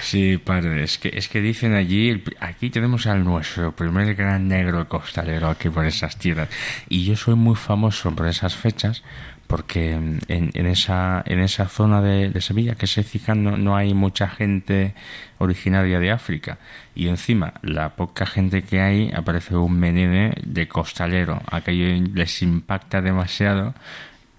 Sí, 0.00 0.38
padre, 0.38 0.84
es 0.84 0.98
que, 0.98 1.10
es 1.14 1.28
que 1.28 1.40
dicen 1.40 1.74
allí, 1.74 2.22
aquí 2.40 2.70
tenemos 2.70 3.06
al 3.06 3.24
nuestro 3.24 3.72
primer 3.72 4.14
gran 4.14 4.48
negro 4.48 4.88
costalero 4.88 5.48
aquí 5.48 5.68
por 5.68 5.84
esas 5.84 6.16
tierras. 6.16 6.48
Y 6.88 7.04
yo 7.04 7.16
soy 7.16 7.34
muy 7.34 7.56
famoso 7.56 8.14
por 8.14 8.26
esas 8.26 8.56
fechas 8.56 9.02
porque 9.52 9.92
en, 9.92 10.20
en 10.28 10.66
esa, 10.66 11.22
en 11.26 11.38
esa 11.40 11.68
zona 11.68 12.00
de, 12.00 12.40
Sevilla, 12.40 12.74
que 12.74 12.86
es 12.86 12.96
Écija, 12.96 13.34
no, 13.34 13.58
no 13.58 13.76
hay 13.76 13.92
mucha 13.92 14.26
gente 14.26 14.94
originaria 15.36 15.98
de 15.98 16.10
África. 16.10 16.56
Y 16.94 17.08
encima, 17.08 17.52
la 17.60 17.90
poca 17.90 18.24
gente 18.24 18.62
que 18.62 18.80
hay, 18.80 19.12
aparece 19.14 19.54
un 19.54 19.78
menene 19.78 20.32
de 20.42 20.68
costalero. 20.68 21.42
Aquello 21.50 22.02
les 22.14 22.40
impacta 22.40 23.02
demasiado 23.02 23.74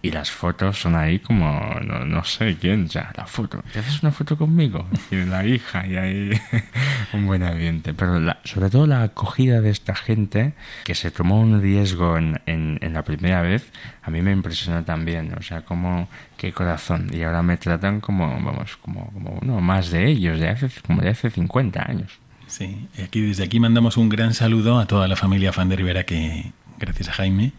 y 0.04 0.12
las 0.12 0.32
fotos 0.32 0.82
son 0.82 0.98
ahí 0.98 1.20
como, 1.20 1.80
no, 1.82 2.06
no 2.06 2.26
sé 2.26 2.58
quién, 2.60 2.90
ya, 2.90 3.14
la 3.16 3.26
foto. 3.26 3.64
¿Te 3.72 3.80
haces 3.80 4.04
una 4.04 4.12
foto 4.12 4.38
conmigo? 4.38 4.86
Y 5.10 5.16
la 5.24 5.46
hija, 5.46 5.88
y 5.88 5.96
ahí 5.96 6.32
un 7.14 7.26
buen 7.26 7.42
ambiente. 7.42 7.94
Pero 7.94 8.20
la, 8.20 8.38
sobre 8.44 8.70
todo 8.70 8.86
la 8.86 9.04
acogida 9.04 9.62
de 9.62 9.70
esta 9.70 9.96
gente 9.96 10.56
que 10.84 10.94
se 10.94 11.10
tomó 11.10 11.40
un 11.40 11.62
riesgo 11.62 12.18
en, 12.18 12.38
en, 12.46 12.94
la 12.94 13.04
primera 13.04 13.42
vez, 13.42 13.72
a 14.02 14.12
mí 14.12 14.22
me 14.22 14.34
impresionó 14.34 14.84
también. 14.84 15.34
O 15.40 15.42
sea, 15.42 15.62
como, 15.62 16.10
qué 16.36 16.52
corazón. 16.52 17.10
Y 17.14 17.24
ahora 17.24 17.42
me 17.42 17.56
tratan 17.56 18.02
como, 18.02 18.28
vamos, 18.28 18.76
como, 18.76 19.10
como 19.14 19.40
uno 19.42 19.62
más 19.62 19.90
de 19.90 20.10
ellos, 20.10 20.38
de 20.38 20.50
hace, 20.50 20.70
como 20.86 21.02
de 21.02 21.12
hace 21.12 21.30
50 21.30 21.82
años. 21.82 22.20
Sí, 22.48 22.90
y 22.98 23.04
aquí, 23.04 23.22
desde 23.22 23.46
aquí 23.46 23.62
mandamos 23.62 23.96
un 23.96 24.10
gran 24.10 24.34
saludo 24.34 24.80
a 24.80 24.86
toda 24.86 25.08
la 25.08 25.16
familia 25.16 25.54
Fan 25.54 25.72
Rivera 25.72 26.04
que, 26.04 26.52
gracias 26.78 27.08
a 27.08 27.14
Jaime, 27.14 27.54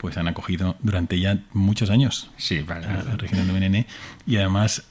pues 0.00 0.16
han 0.16 0.28
acogido 0.28 0.76
durante 0.80 1.20
ya 1.20 1.38
muchos 1.52 1.90
años 1.90 2.30
sí, 2.38 2.62
vale, 2.62 2.86
a 2.86 3.02
la 3.02 3.16
región 3.16 3.46
de 3.46 3.52
Menene 3.52 3.86
y 4.26 4.36
además 4.36 4.84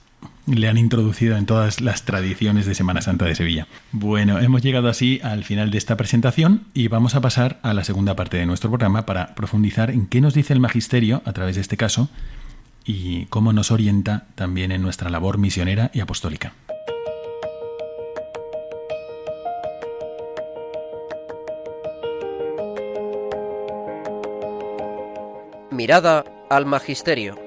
le 0.45 0.67
han 0.67 0.77
introducido 0.77 1.37
en 1.37 1.45
todas 1.45 1.81
las 1.81 2.03
tradiciones 2.03 2.65
de 2.65 2.75
Semana 2.75 3.01
Santa 3.01 3.25
de 3.25 3.35
Sevilla. 3.35 3.67
Bueno, 3.91 4.39
hemos 4.39 4.61
llegado 4.61 4.89
así 4.89 5.19
al 5.23 5.43
final 5.43 5.71
de 5.71 5.77
esta 5.77 5.95
presentación 5.95 6.65
y 6.73 6.87
vamos 6.87 7.15
a 7.15 7.21
pasar 7.21 7.59
a 7.61 7.73
la 7.73 7.83
segunda 7.83 8.15
parte 8.15 8.37
de 8.37 8.45
nuestro 8.45 8.69
programa 8.69 9.05
para 9.05 9.35
profundizar 9.35 9.91
en 9.91 10.07
qué 10.07 10.21
nos 10.21 10.33
dice 10.33 10.53
el 10.53 10.59
magisterio 10.59 11.21
a 11.25 11.33
través 11.33 11.55
de 11.55 11.61
este 11.61 11.77
caso 11.77 12.09
y 12.83 13.25
cómo 13.27 13.53
nos 13.53 13.71
orienta 13.71 14.25
también 14.35 14.71
en 14.71 14.81
nuestra 14.81 15.09
labor 15.09 15.37
misionera 15.37 15.91
y 15.93 15.99
apostólica. 15.99 16.53
Mirada 25.79 26.25
al 26.49 26.65
Magisterio. 26.65 27.39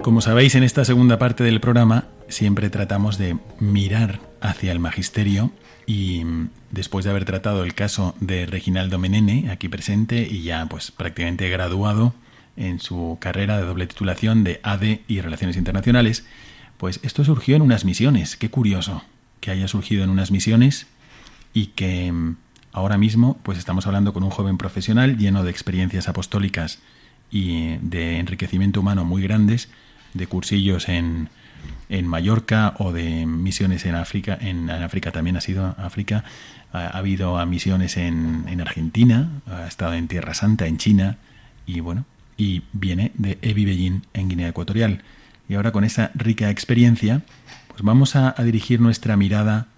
Como 0.00 0.22
sabéis, 0.22 0.54
en 0.54 0.62
esta 0.62 0.86
segunda 0.86 1.18
parte 1.18 1.44
del 1.44 1.60
programa 1.60 2.06
siempre 2.28 2.70
tratamos 2.70 3.18
de 3.18 3.36
mirar 3.60 4.20
hacia 4.40 4.72
el 4.72 4.78
magisterio 4.78 5.52
y 5.84 6.22
después 6.70 7.04
de 7.04 7.10
haber 7.10 7.26
tratado 7.26 7.62
el 7.62 7.74
caso 7.74 8.14
de 8.20 8.46
Reginaldo 8.46 8.98
Menene, 8.98 9.50
aquí 9.50 9.68
presente 9.68 10.26
y 10.26 10.44
ya 10.44 10.64
pues 10.64 10.92
prácticamente 10.92 11.50
graduado 11.50 12.14
en 12.56 12.80
su 12.80 13.18
carrera 13.20 13.58
de 13.58 13.66
doble 13.66 13.86
titulación 13.86 14.44
de 14.44 14.60
AD 14.62 15.00
y 15.06 15.20
Relaciones 15.20 15.58
Internacionales, 15.58 16.24
pues 16.78 17.00
esto 17.02 17.24
surgió 17.24 17.56
en 17.56 17.62
unas 17.62 17.84
misiones. 17.84 18.36
Qué 18.36 18.50
curioso 18.50 19.02
que 19.40 19.50
haya 19.50 19.68
surgido 19.68 20.04
en 20.04 20.10
unas 20.10 20.30
misiones 20.30 20.86
y 21.52 21.66
que 21.66 22.12
ahora 22.72 22.98
mismo 22.98 23.38
pues 23.42 23.58
estamos 23.58 23.86
hablando 23.86 24.12
con 24.12 24.22
un 24.22 24.30
joven 24.30 24.58
profesional 24.58 25.16
lleno 25.16 25.44
de 25.44 25.50
experiencias 25.50 26.08
apostólicas 26.08 26.80
y 27.30 27.76
de 27.82 28.18
enriquecimiento 28.18 28.80
humano 28.80 29.04
muy 29.04 29.22
grandes, 29.22 29.68
de 30.14 30.26
cursillos 30.26 30.88
en, 30.88 31.28
en 31.88 32.06
Mallorca 32.06 32.74
o 32.78 32.92
de 32.92 33.26
misiones 33.26 33.86
en 33.86 33.94
África. 33.94 34.38
En, 34.40 34.70
África 34.70 35.10
también 35.12 35.36
ha 35.36 35.40
sido 35.40 35.74
África. 35.78 36.24
Ha, 36.72 36.78
ha 36.78 36.98
habido 36.98 37.38
a 37.38 37.46
misiones 37.46 37.96
en, 37.96 38.44
en 38.48 38.60
Argentina, 38.60 39.28
ha 39.46 39.66
estado 39.66 39.94
en 39.94 40.08
Tierra 40.08 40.34
Santa, 40.34 40.66
en 40.66 40.78
China 40.78 41.18
y 41.66 41.80
bueno, 41.80 42.04
y 42.36 42.62
viene 42.72 43.12
de 43.14 43.38
Evi 43.42 43.64
Bellín 43.64 44.02
en 44.12 44.28
Guinea 44.28 44.48
Ecuatorial. 44.48 45.02
Y 45.48 45.54
ahora 45.54 45.72
con 45.72 45.84
esa 45.84 46.10
rica 46.14 46.50
experiencia, 46.50 47.22
pues 47.68 47.82
vamos 47.82 48.16
a, 48.16 48.34
a, 48.36 48.44
dirigir 48.44 48.80
nuestra 48.80 49.16
mirada 49.16 49.68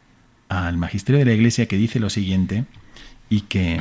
al 0.48 0.76
magisterio 0.76 1.18
de 1.18 1.24
la 1.24 1.32
Iglesia 1.32 1.66
que 1.66 1.76
dice 1.76 1.98
lo 1.98 2.10
siguiente 2.10 2.64
y 3.28 3.42
que 3.42 3.80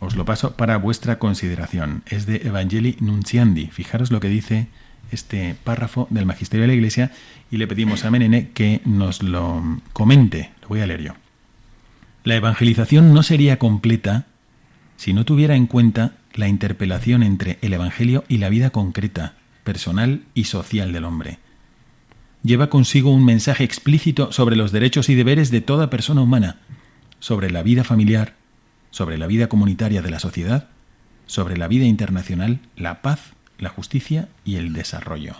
os 0.00 0.16
lo 0.16 0.24
paso 0.24 0.56
para 0.56 0.76
vuestra 0.76 1.18
consideración. 1.18 2.02
Es 2.06 2.26
de 2.26 2.42
Evangelii 2.44 2.96
Nunciandi. 3.00 3.68
Fijaros 3.68 4.10
lo 4.10 4.20
que 4.20 4.28
dice 4.28 4.68
este 5.12 5.54
párrafo 5.62 6.06
del 6.10 6.26
magisterio 6.26 6.62
de 6.62 6.68
la 6.68 6.74
Iglesia 6.74 7.12
y 7.50 7.58
le 7.58 7.66
pedimos 7.66 8.04
a 8.04 8.10
Menene 8.10 8.50
que 8.50 8.80
nos 8.84 9.22
lo 9.22 9.80
comente. 9.92 10.50
Lo 10.62 10.68
voy 10.68 10.80
a 10.80 10.86
leer 10.86 11.02
yo. 11.02 11.12
La 12.24 12.34
evangelización 12.34 13.14
no 13.14 13.22
sería 13.22 13.58
completa 13.58 14.26
si 14.96 15.12
no 15.12 15.24
tuviera 15.24 15.54
en 15.54 15.66
cuenta 15.66 16.14
la 16.34 16.48
interpelación 16.48 17.22
entre 17.22 17.58
el 17.62 17.72
Evangelio 17.72 18.24
y 18.28 18.38
la 18.38 18.48
vida 18.48 18.70
concreta, 18.70 19.34
personal 19.66 20.22
y 20.32 20.44
social 20.44 20.94
del 20.94 21.04
hombre. 21.04 21.38
Lleva 22.42 22.70
consigo 22.70 23.10
un 23.10 23.24
mensaje 23.24 23.64
explícito 23.64 24.32
sobre 24.32 24.56
los 24.56 24.72
derechos 24.72 25.10
y 25.10 25.14
deberes 25.14 25.50
de 25.50 25.60
toda 25.60 25.90
persona 25.90 26.22
humana, 26.22 26.60
sobre 27.18 27.50
la 27.50 27.62
vida 27.62 27.82
familiar, 27.84 28.34
sobre 28.90 29.18
la 29.18 29.26
vida 29.26 29.48
comunitaria 29.48 30.00
de 30.00 30.10
la 30.10 30.20
sociedad, 30.20 30.68
sobre 31.26 31.56
la 31.56 31.66
vida 31.66 31.84
internacional, 31.84 32.60
la 32.76 33.02
paz, 33.02 33.32
la 33.58 33.68
justicia 33.68 34.28
y 34.44 34.56
el 34.56 34.72
desarrollo. 34.72 35.34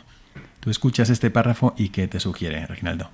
Tú 0.58 0.70
escuchas 0.70 1.08
este 1.08 1.30
párrafo 1.30 1.74
y 1.78 1.90
¿qué 1.90 2.08
te 2.08 2.18
sugiere, 2.18 2.66
Reginaldo? 2.66 3.10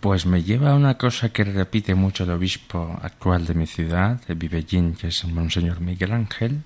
Pues 0.00 0.24
me 0.24 0.42
lleva 0.42 0.70
a 0.70 0.76
una 0.76 0.96
cosa 0.96 1.28
que 1.28 1.44
repite 1.44 1.94
mucho 1.94 2.24
el 2.24 2.30
obispo 2.30 2.98
actual 3.02 3.44
de 3.46 3.54
mi 3.54 3.66
ciudad, 3.66 4.24
de 4.26 4.34
Vivellín, 4.34 4.94
que 4.94 5.08
es 5.08 5.22
el 5.24 5.34
Monseñor 5.34 5.80
Miguel 5.80 6.12
Ángel, 6.12 6.62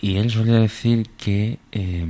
y 0.00 0.16
él 0.16 0.30
suele 0.30 0.52
decir 0.52 1.08
que 1.16 1.58
eh, 1.70 2.06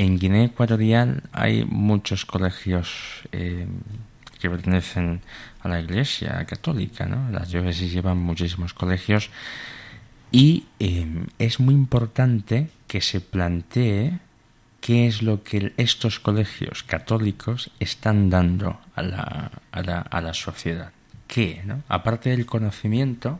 en 0.00 0.18
Guinea 0.18 0.44
Ecuatorial 0.44 1.24
hay 1.30 1.66
muchos 1.66 2.24
colegios 2.24 3.22
eh, 3.32 3.66
que 4.40 4.48
pertenecen 4.48 5.20
a 5.62 5.68
la 5.68 5.78
Iglesia 5.78 6.42
Católica, 6.46 7.04
¿no? 7.04 7.30
Las 7.30 7.50
diócesis 7.50 7.92
llevan 7.92 8.16
muchísimos 8.16 8.72
colegios 8.72 9.28
y 10.32 10.64
eh, 10.78 11.26
es 11.38 11.60
muy 11.60 11.74
importante 11.74 12.70
que 12.86 13.02
se 13.02 13.20
plantee 13.20 14.18
qué 14.80 15.06
es 15.06 15.20
lo 15.20 15.42
que 15.42 15.74
estos 15.76 16.18
colegios 16.18 16.82
católicos 16.82 17.70
están 17.78 18.30
dando 18.30 18.80
a 18.94 19.02
la, 19.02 19.50
a 19.70 19.82
la, 19.82 20.00
a 20.00 20.20
la 20.22 20.32
sociedad. 20.32 20.92
¿Qué? 21.26 21.60
¿no? 21.66 21.82
Aparte 21.88 22.30
del 22.30 22.46
conocimiento, 22.46 23.38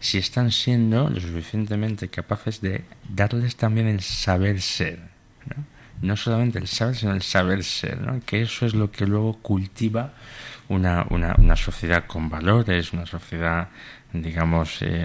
si 0.00 0.18
están 0.18 0.50
siendo 0.50 1.08
lo 1.08 1.20
suficientemente 1.20 2.08
capaces 2.08 2.60
de 2.60 2.82
darles 3.08 3.54
también 3.54 3.86
el 3.86 4.00
saber 4.00 4.60
ser. 4.60 4.98
¿no? 5.46 5.79
No 6.02 6.16
solamente 6.16 6.58
el 6.58 6.66
saber, 6.66 6.96
sino 6.96 7.12
el 7.12 7.22
saber 7.22 7.64
ser, 7.64 8.00
¿no? 8.00 8.20
que 8.24 8.42
eso 8.42 8.66
es 8.66 8.74
lo 8.74 8.90
que 8.90 9.06
luego 9.06 9.34
cultiva 9.38 10.12
una, 10.68 11.06
una, 11.10 11.34
una 11.38 11.56
sociedad 11.56 12.06
con 12.06 12.28
valores, 12.28 12.92
una 12.92 13.06
sociedad, 13.06 13.68
digamos, 14.12 14.82
eh, 14.82 15.04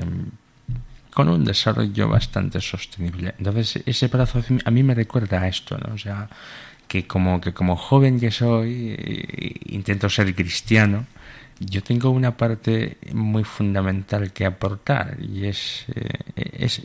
con 1.12 1.30
un 1.30 1.44
desarrollo 1.44 2.10
bastante 2.10 2.62
sostenible. 2.62 3.34
Entonces, 3.38 3.82
ese 3.86 4.08
brazo 4.08 4.44
a 4.64 4.72
mí 4.72 4.84
me 4.84 4.94
recuerda 4.94 5.42
a 5.42 5.48
esto, 5.48 5.78
¿no? 5.78 5.96
O 5.96 5.98
sea, 5.98 6.30
que 6.88 7.08
como 7.08 7.42
que 7.42 7.54
como 7.54 7.76
joven 7.76 8.20
que 8.20 8.30
soy 8.30 8.96
intento 9.66 10.08
ser 10.08 10.36
cristiano 10.36 11.08
yo 11.60 11.82
tengo 11.82 12.10
una 12.10 12.36
parte 12.36 12.98
muy 13.14 13.44
fundamental 13.44 14.32
que 14.34 14.46
aportar 14.46 15.18
y 15.22 15.46
es, 15.46 15.86
es 16.36 16.82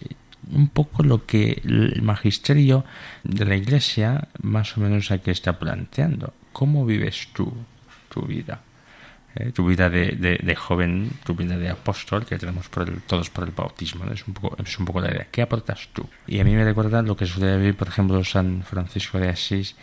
un 0.51 0.69
poco 0.69 1.03
lo 1.03 1.27
que 1.27 1.61
el 1.65 2.03
magisterio 2.03 2.85
de 3.25 3.45
la 3.45 3.57
Iglesia 3.57 4.29
más 4.43 4.77
o 4.77 4.81
menos 4.81 5.11
aquí 5.11 5.31
está 5.31 5.59
planteando. 5.59 6.33
¿Cómo 6.53 6.85
vives 6.85 7.29
tú 7.33 7.53
tu 8.09 8.23
vida? 8.23 8.61
¿Eh? 9.37 9.53
tu 9.53 9.65
vida 9.65 9.89
de, 9.89 10.41
de, 10.43 10.57
joven, 10.57 11.09
tu 11.23 11.37
vida 11.37 11.57
de 11.57 11.69
apóstol 11.69 12.27
que 12.27 12.37
tenemos 12.37 12.69
por 12.69 12.89
el, 12.89 13.01
todos 13.03 13.31
por 13.31 13.45
el 13.45 13.53
bautismo. 13.53 14.05
Es, 14.13 14.27
un 14.27 14.35
poco, 14.35 14.57
es 14.61 14.77
un 14.77 14.85
poco 14.85 15.01
la 15.01 15.11
idea. 15.13 15.29
¿Qué 15.31 15.41
aportas 15.41 15.89
tú? 15.93 16.05
Y 16.27 16.41
a 16.41 16.45
mí 16.45 16.53
me 16.57 16.65
recuerda 16.65 17.01
lo 17.03 17.17
que 17.17 17.27
suele 17.27 17.57
vivir, 17.57 17.77
por 17.77 17.87
ejemplo, 17.87 18.25
San 18.25 18.65
Francisco 18.65 19.21
de 19.21 19.29
Asís, 19.29 19.77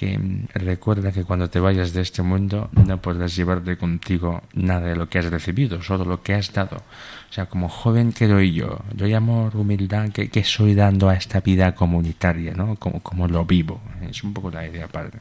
que 0.00 0.18
mm, 0.18 0.46
recuerda 0.54 1.12
que 1.12 1.24
cuando 1.24 1.50
te 1.50 1.60
vayas 1.60 1.92
de 1.92 2.00
este 2.00 2.22
mundo 2.22 2.70
no 2.72 3.02
podrás 3.02 3.36
llevarte 3.36 3.76
contigo 3.76 4.42
nada 4.54 4.86
de 4.88 4.96
lo 4.96 5.10
que 5.10 5.18
has 5.18 5.26
recibido, 5.26 5.82
solo 5.82 6.06
lo 6.06 6.22
que 6.22 6.32
has 6.32 6.54
dado. 6.54 6.78
O 6.78 7.32
sea, 7.34 7.44
como 7.44 7.68
joven 7.68 8.14
que 8.14 8.26
doy 8.26 8.54
yo, 8.54 8.78
doy 8.94 9.12
amor, 9.12 9.54
humildad, 9.54 10.08
que, 10.08 10.30
que 10.30 10.42
soy 10.42 10.74
dando 10.74 11.10
a 11.10 11.16
esta 11.16 11.40
vida 11.40 11.74
comunitaria, 11.74 12.54
¿no? 12.54 12.76
Como, 12.76 13.00
como 13.02 13.28
lo 13.28 13.44
vivo. 13.44 13.82
Es 14.00 14.24
un 14.24 14.32
poco 14.32 14.50
la 14.50 14.66
idea 14.66 14.88
padre. 14.88 15.18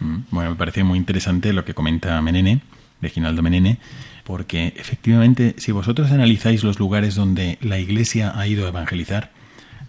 Mm, 0.00 0.16
bueno, 0.32 0.50
me 0.50 0.56
parece 0.56 0.82
muy 0.82 0.98
interesante 0.98 1.52
lo 1.52 1.64
que 1.64 1.72
comenta 1.72 2.20
Menene 2.20 2.60
de 3.00 3.10
Ginaldo 3.10 3.40
Menene, 3.40 3.78
porque 4.24 4.74
efectivamente, 4.76 5.54
si 5.58 5.70
vosotros 5.70 6.10
analizáis 6.10 6.64
los 6.64 6.80
lugares 6.80 7.14
donde 7.14 7.56
la 7.60 7.78
Iglesia 7.78 8.32
ha 8.36 8.48
ido 8.48 8.66
a 8.66 8.70
evangelizar, 8.70 9.30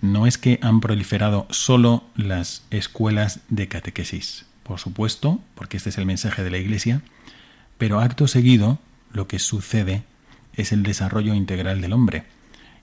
no 0.01 0.27
es 0.27 0.37
que 0.37 0.59
han 0.61 0.79
proliferado 0.81 1.47
solo 1.49 2.03
las 2.15 2.63
escuelas 2.69 3.41
de 3.49 3.67
catequesis, 3.67 4.45
por 4.63 4.79
supuesto, 4.79 5.39
porque 5.55 5.77
este 5.77 5.89
es 5.89 5.97
el 5.97 6.05
mensaje 6.05 6.43
de 6.43 6.51
la 6.51 6.57
Iglesia, 6.57 7.01
pero 7.77 7.99
acto 7.99 8.27
seguido 8.27 8.79
lo 9.11 9.27
que 9.27 9.39
sucede 9.39 10.03
es 10.53 10.71
el 10.71 10.83
desarrollo 10.83 11.33
integral 11.33 11.81
del 11.81 11.93
hombre. 11.93 12.25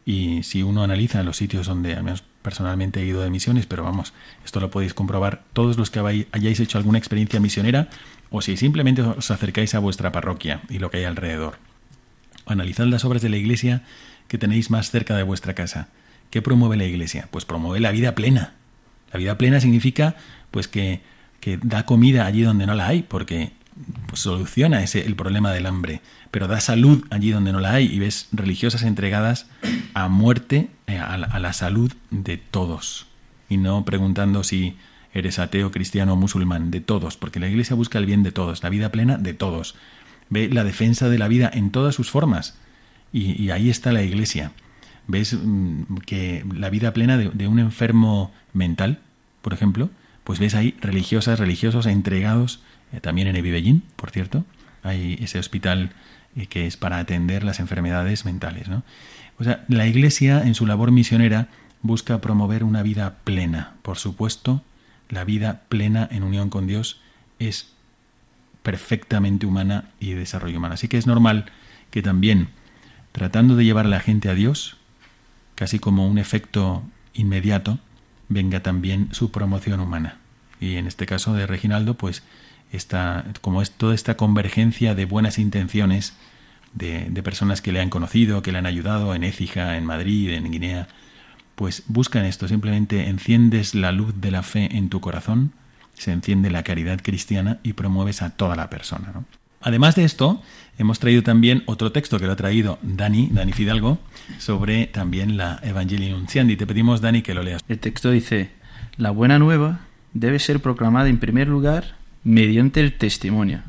Y 0.05 0.43
si 0.45 0.63
uno 0.63 0.83
analiza 0.83 1.23
los 1.23 1.37
sitios 1.37 1.67
donde, 1.67 1.95
al 1.95 2.05
menos 2.05 2.23
personalmente 2.43 3.01
he 3.01 3.07
ido 3.07 3.23
de 3.23 3.31
misiones, 3.31 3.67
pero 3.67 3.83
vamos, 3.83 4.15
esto 4.45 4.61
lo 4.61 4.71
podéis 4.71 4.95
comprobar 4.95 5.43
todos 5.53 5.77
los 5.77 5.91
que 5.91 6.27
hayáis 6.33 6.61
hecho 6.61 6.79
alguna 6.79 6.99
experiencia 6.99 7.41
misionera 7.41 7.89
o 8.31 8.41
si 8.41 8.57
simplemente 8.57 9.03
os 9.03 9.31
acercáis 9.31 9.75
a 9.75 9.81
vuestra 9.81 10.13
parroquia 10.13 10.61
y 10.69 10.79
lo 10.79 10.91
que 10.91 10.99
hay 10.99 11.05
alrededor. 11.05 11.59
Analizad 12.47 12.87
las 12.87 13.05
obras 13.05 13.23
de 13.23 13.31
la 13.31 13.37
Iglesia 13.37 13.83
que 14.29 14.39
tenéis 14.39 14.71
más 14.71 14.91
cerca 14.91 15.17
de 15.17 15.25
vuestra 15.25 15.55
casa. 15.55 15.89
¿Qué 16.31 16.43
promueve 16.43 16.77
la 16.77 16.85
Iglesia? 16.85 17.29
Pues 17.31 17.45
promueve 17.45 17.81
la 17.81 17.93
vida 17.93 18.15
plena. 18.15 18.55
La 19.13 19.19
vida 19.19 19.39
plena 19.39 19.61
significa 19.61 20.17
pues 20.51 20.69
que, 20.69 21.01
que 21.41 21.59
da 21.63 21.87
comida 21.87 22.27
allí 22.27 22.43
donde 22.43 22.67
no 22.67 22.75
la 22.75 22.89
hay, 22.89 23.03
porque 23.03 23.53
pues, 24.07 24.21
soluciona 24.21 24.83
ese, 24.83 25.07
el 25.07 25.17
problema 25.17 25.53
del 25.53 25.67
hambre, 25.67 26.01
pero 26.31 26.49
da 26.49 26.61
salud 26.61 27.05
allí 27.11 27.31
donde 27.31 27.53
no 27.53 27.61
la 27.61 27.75
hay 27.75 27.87
y 27.87 27.99
ves 27.99 28.29
religiosas 28.33 28.83
entregadas 28.83 29.47
a 29.95 30.09
muerte, 30.09 30.69
eh, 30.87 30.99
a 30.99 31.17
la 31.17 31.53
salud 31.53 31.93
de 32.11 32.37
todos, 32.37 33.07
y 33.49 33.57
no 33.57 33.85
preguntando 33.85 34.45
si 34.45 34.77
eres 35.19 35.39
ateo, 35.39 35.71
cristiano 35.71 36.13
o 36.13 36.17
musulmán, 36.17 36.71
de 36.71 36.81
todos, 36.81 37.17
porque 37.17 37.41
la 37.41 37.49
Iglesia 37.49 37.75
busca 37.75 37.99
el 37.99 38.07
bien 38.07 38.23
de 38.23 38.33
todos, 38.33 38.63
la 38.63 38.69
vida 38.69 38.93
plena 38.93 39.17
de 39.17 39.35
todos. 39.35 39.75
Ve 40.29 40.49
la 40.53 40.65
defensa 40.65 41.09
de 41.09 41.19
la 41.19 41.29
vida 41.29 41.51
en 41.53 41.71
todas 41.71 41.95
sus 41.95 42.11
formas. 42.11 42.59
Y, 43.13 43.51
ahí 43.51 43.71
está 43.71 43.93
la 43.93 44.03
Iglesia. 44.03 44.53
Ves 45.07 45.35
mm, 45.35 45.99
que 46.07 46.45
la 46.55 46.71
vida 46.71 46.93
plena 46.93 47.17
de, 47.17 47.49
un 47.49 47.59
enfermo 47.59 48.33
mental, 48.53 49.01
por 49.43 49.53
ejemplo, 49.53 49.91
pues 50.25 50.39
ves 50.39 50.55
ahí 50.55 50.75
religiosas, 50.81 51.39
religiosos 51.39 51.87
entregados, 51.87 52.61
eh, 52.93 53.01
también 53.01 53.29
en 53.29 53.37
Evibellín, 53.37 53.83
por 53.97 54.11
cierto, 54.11 54.45
hay 54.83 55.19
ese 55.21 55.39
hospital 55.39 55.91
eh, 56.35 56.47
que 56.47 56.67
es 56.67 56.77
para 56.77 56.99
atender 56.99 57.45
las 57.45 57.61
enfermedades 57.61 58.25
mentales. 58.25 58.69
¿no? 58.69 58.83
O 59.39 59.45
sea, 59.45 59.65
la 59.69 59.87
Iglesia 59.87 60.43
en 60.43 60.55
su 60.55 60.67
labor 60.67 60.91
misionera 60.91 61.49
busca 61.83 62.21
promover 62.21 62.65
una 62.65 62.83
vida 62.83 63.19
plena, 63.25 63.75
por 63.83 63.99
supuesto, 63.99 64.63
la 65.09 65.25
vida 65.25 65.63
plena 65.69 66.09
en 66.11 66.25
unión 66.25 66.51
con 66.51 66.67
Dios 66.67 67.01
es 67.39 67.73
perfectamente 68.63 69.47
humana 69.47 69.91
y 70.01 70.11
de 70.11 70.21
desarrollo 70.21 70.59
humano. 70.59 70.75
Así 70.75 70.89
que 70.89 70.99
es 70.99 71.07
normal 71.07 71.47
que 71.91 72.03
también, 72.03 72.49
tratando 73.13 73.55
de 73.55 73.65
llevar 73.65 73.87
a 73.87 73.91
la 73.91 74.01
gente 74.01 74.29
a 74.29 74.35
Dios, 74.35 74.76
casi 75.57 75.81
como 75.81 76.07
un 76.07 76.19
efecto 76.19 76.85
inmediato, 77.15 77.81
venga 78.29 78.63
también 78.63 79.09
su 79.11 79.33
promoción 79.33 79.81
humana. 79.81 80.19
Y 80.61 80.77
en 80.77 80.87
este 80.87 81.07
caso 81.07 81.35
de 81.35 81.47
Reginaldo, 81.47 81.95
pues 81.95 82.23
está, 82.73 83.25
como 83.41 83.63
es 83.63 83.73
toda 83.73 83.95
esta 83.95 84.17
convergencia 84.17 84.95
de 84.95 85.05
buenas 85.05 85.39
intenciones 85.39 86.15
de, 86.73 87.07
de 87.11 87.23
personas 87.23 87.61
que 87.61 87.73
le 87.73 87.81
han 87.81 87.91
conocido, 87.91 88.43
que 88.43 88.53
le 88.53 88.59
han 88.59 88.67
ayudado 88.67 89.15
en 89.15 89.25
Écija, 89.25 89.77
en 89.77 89.85
Madrid, 89.85 90.31
en 90.31 90.51
Guinea, 90.51 90.89
pues 91.57 91.83
buscan 91.89 92.25
esto, 92.25 92.47
simplemente 92.47 93.09
enciendes 93.09 93.75
la 93.75 93.91
luz 93.91 94.15
de 94.21 94.31
la 94.31 94.43
fe 94.43 94.77
en 94.77 94.91
tu 94.91 95.01
corazón, 95.01 95.53
se 95.95 96.13
enciende 96.13 96.51
la 96.51 96.63
caridad 96.63 97.01
cristiana 97.03 97.59
y 97.63 97.73
promueves 97.73 98.23
a 98.23 98.31
toda 98.31 98.55
la 98.57 98.69
persona. 98.69 99.25
Además 99.61 99.97
de 99.97 100.05
esto, 100.05 100.43
hemos 100.79 100.99
traído 100.99 101.23
también 101.23 101.63
otro 101.67 101.93
texto 101.93 102.19
que 102.19 102.27
lo 102.27 102.33
ha 102.33 102.37
traído 102.37 102.79
Dani, 102.83 103.29
Dani 103.33 103.53
Fidalgo, 103.53 103.99
sobre 104.39 104.87
también 104.87 105.37
la 105.37 105.61
Evangelii 105.63 106.11
Nunciandi. 106.11 106.57
Te 106.57 106.67
pedimos, 106.67 107.01
Dani, 107.01 107.23
que 107.23 107.35
lo 107.35 107.43
leas. 107.43 107.63
El 107.69 107.79
texto 107.79 108.11
dice, 108.11 108.51
la 108.97 109.11
buena 109.11 109.39
nueva 109.39 109.81
debe 110.13 110.39
ser 110.39 110.61
proclamada 110.61 111.09
en 111.09 111.19
primer 111.19 111.49
lugar 111.49 111.97
mediante 112.25 112.81
el 112.81 112.95
testimonio. 112.95 113.63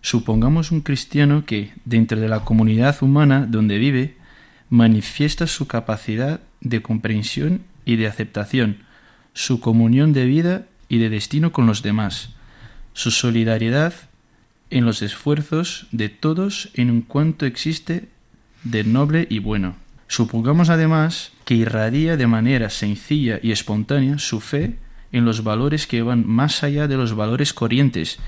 Supongamos 0.00 0.70
un 0.70 0.82
cristiano 0.82 1.46
que, 1.46 1.72
dentro 1.84 2.20
de 2.20 2.28
la 2.28 2.40
comunidad 2.40 3.02
humana 3.02 3.46
donde 3.48 3.78
vive, 3.78 4.16
manifiesta 4.68 5.46
su 5.46 5.66
capacidad 5.66 6.40
de 6.60 6.82
comprensión 6.82 7.62
y 7.84 7.96
de 7.96 8.06
aceptación, 8.06 8.84
su 9.32 9.60
comunión 9.60 10.12
de 10.12 10.26
vida 10.26 10.66
y 10.88 10.98
de 10.98 11.08
destino 11.08 11.52
con 11.52 11.66
los 11.66 11.82
demás, 11.82 12.30
su 12.92 13.10
solidaridad 13.10 13.94
en 14.70 14.84
los 14.84 15.02
esfuerzos 15.02 15.86
de 15.92 16.08
todos 16.08 16.70
en 16.74 17.02
cuanto 17.02 17.46
existe 17.46 18.08
de 18.64 18.84
noble 18.84 19.26
y 19.30 19.38
bueno. 19.38 19.76
Supongamos 20.06 20.68
además 20.68 21.32
que 21.44 21.54
irradia 21.54 22.16
de 22.16 22.26
manera 22.26 22.70
sencilla 22.70 23.38
y 23.42 23.52
espontánea 23.52 24.18
su 24.18 24.40
fe 24.40 24.76
en 25.12 25.24
los 25.24 25.44
valores 25.44 25.86
que 25.86 26.02
van 26.02 26.26
más 26.26 26.62
allá 26.62 26.88
de 26.88 26.96
los 26.96 27.14
valores 27.14 27.52
corrientes 27.52 28.18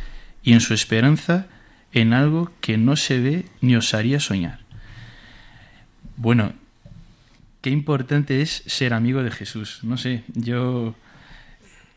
y 0.42 0.52
en 0.52 0.60
su 0.60 0.74
esperanza 0.74 1.46
en 1.92 2.12
algo 2.12 2.50
que 2.60 2.76
no 2.78 2.96
se 2.96 3.20
ve 3.20 3.46
ni 3.60 3.76
osaría 3.76 4.20
soñar. 4.20 4.60
Bueno, 6.16 6.52
qué 7.60 7.70
importante 7.70 8.42
es 8.42 8.62
ser 8.66 8.94
amigo 8.94 9.22
de 9.22 9.30
Jesús. 9.30 9.80
No 9.82 9.96
sé, 9.96 10.22
yo 10.34 10.94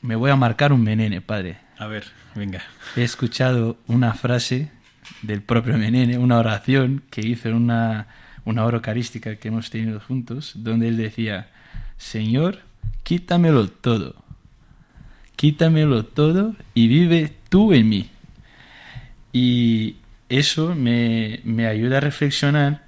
me 0.02 0.16
voy 0.16 0.32
a 0.32 0.36
marcar 0.36 0.74
un 0.74 0.84
menene, 0.84 1.22
padre. 1.22 1.58
A 1.80 1.88
ver, 1.88 2.04
venga. 2.36 2.62
He 2.98 3.04
escuchado 3.04 3.78
una 3.88 4.14
frase 4.14 4.70
del 5.22 5.42
propio 5.42 5.78
menene, 5.78 6.18
una 6.18 6.38
oración 6.38 7.04
que 7.10 7.26
hizo 7.26 7.48
en 7.48 7.56
una, 7.56 8.08
una 8.44 8.66
hora 8.66 8.76
eucarística 8.76 9.38
que 9.38 9.48
hemos 9.48 9.70
tenido 9.70 10.02
juntos, 10.02 10.52
donde 10.56 10.90
él 10.90 10.98
decía, 10.98 11.48
Señor, 11.98 12.60
quítamelo 13.04 13.70
todo, 13.70 14.16
quítamelo 15.38 16.04
todo 16.04 16.54
y 16.74 16.90
vive 16.90 17.34
tú 17.48 17.72
en 17.72 17.88
mí. 17.88 18.10
Y 19.32 19.96
eso 20.28 20.76
me, 20.76 21.40
me 21.46 21.66
ayuda 21.66 22.00
a 22.00 22.02
reflexionar 22.02 22.88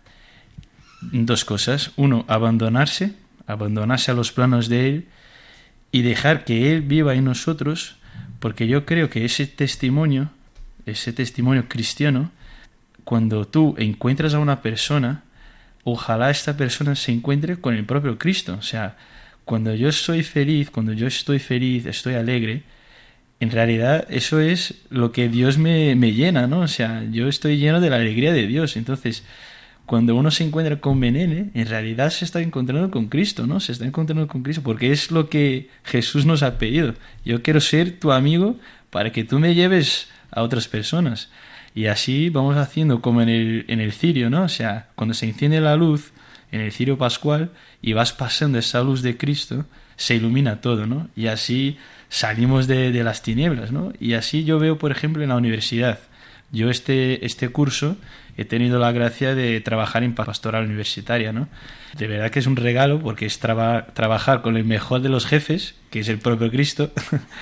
dos 0.99 1.45
cosas. 1.45 1.91
Uno, 1.95 2.25
abandonarse, 2.27 3.13
abandonarse 3.47 4.11
a 4.11 4.15
los 4.15 4.33
planos 4.33 4.67
de 4.67 4.89
Él 4.89 5.07
y 5.93 6.01
dejar 6.01 6.43
que 6.43 6.73
Él 6.73 6.81
viva 6.81 7.15
en 7.15 7.23
nosotros, 7.23 8.00
porque 8.41 8.67
yo 8.67 8.85
creo 8.85 9.09
que 9.09 9.23
ese 9.23 9.45
testimonio, 9.45 10.31
ese 10.87 11.13
testimonio 11.13 11.69
cristiano, 11.69 12.31
cuando 13.03 13.45
tú 13.45 13.75
encuentras 13.77 14.33
a 14.33 14.39
una 14.39 14.63
persona, 14.63 15.23
ojalá 15.83 16.31
esta 16.31 16.57
persona 16.57 16.95
se 16.95 17.11
encuentre 17.11 17.57
con 17.57 17.75
el 17.75 17.85
propio 17.85 18.17
Cristo. 18.17 18.55
O 18.57 18.63
sea, 18.63 18.97
cuando 19.45 19.75
yo 19.75 19.91
soy 19.91 20.23
feliz, 20.23 20.71
cuando 20.71 20.91
yo 20.91 21.05
estoy 21.05 21.37
feliz, 21.37 21.85
estoy 21.85 22.15
alegre, 22.15 22.63
en 23.39 23.51
realidad 23.51 24.07
eso 24.09 24.39
es 24.39 24.73
lo 24.89 25.11
que 25.11 25.29
Dios 25.29 25.59
me, 25.59 25.95
me 25.95 26.11
llena, 26.11 26.47
¿no? 26.47 26.61
O 26.61 26.67
sea, 26.67 27.03
yo 27.11 27.27
estoy 27.27 27.57
lleno 27.57 27.79
de 27.79 27.91
la 27.91 27.97
alegría 27.97 28.33
de 28.33 28.47
Dios. 28.47 28.75
Entonces, 28.75 29.23
cuando 29.91 30.15
uno 30.15 30.31
se 30.31 30.45
encuentra 30.45 30.79
con 30.79 30.99
Menene, 30.99 31.49
en 31.53 31.67
realidad 31.67 32.11
se 32.11 32.23
está 32.23 32.39
encontrando 32.39 32.89
con 32.89 33.07
Cristo, 33.07 33.45
¿no? 33.45 33.59
Se 33.59 33.73
está 33.73 33.83
encontrando 33.83 34.25
con 34.25 34.41
Cristo, 34.41 34.63
porque 34.63 34.89
es 34.93 35.11
lo 35.11 35.27
que 35.27 35.67
Jesús 35.83 36.25
nos 36.25 36.43
ha 36.43 36.57
pedido. 36.57 36.93
Yo 37.25 37.43
quiero 37.43 37.59
ser 37.59 37.99
tu 37.99 38.13
amigo 38.13 38.55
para 38.89 39.11
que 39.11 39.25
tú 39.25 39.37
me 39.37 39.53
lleves 39.53 40.07
a 40.31 40.43
otras 40.43 40.69
personas. 40.69 41.29
Y 41.75 41.87
así 41.87 42.29
vamos 42.29 42.55
haciendo 42.55 43.01
como 43.01 43.21
en 43.21 43.27
el, 43.27 43.65
en 43.67 43.81
el 43.81 43.91
cirio, 43.91 44.29
¿no? 44.29 44.43
O 44.43 44.47
sea, 44.47 44.87
cuando 44.95 45.13
se 45.13 45.25
enciende 45.25 45.59
la 45.59 45.75
luz 45.75 46.13
en 46.53 46.61
el 46.61 46.71
cirio 46.71 46.97
pascual 46.97 47.51
y 47.81 47.91
vas 47.91 48.13
pasando 48.13 48.59
esa 48.59 48.81
luz 48.83 49.01
de 49.01 49.17
Cristo, 49.17 49.65
se 49.97 50.15
ilumina 50.15 50.61
todo, 50.61 50.87
¿no? 50.87 51.09
Y 51.17 51.27
así 51.27 51.75
salimos 52.07 52.65
de, 52.65 52.93
de 52.93 53.03
las 53.03 53.23
tinieblas, 53.23 53.73
¿no? 53.73 53.91
Y 53.99 54.13
así 54.13 54.45
yo 54.45 54.57
veo, 54.57 54.77
por 54.77 54.91
ejemplo, 54.91 55.21
en 55.21 55.27
la 55.27 55.35
universidad. 55.35 55.99
Yo 56.51 56.69
este, 56.69 57.25
este 57.25 57.49
curso 57.49 57.97
he 58.37 58.45
tenido 58.45 58.79
la 58.79 58.91
gracia 58.91 59.35
de 59.35 59.59
trabajar 59.61 60.03
en 60.03 60.15
pastoral 60.15 60.65
universitaria, 60.65 61.31
¿no? 61.31 61.47
De 61.97 62.07
verdad 62.07 62.29
que 62.29 62.39
es 62.39 62.47
un 62.47 62.55
regalo 62.55 62.99
porque 62.99 63.25
es 63.25 63.39
trabajar 63.39 64.41
con 64.41 64.57
el 64.57 64.63
mejor 64.63 65.01
de 65.01 65.09
los 65.09 65.25
jefes, 65.25 65.75
que 65.89 65.99
es 65.99 66.09
el 66.09 66.19
propio 66.19 66.49
Cristo, 66.49 66.91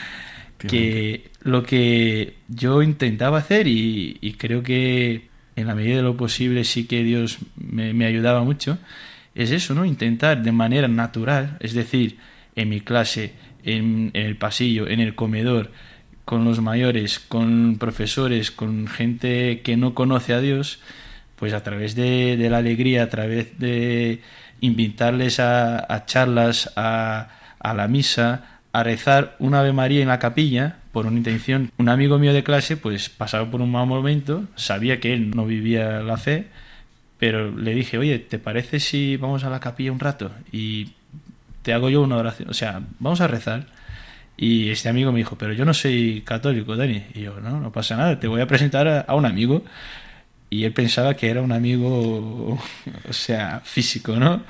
que 0.58 1.30
lo 1.42 1.64
que 1.64 2.36
yo 2.48 2.82
intentaba 2.82 3.38
hacer 3.40 3.68
y, 3.68 4.36
creo 4.38 4.64
que 4.64 5.30
en 5.56 5.68
la 5.68 5.76
medida 5.76 5.98
de 5.98 6.04
lo 6.04 6.18
posible 6.18 6.64
sí 6.64 6.86
que 6.86 7.04
Dios 7.04 7.40
me, 7.56 8.06
ayudaba 8.06 8.44
mucho, 8.44 8.78
es 9.36 9.52
eso, 9.52 9.74
¿no? 9.74 9.86
Intentar 9.86 10.42
de 10.42 10.52
manera 10.52 10.88
natural, 10.88 11.58
es 11.60 11.74
decir, 11.74 12.18
en 12.56 12.70
mi 12.70 12.82
clase, 12.82 13.34
en 13.64 14.12
el 14.14 14.36
pasillo, 14.38 14.88
en 14.88 15.00
el 15.00 15.16
comedor, 15.16 15.72
con 16.30 16.46
los 16.46 16.62
mayores, 16.62 17.18
con 17.18 17.78
profesores, 17.80 18.52
con 18.52 18.86
gente 18.86 19.62
que 19.62 19.78
no 19.78 19.96
conoce 19.96 20.36
a 20.36 20.40
Dios, 20.40 20.80
pues 21.36 21.54
a 21.54 21.64
través 21.64 21.96
de, 21.96 22.38
la 22.52 22.58
alegría, 22.58 23.02
a 23.02 23.10
través 23.10 23.58
de 23.58 24.22
invitarles 24.62 25.40
a, 25.40 26.04
charlas, 26.06 26.72
a, 26.76 27.30
a, 27.58 27.74
la 27.74 27.88
misa, 27.88 28.60
a 28.74 28.84
rezar 28.84 29.38
una 29.40 29.62
Ave 29.62 29.74
María 29.74 30.04
en 30.04 30.10
la 30.10 30.20
capilla 30.20 30.76
por 30.92 31.08
una 31.08 31.18
intención. 31.18 31.72
Un 31.80 31.90
amigo 31.90 32.20
mío 32.20 32.32
de 32.32 32.44
clase 32.44 32.78
pues 32.78 33.10
pasaba 33.10 33.50
por 33.50 33.62
un 33.62 33.72
mal 33.72 33.88
momento, 33.88 34.44
sabía 34.56 35.00
que 35.00 35.14
él 35.14 35.32
no 35.32 35.48
vivía 35.48 36.02
la 36.02 36.18
fe, 36.18 36.46
pero 37.18 37.50
le 37.50 37.74
dije, 37.74 37.98
oye, 37.98 38.20
¿te 38.20 38.38
parece 38.38 38.80
si 38.80 39.18
vamos 39.18 39.44
a 39.46 39.50
la 39.50 39.60
capilla 39.60 39.92
un 39.92 40.00
rato? 40.00 40.30
Y 40.52 40.92
te 41.64 41.74
hago 41.74 41.90
yo 41.90 42.04
una 42.04 42.18
oración, 42.18 42.52
o 42.52 42.54
sea, 42.54 42.84
vamos 43.00 43.20
a 43.20 43.28
rezar. 43.28 43.79
Y 44.42 44.70
este 44.70 44.88
amigo 44.88 45.12
me 45.12 45.18
dijo, 45.18 45.38
pero 45.38 45.52
yo 45.52 45.66
no 45.66 45.74
soy 45.74 46.22
católico, 46.22 46.78
Dani. 46.78 47.04
Y 47.14 47.24
yo, 47.24 47.42
no, 47.42 47.60
no 47.60 47.74
pasa 47.74 47.98
nada, 47.98 48.22
te 48.22 48.28
voy 48.30 48.40
a 48.40 48.48
presentar 48.48 49.06
a, 49.06 49.14
un 49.14 49.26
amigo. 49.26 49.66
Y 50.50 50.64
él 50.64 50.72
pensaba 50.72 51.14
que 51.16 51.30
era 51.30 51.42
un 51.42 51.52
amigo, 51.52 52.58
o 53.10 53.14
sea, 53.14 53.62
físico, 53.66 54.16
¿no? 54.16 54.42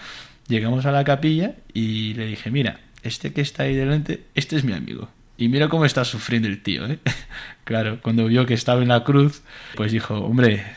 Llegamos 0.48 0.86
a 0.86 0.92
la 0.92 1.04
capilla 1.04 1.56
y 1.74 2.14
le 2.14 2.28
dije, 2.28 2.52
mira, 2.52 2.82
este 3.02 3.34
que 3.34 3.42
está 3.42 3.64
ahí 3.64 3.74
delante, 3.74 4.26
este 4.36 4.58
es 4.58 4.64
mi 4.64 4.74
amigo. 4.74 5.10
Y 5.40 5.48
mira 5.48 5.70
cómo 5.70 5.86
está 5.86 6.06
sufriendo 6.06 6.48
el 6.48 6.62
tío, 6.62 6.86
¿eh? 6.86 7.00
claro, 7.64 8.00
cuando 8.00 8.28
vio 8.28 8.46
que 8.46 8.54
estaba 8.54 8.84
en 8.84 8.90
la 8.90 9.04
cruz, 9.04 9.42
pues 9.76 9.92
dijo, 9.92 10.20
hombre, 10.20 10.68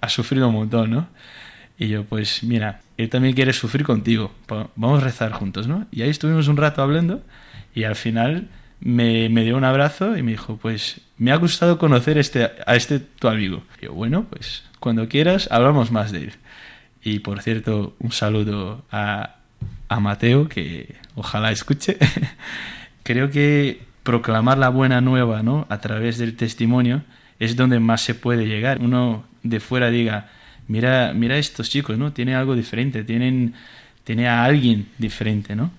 ha 0.00 0.08
sufrido 0.08 0.48
un 0.48 0.54
montón, 0.54 0.90
¿no? 0.90 1.08
Y 1.78 1.86
yo, 1.86 2.04
pues 2.06 2.42
mira, 2.42 2.80
él 2.96 3.08
también 3.08 3.36
quiere 3.36 3.52
sufrir 3.52 3.84
contigo, 3.84 4.34
vamos 4.74 5.00
a 5.00 5.04
rezar 5.04 5.30
juntos, 5.30 5.68
¿no? 5.68 5.86
Y 5.92 6.02
ahí 6.02 6.10
estuvimos 6.10 6.48
un 6.48 6.56
rato 6.56 6.82
hablando 6.82 7.22
y 7.74 7.84
al 7.84 7.96
final 7.96 8.48
me, 8.80 9.28
dio 9.28 9.56
un 9.56 9.64
abrazo 9.64 10.16
y 10.16 10.22
me 10.22 10.32
dijo, 10.32 10.56
pues 10.56 11.00
me 11.18 11.32
ha 11.32 11.36
gustado 11.36 11.78
conocer 11.78 12.18
este, 12.18 12.50
a 12.66 12.76
este 12.76 12.98
tu 12.98 13.28
amigo. 13.28 13.62
Y 13.80 13.86
yo, 13.86 13.92
bueno, 13.92 14.26
pues 14.28 14.64
cuando 14.80 15.08
quieras 15.08 15.48
hablamos 15.50 15.90
más 15.90 16.12
de 16.12 16.24
él. 16.24 16.32
Y 17.02 17.20
por 17.20 17.42
cierto, 17.42 17.94
un 17.98 18.12
saludo 18.12 18.84
a, 18.90 19.36
a 19.88 20.00
Mateo, 20.00 20.48
que 20.48 20.94
ojalá 21.14 21.50
escuche. 21.50 21.96
Creo 23.02 23.30
que 23.30 23.82
proclamar 24.02 24.58
la 24.58 24.68
buena 24.68 25.00
nueva 25.00 25.42
¿no? 25.42 25.66
a 25.68 25.78
través 25.80 26.18
del 26.18 26.36
testimonio 26.36 27.02
es 27.38 27.56
donde 27.56 27.80
más 27.80 28.02
se 28.02 28.14
puede 28.14 28.46
llegar. 28.46 28.80
Uno 28.80 29.24
de 29.42 29.60
fuera 29.60 29.90
diga, 29.90 30.28
mira, 30.68 31.12
mira 31.14 31.38
estos 31.38 31.70
chicos, 31.70 31.98
¿no? 31.98 32.12
Tienen 32.12 32.36
algo 32.36 32.54
diferente, 32.54 33.02
tienen, 33.02 33.54
tiene 34.04 34.28
a 34.28 34.44
alguien 34.44 34.88
diferente, 34.98 35.56
¿no? 35.56 35.72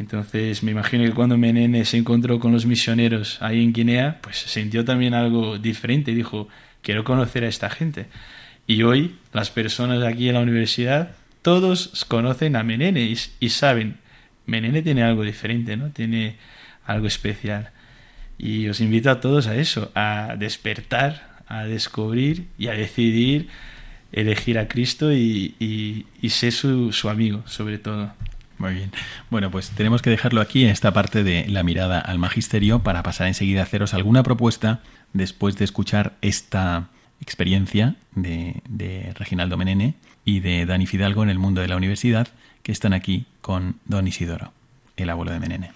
Entonces 0.00 0.62
me 0.62 0.70
imagino 0.70 1.04
que 1.04 1.12
cuando 1.12 1.36
Menene 1.36 1.84
se 1.84 1.98
encontró 1.98 2.40
con 2.40 2.52
los 2.52 2.64
misioneros 2.64 3.36
ahí 3.42 3.62
en 3.62 3.74
Guinea, 3.74 4.18
pues 4.22 4.38
sintió 4.38 4.82
también 4.82 5.12
algo 5.12 5.58
diferente 5.58 6.10
y 6.10 6.14
dijo, 6.14 6.48
quiero 6.80 7.04
conocer 7.04 7.44
a 7.44 7.48
esta 7.48 7.68
gente. 7.68 8.06
Y 8.66 8.82
hoy 8.82 9.16
las 9.34 9.50
personas 9.50 10.02
aquí 10.02 10.28
en 10.28 10.36
la 10.36 10.40
universidad, 10.40 11.10
todos 11.42 12.06
conocen 12.08 12.56
a 12.56 12.62
Menene 12.62 13.14
y, 13.40 13.48
saben, 13.50 13.98
Menene 14.46 14.80
tiene 14.80 15.02
algo 15.02 15.22
diferente, 15.22 15.76
¿no? 15.76 15.90
Tiene 15.90 16.36
algo 16.86 17.06
especial. 17.06 17.68
Y 18.38 18.68
os 18.68 18.80
invito 18.80 19.10
a 19.10 19.20
todos 19.20 19.48
a 19.48 19.56
eso, 19.56 19.92
a 19.94 20.34
despertar, 20.38 21.42
a 21.46 21.64
descubrir 21.64 22.46
y 22.56 22.68
a 22.68 22.72
decidir 22.72 23.48
elegir 24.12 24.58
a 24.58 24.66
Cristo 24.66 25.12
y, 25.12 26.06
ser 26.30 26.52
su 26.52 27.08
amigo, 27.10 27.42
sobre 27.46 27.76
todo. 27.76 28.14
Muy 28.60 28.74
bien. 28.74 28.92
Bueno, 29.30 29.50
pues 29.50 29.70
tenemos 29.70 30.02
que 30.02 30.10
dejarlo 30.10 30.42
aquí 30.42 30.64
en 30.64 30.68
esta 30.70 30.92
parte 30.92 31.24
de 31.24 31.48
la 31.48 31.62
mirada 31.62 31.98
al 31.98 32.18
magisterio 32.18 32.80
para 32.80 33.02
pasar 33.02 33.26
enseguida 33.26 33.60
a 33.60 33.62
haceros 33.62 33.94
alguna 33.94 34.22
propuesta 34.22 34.80
después 35.14 35.56
de 35.56 35.64
escuchar 35.64 36.12
esta 36.20 36.88
experiencia 37.22 37.96
de, 38.14 38.62
de 38.68 39.14
Reginaldo 39.14 39.56
Menene 39.56 39.94
y 40.26 40.40
de 40.40 40.66
Dani 40.66 40.86
Fidalgo 40.86 41.22
en 41.22 41.30
el 41.30 41.38
mundo 41.38 41.62
de 41.62 41.68
la 41.68 41.76
universidad 41.76 42.28
que 42.62 42.70
están 42.70 42.92
aquí 42.92 43.24
con 43.40 43.76
Don 43.86 44.06
Isidoro, 44.06 44.52
el 44.98 45.08
abuelo 45.08 45.32
de 45.32 45.40
Menene. 45.40 45.72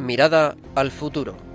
Mirada 0.00 0.56
al 0.74 0.90
futuro. 0.90 1.47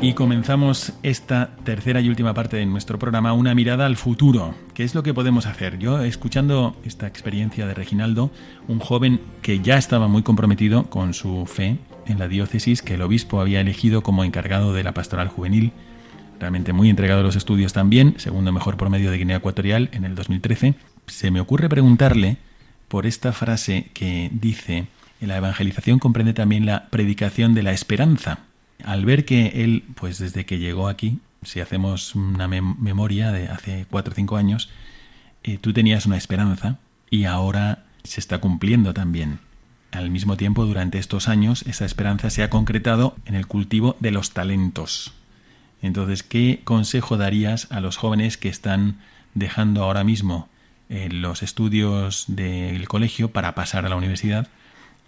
Y 0.00 0.12
comenzamos 0.12 0.92
esta 1.02 1.56
tercera 1.64 2.00
y 2.00 2.08
última 2.08 2.32
parte 2.32 2.56
de 2.56 2.66
nuestro 2.66 3.00
programa, 3.00 3.32
una 3.32 3.52
mirada 3.56 3.84
al 3.84 3.96
futuro. 3.96 4.54
¿Qué 4.72 4.84
es 4.84 4.94
lo 4.94 5.02
que 5.02 5.12
podemos 5.12 5.46
hacer? 5.46 5.80
Yo, 5.80 6.00
escuchando 6.04 6.76
esta 6.84 7.08
experiencia 7.08 7.66
de 7.66 7.74
Reginaldo, 7.74 8.30
un 8.68 8.78
joven 8.78 9.20
que 9.42 9.58
ya 9.58 9.76
estaba 9.76 10.06
muy 10.06 10.22
comprometido 10.22 10.84
con 10.84 11.14
su 11.14 11.46
fe 11.46 11.78
en 12.06 12.20
la 12.20 12.28
diócesis, 12.28 12.80
que 12.80 12.94
el 12.94 13.02
obispo 13.02 13.40
había 13.40 13.60
elegido 13.60 14.04
como 14.04 14.22
encargado 14.22 14.72
de 14.72 14.84
la 14.84 14.94
pastoral 14.94 15.26
juvenil, 15.26 15.72
realmente 16.38 16.72
muy 16.72 16.90
entregado 16.90 17.22
a 17.22 17.24
los 17.24 17.34
estudios 17.34 17.72
también, 17.72 18.14
segundo 18.18 18.52
mejor 18.52 18.76
promedio 18.76 19.10
de 19.10 19.18
Guinea 19.18 19.38
Ecuatorial 19.38 19.88
en 19.92 20.04
el 20.04 20.14
2013, 20.14 20.76
se 21.08 21.30
me 21.32 21.40
ocurre 21.40 21.68
preguntarle 21.68 22.36
por 22.86 23.04
esta 23.04 23.32
frase 23.32 23.90
que 23.94 24.30
dice, 24.32 24.86
la 25.20 25.38
evangelización 25.38 25.98
comprende 25.98 26.34
también 26.34 26.66
la 26.66 26.88
predicación 26.88 27.52
de 27.52 27.64
la 27.64 27.72
esperanza 27.72 28.47
al 28.84 29.04
ver 29.04 29.24
que 29.24 29.64
él, 29.64 29.84
pues 29.94 30.18
desde 30.18 30.46
que 30.46 30.58
llegó 30.58 30.88
aquí, 30.88 31.18
si 31.42 31.60
hacemos 31.60 32.14
una 32.14 32.48
memoria 32.48 33.32
de 33.32 33.48
hace 33.48 33.86
cuatro 33.90 34.12
o 34.12 34.14
cinco 34.14 34.36
años, 34.36 34.70
eh, 35.44 35.58
tú 35.58 35.72
tenías 35.72 36.06
una 36.06 36.16
esperanza 36.16 36.78
y 37.10 37.24
ahora 37.24 37.84
se 38.04 38.20
está 38.20 38.38
cumpliendo 38.38 38.94
también. 38.94 39.40
Al 39.90 40.10
mismo 40.10 40.36
tiempo, 40.36 40.66
durante 40.66 40.98
estos 40.98 41.28
años, 41.28 41.62
esa 41.62 41.84
esperanza 41.84 42.28
se 42.30 42.42
ha 42.42 42.50
concretado 42.50 43.16
en 43.24 43.34
el 43.34 43.46
cultivo 43.46 43.96
de 44.00 44.10
los 44.10 44.32
talentos. 44.32 45.14
Entonces, 45.80 46.22
¿qué 46.22 46.60
consejo 46.64 47.16
darías 47.16 47.70
a 47.70 47.80
los 47.80 47.96
jóvenes 47.96 48.36
que 48.36 48.48
están 48.48 48.98
dejando 49.34 49.84
ahora 49.84 50.04
mismo 50.04 50.48
eh, 50.90 51.08
los 51.10 51.42
estudios 51.42 52.24
del 52.28 52.88
colegio 52.88 53.30
para 53.30 53.54
pasar 53.54 53.86
a 53.86 53.88
la 53.88 53.96
universidad 53.96 54.48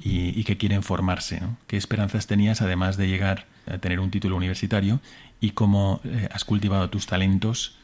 y, 0.03 0.45
que 0.45 0.57
quieren 0.57 0.83
formarse? 0.83 1.43
¿Qué 1.67 1.77
esperanzas 1.77 2.27
tenías, 2.27 2.63
además 2.63 2.97
de 2.97 3.09
llegar 3.09 3.47
tener 3.79 4.01
un 4.01 4.11
título 4.11 4.37
universitario 4.37 5.01
y 5.41 5.51
cómo 5.51 6.01
eh, 6.05 6.29
has 6.33 6.45
cultivado 6.45 6.91
tus 6.91 7.07
talentos 7.07 7.77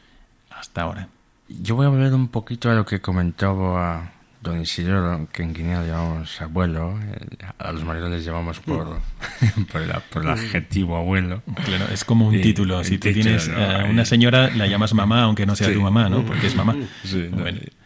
hasta 0.49 0.81
ahora. 0.81 1.09
Yo 1.47 1.75
voy 1.75 1.85
a 1.85 1.89
volver 1.89 2.13
un 2.13 2.27
poquito 2.27 2.69
a 2.69 2.75
lo 2.75 2.85
que 2.85 2.99
comentaba 2.99 4.11
don 4.41 4.61
Isidoro, 4.61 5.27
que 5.31 5.43
en 5.43 5.53
Guinea 5.53 5.83
llamamos 5.83 6.41
abuelo, 6.41 6.99
eh, 7.01 7.45
a 7.57 7.71
los 7.71 7.83
maridos 7.83 8.11
les 8.11 8.23
llamamos 8.23 8.59
por, 8.59 8.99
por, 9.71 9.81
el, 9.81 10.29
adjetivo 10.29 10.97
abuelo. 10.97 11.41
Claro, 11.65 11.85
es 11.91 12.05
como 12.05 12.27
un 12.27 12.41
título. 12.41 12.83
Si 12.83 12.97
tú 12.97 13.11
tienes 13.11 13.49
a 13.49 13.85
una 13.85 14.05
señora, 14.05 14.49
la 14.55 14.67
llamas 14.67 14.93
mamá, 14.93 15.23
aunque 15.23 15.45
no 15.45 15.55
sea 15.55 15.73
tu 15.73 15.81
mamá, 15.81 16.09
¿no? 16.09 16.25
Porque 16.25 16.47
es 16.47 16.55
mamá. 16.55 16.75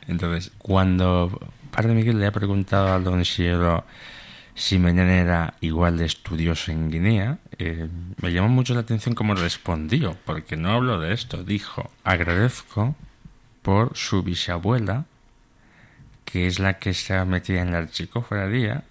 Entonces, 0.08 0.52
cuando 0.58 1.40
Padre 1.72 1.94
Miguel 1.94 2.20
le 2.20 2.28
ha 2.28 2.32
preguntado 2.32 2.94
a 2.94 3.00
don 3.00 3.22
Isidoro 3.22 3.86
si 4.56 4.80
Menene 4.80 5.20
era 5.20 5.56
igual 5.62 5.98
de 5.98 6.06
estudioso 6.06 6.72
en 6.72 6.92
Guinea, 6.92 7.40
eh, 7.58 7.88
me 8.22 8.32
llamó 8.32 8.50
mucho 8.50 8.74
la 8.74 8.82
atención 8.82 9.16
cómo 9.16 9.34
respondió, 9.36 10.18
porque 10.26 10.58
no 10.58 10.72
habló 10.72 11.00
de 11.00 11.14
esto. 11.14 11.44
Dijo, 11.44 11.90
agradezco 12.04 12.96
por 13.62 13.96
su 13.96 14.24
bisabuela, 14.24 15.06
que 16.26 16.48
es 16.48 16.60
la 16.60 16.80
que 16.80 16.94
se 16.94 17.24
metida 17.26 17.62
en 17.62 17.72
la 17.72 17.80
archicofradía 17.80 18.84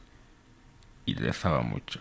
y 1.06 1.14
rezaba 1.14 1.62
mucho. 1.62 2.00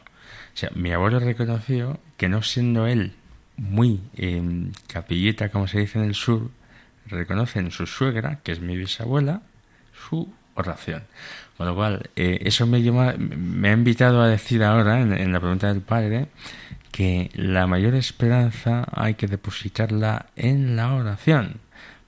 O 0.53 0.57
sea, 0.59 0.69
mi 0.75 0.91
abuelo 0.91 1.19
reconoció 1.19 1.99
que 2.17 2.29
no 2.29 2.41
siendo 2.41 2.87
él 2.87 3.13
muy 3.57 4.01
eh, 4.15 4.71
capilleta, 4.87 5.49
como 5.49 5.67
se 5.67 5.79
dice 5.79 5.99
en 5.99 6.05
el 6.05 6.15
sur, 6.15 6.49
reconoce 7.07 7.59
en 7.59 7.71
su 7.71 7.85
suegra, 7.87 8.39
que 8.43 8.51
es 8.51 8.59
mi 8.59 8.77
bisabuela, 8.77 9.41
su 10.09 10.31
oración. 10.55 11.03
Con 11.59 11.67
lo 11.67 11.75
cual, 11.75 12.09
eh, 12.15 12.39
eso 12.45 12.65
me, 12.65 12.81
llama, 12.81 13.15
me 13.17 13.67
ha 13.67 13.73
invitado 13.73 14.21
a 14.21 14.29
decir 14.29 14.63
ahora, 14.63 15.01
en, 15.01 15.33
la 15.33 15.41
pregunta 15.41 15.67
del 15.67 15.81
padre, 15.81 16.29
que 16.89 17.31
la 17.33 17.67
mayor 17.67 17.95
esperanza 17.95 18.87
hay 18.93 19.15
que 19.15 19.27
depositarla 19.27 20.27
en 20.37 20.77
la 20.77 20.93
oración. 20.93 21.59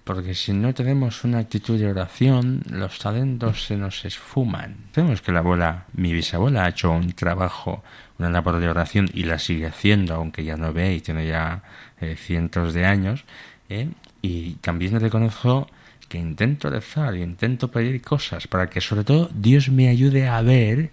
Porque 0.05 0.35
si 0.35 0.53
no 0.53 0.73
tenemos 0.73 1.25
una 1.25 1.39
actitud 1.39 1.77
de 1.77 1.91
oración, 1.91 2.63
los 2.69 2.97
talentos 2.99 3.65
se 3.65 3.75
nos 3.75 4.05
esfuman. 4.05 4.77
Sabemos 4.95 5.21
que 5.21 5.33
la 5.33 5.39
abuela, 5.39 5.83
mi 5.91 6.13
bisabuela, 6.13 6.63
ha 6.63 6.69
hecho 6.69 6.89
un 6.89 7.11
trabajo, 7.11 7.83
una 8.19 8.29
labor 8.29 8.57
de 8.57 8.69
oración 8.69 9.09
y 9.13 9.23
la 9.23 9.37
sigue 9.37 9.65
haciendo, 9.65 10.15
aunque 10.15 10.45
ya 10.45 10.55
no 10.55 10.71
ve 10.71 10.93
y 10.93 11.01
tiene 11.01 11.27
ya 11.27 11.61
eh, 11.99 12.15
cientos 12.15 12.73
de 12.73 12.85
años. 12.85 13.25
¿eh? 13.67 13.89
Y 14.21 14.53
también 14.61 14.97
reconozco 14.97 15.67
que 16.11 16.17
intento 16.17 16.69
rezar 16.69 17.15
y 17.15 17.21
intento 17.21 17.71
pedir 17.71 18.01
cosas 18.01 18.45
para 18.45 18.69
que 18.69 18.81
sobre 18.81 19.05
todo 19.05 19.29
Dios 19.33 19.69
me 19.69 19.87
ayude 19.87 20.27
a 20.27 20.41
ver 20.41 20.91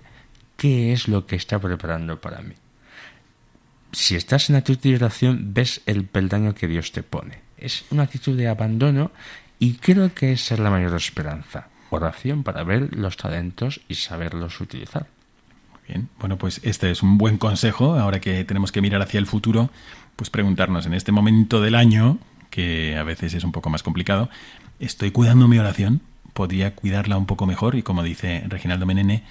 qué 0.57 0.93
es 0.93 1.09
lo 1.09 1.27
que 1.27 1.35
está 1.35 1.59
preparando 1.59 2.21
para 2.21 2.41
mí. 2.41 2.55
Si 3.91 4.15
estás 4.15 4.49
en 4.49 4.55
actitud 4.55 4.97
de 4.97 5.37
ves 5.41 5.81
el 5.87 6.05
peldaño 6.05 6.55
que 6.55 6.69
Dios 6.69 6.93
te 6.93 7.03
pone. 7.03 7.41
Es 7.57 7.85
una 7.91 8.05
actitud 8.05 8.37
de 8.37 8.47
abandono 8.47 9.11
y 9.59 9.75
creo 9.75 10.15
que 10.15 10.31
esa 10.31 10.55
es 10.55 10.61
la 10.61 10.71
mayor 10.71 10.95
esperanza. 10.95 11.67
Oración 11.91 12.45
para 12.45 12.63
ver 12.63 12.97
los 12.97 13.17
talentos 13.17 13.81
y 13.89 13.97
saberlos 13.97 14.61
utilizar. 14.61 15.09
Bien, 15.89 16.09
bueno, 16.21 16.39
pues 16.39 16.61
este 16.63 16.93
es 16.93 17.03
un 17.03 17.19
buen 17.19 17.39
consejo. 17.39 17.99
Ahora 17.99 18.21
que 18.21 18.45
tenemos 18.45 18.71
que 18.71 18.83
mirar 18.83 19.03
hacia 19.03 19.19
el 19.19 19.27
futuro, 19.27 19.73
pues 20.15 20.31
preguntarnos 20.31 20.87
en 20.87 20.95
este 20.95 21.11
momento 21.11 21.61
del 21.61 21.75
año, 21.75 22.21
que 22.51 22.97
a 22.97 23.03
veces 23.03 23.35
es 23.35 23.45
un 23.45 23.53
poco 23.53 23.69
más 23.71 23.83
complicado, 23.83 24.31
estoy 24.81 25.11
cuidando 25.11 25.49
mi 25.49 25.59
oración, 25.59 26.01
podría 26.33 26.75
cuidarla 26.75 27.17
un 27.17 27.27
poco 27.27 27.47
mejor 27.47 27.75
y 27.75 27.83
como 27.83 28.03
dice 28.03 28.45
Reginaldo 28.49 28.87
Menene, 28.87 29.25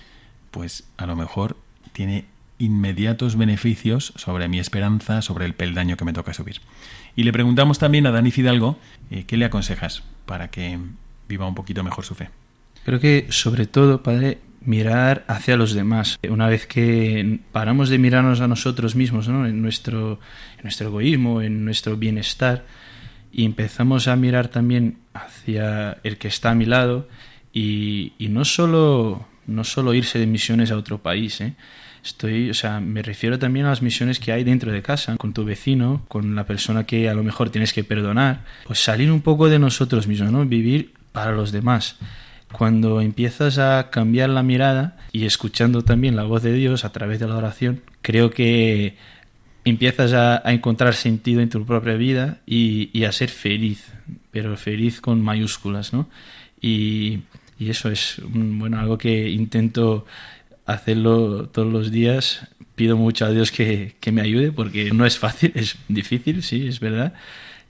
pues 0.52 0.84
a 0.98 1.06
lo 1.06 1.16
mejor 1.16 1.58
tiene 1.94 2.26
inmediatos 2.60 3.36
beneficios 3.36 4.14
sobre 4.16 4.48
mi 4.48 4.60
esperanza, 4.60 5.22
sobre 5.22 5.46
el 5.46 5.54
peldaño 5.54 5.96
que 5.96 6.06
me 6.06 6.14
toca 6.14 6.34
subir. 6.34 6.62
Y 7.16 7.24
le 7.24 7.32
preguntamos 7.32 7.80
también 7.80 8.08
a 8.08 8.12
Dani 8.12 8.32
Fidalgo, 8.32 8.78
eh, 9.12 9.26
¿qué 9.26 9.38
le 9.38 9.46
aconsejas 9.46 10.04
para 10.26 10.50
que 10.50 10.80
viva 11.28 11.48
un 11.48 11.56
poquito 11.56 11.84
mejor 11.84 12.06
su 12.06 12.16
fe? 12.16 12.30
Creo 12.84 13.00
que 13.00 13.28
sobre 13.30 13.68
todo, 13.68 14.02
padre, 14.02 14.40
mirar 14.62 15.24
hacia 15.28 15.56
los 15.56 15.74
demás. 15.74 16.20
Una 16.30 16.48
vez 16.48 16.68
que 16.68 17.40
paramos 17.52 17.90
de 17.90 17.98
mirarnos 18.00 18.42
a 18.42 18.48
nosotros 18.48 18.96
mismos, 18.96 19.28
¿no? 19.28 19.46
en, 19.46 19.62
nuestro, 19.62 20.20
en 20.58 20.64
nuestro 20.64 20.88
egoísmo, 20.88 21.42
en 21.42 21.64
nuestro 21.64 21.96
bienestar, 21.96 22.66
y 23.32 23.46
empezamos 23.46 24.08
a 24.08 24.16
mirar 24.16 24.48
también 24.48 24.98
hacia 25.14 25.98
el 26.04 26.18
que 26.18 26.28
está 26.28 26.52
a 26.52 26.56
mi 26.56 26.66
lado 26.66 27.08
y, 27.54 28.14
no 28.20 28.46
solo 28.46 29.26
no 29.46 29.64
solo 29.64 29.94
irse 29.94 30.20
de 30.20 30.28
misiones 30.28 30.72
a 30.72 30.78
otro 30.78 30.98
país, 30.98 31.40
¿eh? 31.40 31.54
estoy, 32.04 32.50
o 32.50 32.54
sea, 32.54 32.80
me 32.80 33.02
refiero 33.02 33.40
también 33.40 33.66
a 33.66 33.70
las 33.70 33.82
misiones 33.82 34.20
que 34.20 34.32
hay 34.32 34.44
dentro 34.44 34.72
de 34.72 34.82
casa, 34.82 35.16
con 35.18 35.34
tu 35.34 35.46
vecino, 35.46 36.04
con 36.08 36.36
la 36.36 36.46
persona 36.46 36.86
que 36.86 37.10
a 37.10 37.14
lo 37.14 37.24
mejor 37.24 37.50
tienes 37.50 37.74
que 37.74 37.84
perdonar, 37.84 38.44
pues 38.66 38.80
salir 38.80 39.12
un 39.12 39.22
poco 39.22 39.50
de 39.50 39.60
nosotros 39.60 40.08
mismos, 40.08 40.32
¿no? 40.32 40.46
Vivir 40.46 40.94
para 41.12 41.32
los 41.32 41.52
demás. 41.52 41.98
Cuando 42.52 43.02
empiezas 43.02 43.58
a 43.58 43.90
cambiar 43.90 44.30
la 44.30 44.44
mirada 44.44 44.98
y 45.12 45.26
escuchando 45.26 45.84
también 45.84 46.16
la 46.16 46.24
voz 46.24 46.44
de 46.44 46.54
Dios 46.54 46.86
a 46.86 46.92
través 46.92 47.20
de 47.20 47.28
la 47.28 47.36
oración, 47.36 47.82
creo 48.02 48.32
que 48.32 48.96
empiezas 49.70 50.14
a, 50.14 50.42
encontrar 50.52 50.94
sentido 50.94 51.42
en 51.42 51.50
tu 51.50 51.66
propia 51.66 51.94
vida 51.96 52.40
y, 52.46 53.04
a 53.04 53.12
ser 53.12 53.30
feliz, 53.30 53.92
pero 54.32 54.56
feliz 54.58 55.02
con 55.02 55.22
mayúsculas, 55.22 55.94
¿no? 55.94 56.10
Y, 56.62 57.20
eso 57.60 57.90
es 57.90 58.22
bueno 58.24 58.80
algo 58.80 59.00
que 59.00 59.30
intento 59.32 60.06
hacerlo 60.68 61.50
todos 61.50 61.72
los 61.72 61.92
días. 61.92 62.48
Pido 62.76 62.98
mucho 62.98 63.26
a 63.26 63.32
Dios 63.32 63.52
que, 63.52 63.96
me 64.12 64.22
ayude 64.22 64.52
porque 64.52 64.92
no 64.92 65.06
es 65.08 65.18
fácil, 65.18 65.52
es 65.56 65.76
difícil, 65.88 66.44
sí, 66.44 66.68
es 66.68 66.80
verdad. 66.80 67.14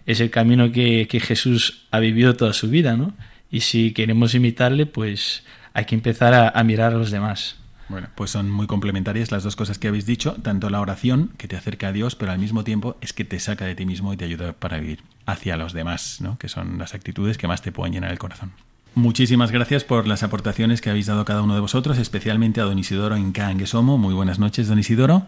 Es 0.06 0.20
el 0.20 0.30
camino 0.30 0.72
que, 0.72 1.08
que 1.08 1.20
Jesús 1.22 1.86
ha 1.92 2.00
vivido 2.00 2.36
toda 2.36 2.52
su 2.54 2.70
vida, 2.70 2.98
¿no? 2.98 3.14
Y 3.50 3.62
si 3.62 3.94
queremos 3.94 4.36
imitarle, 4.36 4.86
pues 4.86 5.44
hay 5.74 5.86
que 5.86 5.96
empezar 5.96 6.52
a 6.54 6.64
mirar 6.64 6.94
a 6.94 6.98
los 6.98 7.12
demás. 7.12 7.56
Bueno, 7.90 8.10
pues 8.16 8.32
son 8.32 8.52
muy 8.52 8.68
complementarias 8.68 9.32
las 9.32 9.44
dos 9.44 9.56
cosas 9.56 9.80
que 9.80 9.88
habéis 9.88 10.06
dicho, 10.06 10.34
tanto 10.42 10.70
la 10.70 10.82
oración, 10.82 11.32
que 11.38 11.48
te 11.48 11.56
acerca 11.56 11.90
a 11.90 11.92
Dios, 11.92 12.16
pero 12.16 12.32
al 12.32 12.40
mismo 12.40 12.64
tiempo 12.64 12.98
es 13.02 13.14
que 13.14 13.24
te 13.24 13.40
saca 13.40 13.66
de 13.66 13.76
ti 13.76 13.86
mismo 13.86 14.14
y 14.14 14.18
te 14.18 14.26
ayuda 14.26 14.54
para 14.54 14.80
vivir 14.80 15.04
hacia 15.26 15.58
los 15.58 15.74
demás, 15.74 16.20
¿no? 16.22 16.38
que 16.38 16.50
son 16.50 16.78
las 16.78 16.94
actitudes 16.94 17.38
que 17.38 17.48
más 17.48 17.62
te 17.62 17.72
pueden 17.72 17.94
llenar 17.94 18.12
el 18.12 18.20
corazón. 18.20 18.52
Muchísimas 18.96 19.52
gracias 19.52 19.84
por 19.84 20.08
las 20.08 20.24
aportaciones 20.24 20.82
que 20.82 20.90
habéis 20.90 21.06
dado 21.06 21.24
cada 21.24 21.44
uno 21.44 21.54
de 21.54 21.60
vosotros, 21.60 22.00
especialmente 22.00 22.62
a 22.62 22.64
don 22.64 22.80
Isidoro 22.80 23.14
Anguesomo. 23.14 24.00
Muy 24.00 24.16
buenas 24.16 24.40
noches, 24.40 24.68
don 24.68 24.80
Isidoro. 24.80 25.28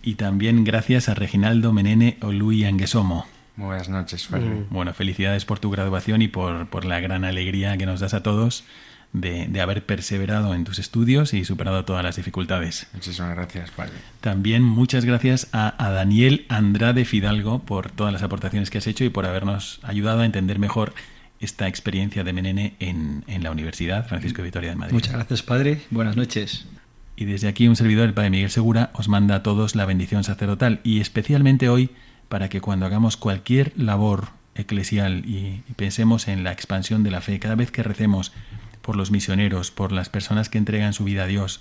Y 0.00 0.14
también 0.14 0.62
gracias 0.62 1.08
a 1.08 1.14
Reginaldo 1.14 1.72
Menene 1.72 2.18
Olui 2.22 2.64
Anguesomo. 2.64 3.26
Buenas 3.56 3.88
noches, 3.88 4.28
Bueno, 4.70 4.94
felicidades 4.94 5.44
por 5.44 5.58
tu 5.58 5.70
graduación 5.70 6.22
y 6.22 6.28
por, 6.28 6.68
por 6.68 6.84
la 6.84 7.00
gran 7.00 7.24
alegría 7.24 7.76
que 7.76 7.84
nos 7.84 7.98
das 7.98 8.14
a 8.14 8.22
todos 8.22 8.64
de, 9.12 9.60
haber 9.60 9.84
perseverado 9.84 10.54
en 10.54 10.64
tus 10.64 10.78
estudios 10.78 11.34
y 11.34 11.44
superado 11.44 11.84
todas 11.84 12.04
las 12.04 12.16
dificultades. 12.16 12.86
Muchísimas 12.92 13.34
gracias, 13.34 13.70
padre. 13.70 13.92
También 14.20 14.62
muchas 14.62 15.04
gracias 15.04 15.48
a, 15.52 15.74
Daniel 15.90 16.46
Andrade 16.48 17.04
Fidalgo 17.04 17.60
por 17.60 17.90
todas 17.90 18.12
las 18.12 18.22
aportaciones 18.22 18.70
que 18.70 18.78
has 18.78 18.86
hecho 18.86 19.04
y 19.04 19.08
por 19.08 19.26
habernos 19.26 19.80
ayudado 19.82 20.20
a 20.20 20.26
entender 20.26 20.58
mejor 20.58 20.94
esta 21.40 21.66
experiencia 21.68 22.22
de 22.22 22.32
Menene 22.32 22.74
en, 22.80 23.24
en 23.26 23.42
la 23.42 23.50
Universidad 23.50 24.06
Francisco 24.06 24.38
de 24.38 24.48
Vitoria 24.48 24.70
de 24.70 24.76
Madrid. 24.76 24.94
Muchas 24.94 25.14
gracias, 25.14 25.42
padre. 25.42 25.80
Buenas 25.90 26.16
noches. 26.16 26.66
Y 27.16 27.24
desde 27.24 27.48
aquí 27.48 27.68
un 27.68 27.76
servidor, 27.76 28.06
el 28.06 28.14
Padre 28.14 28.30
Miguel 28.30 28.50
Segura, 28.50 28.90
os 28.94 29.08
manda 29.08 29.34
a 29.34 29.42
todos 29.42 29.74
la 29.74 29.84
bendición 29.84 30.24
sacerdotal 30.24 30.80
y 30.84 31.00
especialmente 31.00 31.68
hoy 31.68 31.90
para 32.28 32.48
que 32.48 32.60
cuando 32.60 32.86
hagamos 32.86 33.16
cualquier 33.16 33.72
labor 33.76 34.28
eclesial 34.54 35.24
y 35.26 35.62
pensemos 35.76 36.28
en 36.28 36.44
la 36.44 36.52
expansión 36.52 37.02
de 37.02 37.10
la 37.10 37.20
fe, 37.20 37.38
cada 37.38 37.56
vez 37.56 37.70
que 37.70 37.82
recemos 37.82 38.32
por 38.90 38.96
los 38.96 39.12
misioneros, 39.12 39.70
por 39.70 39.92
las 39.92 40.08
personas 40.08 40.48
que 40.48 40.58
entregan 40.58 40.92
su 40.92 41.04
vida 41.04 41.22
a 41.22 41.26
Dios, 41.28 41.60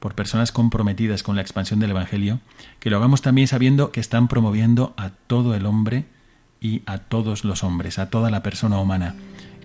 por 0.00 0.16
personas 0.16 0.50
comprometidas 0.50 1.22
con 1.22 1.36
la 1.36 1.42
expansión 1.42 1.78
del 1.78 1.92
Evangelio, 1.92 2.40
que 2.80 2.90
lo 2.90 2.96
hagamos 2.96 3.22
también 3.22 3.46
sabiendo 3.46 3.92
que 3.92 4.00
están 4.00 4.26
promoviendo 4.26 4.92
a 4.96 5.10
todo 5.10 5.54
el 5.54 5.66
hombre 5.66 6.06
y 6.60 6.82
a 6.86 6.98
todos 6.98 7.44
los 7.44 7.62
hombres, 7.62 8.00
a 8.00 8.10
toda 8.10 8.28
la 8.28 8.42
persona 8.42 8.80
humana. 8.80 9.14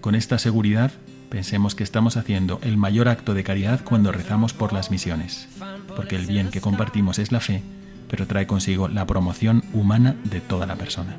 Con 0.02 0.14
esta 0.14 0.38
seguridad, 0.38 0.92
pensemos 1.32 1.74
que 1.74 1.84
estamos 1.84 2.16
haciendo 2.16 2.60
el 2.62 2.78
mayor 2.78 3.08
acto 3.08 3.34
de 3.34 3.44
caridad 3.44 3.84
cuando 3.84 4.12
rezamos 4.12 4.54
por 4.54 4.72
las 4.72 4.92
misiones, 4.92 5.50
porque 5.96 6.16
el 6.16 6.28
bien 6.28 6.52
que 6.52 6.62
compartimos 6.62 7.18
es 7.18 7.32
la 7.32 7.40
fe, 7.40 7.64
pero 8.08 8.28
trae 8.28 8.46
consigo 8.46 8.88
la 8.88 9.08
promoción 9.08 9.64
humana 9.74 10.16
de 10.26 10.42
toda 10.42 10.68
la 10.68 10.76
persona. 10.76 11.18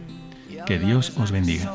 Que 0.67 0.79
Dios 0.79 1.15
os 1.17 1.33
bendiga. 1.33 1.75